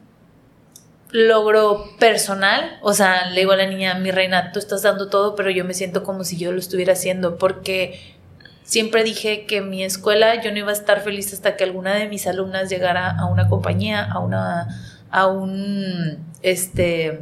[1.11, 5.35] logro personal, o sea, le digo a la niña, mi reina, tú estás dando todo,
[5.35, 7.99] pero yo me siento como si yo lo estuviera haciendo, porque
[8.63, 12.07] siempre dije que mi escuela yo no iba a estar feliz hasta que alguna de
[12.07, 14.67] mis alumnas llegara a una compañía, a una,
[15.09, 17.19] a un, este,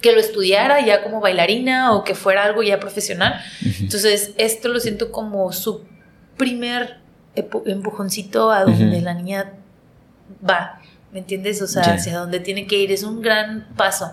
[0.00, 3.40] que lo estudiara ya como bailarina o que fuera algo ya profesional.
[3.80, 5.84] Entonces, esto lo siento como su
[6.36, 6.98] primer
[7.34, 9.54] empujoncito a donde la niña
[10.48, 10.77] va.
[11.12, 11.62] ¿Me entiendes?
[11.62, 12.92] O sea, hacia dónde tiene que ir.
[12.92, 14.12] Es un gran paso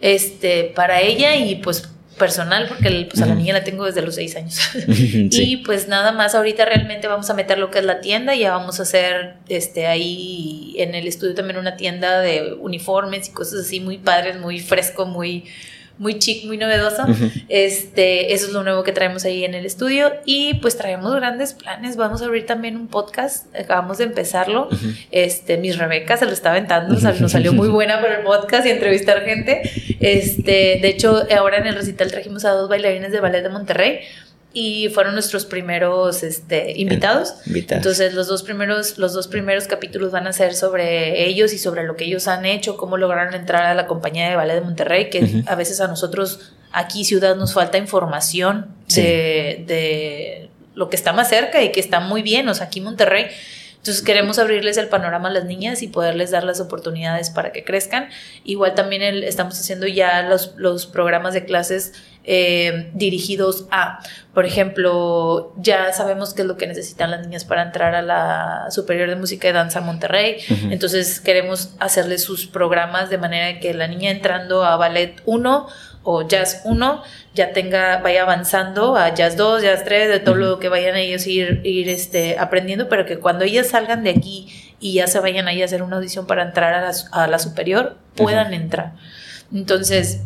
[0.00, 1.88] este, para ella y pues
[2.20, 4.60] personal, porque pues, a la niña la tengo desde los seis años.
[4.86, 8.52] Y pues nada más, ahorita realmente vamos a meter lo que es la tienda, ya
[8.52, 13.60] vamos a hacer este, ahí en el estudio también una tienda de uniformes y cosas
[13.66, 15.46] así muy padres, muy fresco, muy
[16.00, 17.04] muy chic, muy novedoso.
[17.50, 21.52] Este, eso es lo nuevo que traemos ahí en el estudio y pues traemos grandes
[21.52, 21.96] planes.
[21.96, 24.70] Vamos a abrir también un podcast, acabamos de empezarlo.
[25.10, 28.70] Este, mis Rebeca se lo está aventando, nos salió muy buena para el podcast y
[28.70, 29.60] entrevistar gente.
[30.00, 34.00] Este, de hecho, ahora en el recital trajimos a dos bailarines de ballet de Monterrey
[34.52, 37.34] y fueron nuestros primeros este, invitados.
[37.46, 41.84] Entonces los dos primeros los dos primeros capítulos van a ser sobre ellos y sobre
[41.84, 45.10] lo que ellos han hecho, cómo lograron entrar a la compañía de ballet de Monterrey,
[45.10, 51.12] que a veces a nosotros aquí ciudad nos falta información de, de, lo que está
[51.12, 53.26] más cerca y que está muy bien, o sea, aquí Monterrey
[53.80, 57.64] entonces queremos abrirles el panorama a las niñas y poderles dar las oportunidades para que
[57.64, 58.10] crezcan.
[58.44, 61.94] Igual también estamos haciendo ya los, los programas de clases
[62.32, 63.98] eh, dirigidos a,
[64.32, 68.66] por ejemplo, ya sabemos qué es lo que necesitan las niñas para entrar a la
[68.70, 70.36] Superior de Música y Danza Monterrey.
[70.70, 75.66] Entonces queremos hacerles sus programas de manera que la niña entrando a Ballet 1
[76.04, 77.02] o Jazz 1
[77.34, 81.26] ya tenga, vaya avanzando a Jazz 2, Jazz 3, de todo lo que vayan ellos
[81.26, 85.48] ir, ir este, aprendiendo, pero que cuando ellas salgan de aquí y ya se vayan
[85.48, 88.92] ahí a hacer una audición para entrar a la, a la superior, puedan entrar.
[89.52, 90.20] Entonces,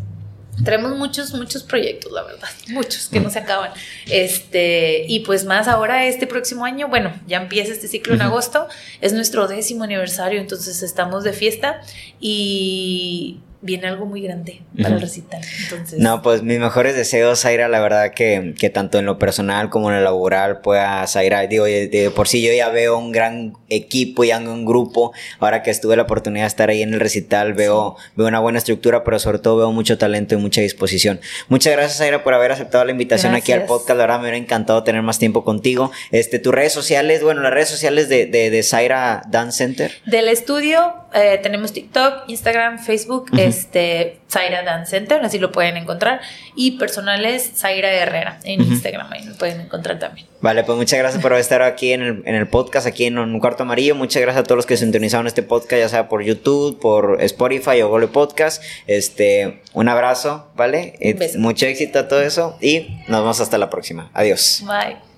[0.62, 3.72] Tenemos muchos, muchos proyectos, la verdad, muchos que no se acaban.
[4.08, 8.68] Este, y pues más ahora, este próximo año, bueno, ya empieza este ciclo en agosto,
[9.00, 11.80] es nuestro décimo aniversario, entonces estamos de fiesta.
[12.20, 15.40] Y viene algo muy grande para el recital.
[15.62, 15.98] Entonces...
[15.98, 19.90] No, pues mis mejores deseos, Zaira, la verdad que, que, tanto en lo personal como
[19.90, 24.22] en lo laboral pueda, Zaira, digo, de, por sí yo ya veo un gran equipo
[24.22, 27.96] y un grupo, ahora que estuve la oportunidad de estar ahí en el recital, veo,
[28.16, 31.20] veo una buena estructura, pero sobre todo veo mucho talento y mucha disposición.
[31.48, 34.36] Muchas gracias, Zaira, por haber aceptado la invitación aquí al podcast, la verdad me hubiera
[34.36, 35.90] encantado tener más tiempo contigo.
[36.10, 39.92] Este, tus redes sociales, bueno, las redes sociales de, de, de Zaira Dance Center.
[40.04, 46.20] Del estudio eh, tenemos TikTok, Instagram, Facebook, este, Zaira Dance Center, así lo pueden encontrar.
[46.56, 50.26] Y personales, Zaira Herrera en Instagram, ahí lo pueden encontrar también.
[50.40, 53.38] Vale, pues muchas gracias por estar aquí en el, en el podcast, aquí en un
[53.38, 53.94] cuarto amarillo.
[53.94, 57.80] Muchas gracias a todos los que sintonizaron este podcast, ya sea por YouTube, por Spotify
[57.82, 58.62] o Google Podcast.
[58.86, 60.98] Este, un abrazo, ¿vale?
[61.38, 64.10] Mucho éxito a todo eso y nos vemos hasta la próxima.
[64.14, 64.64] Adiós.
[64.66, 65.13] Bye.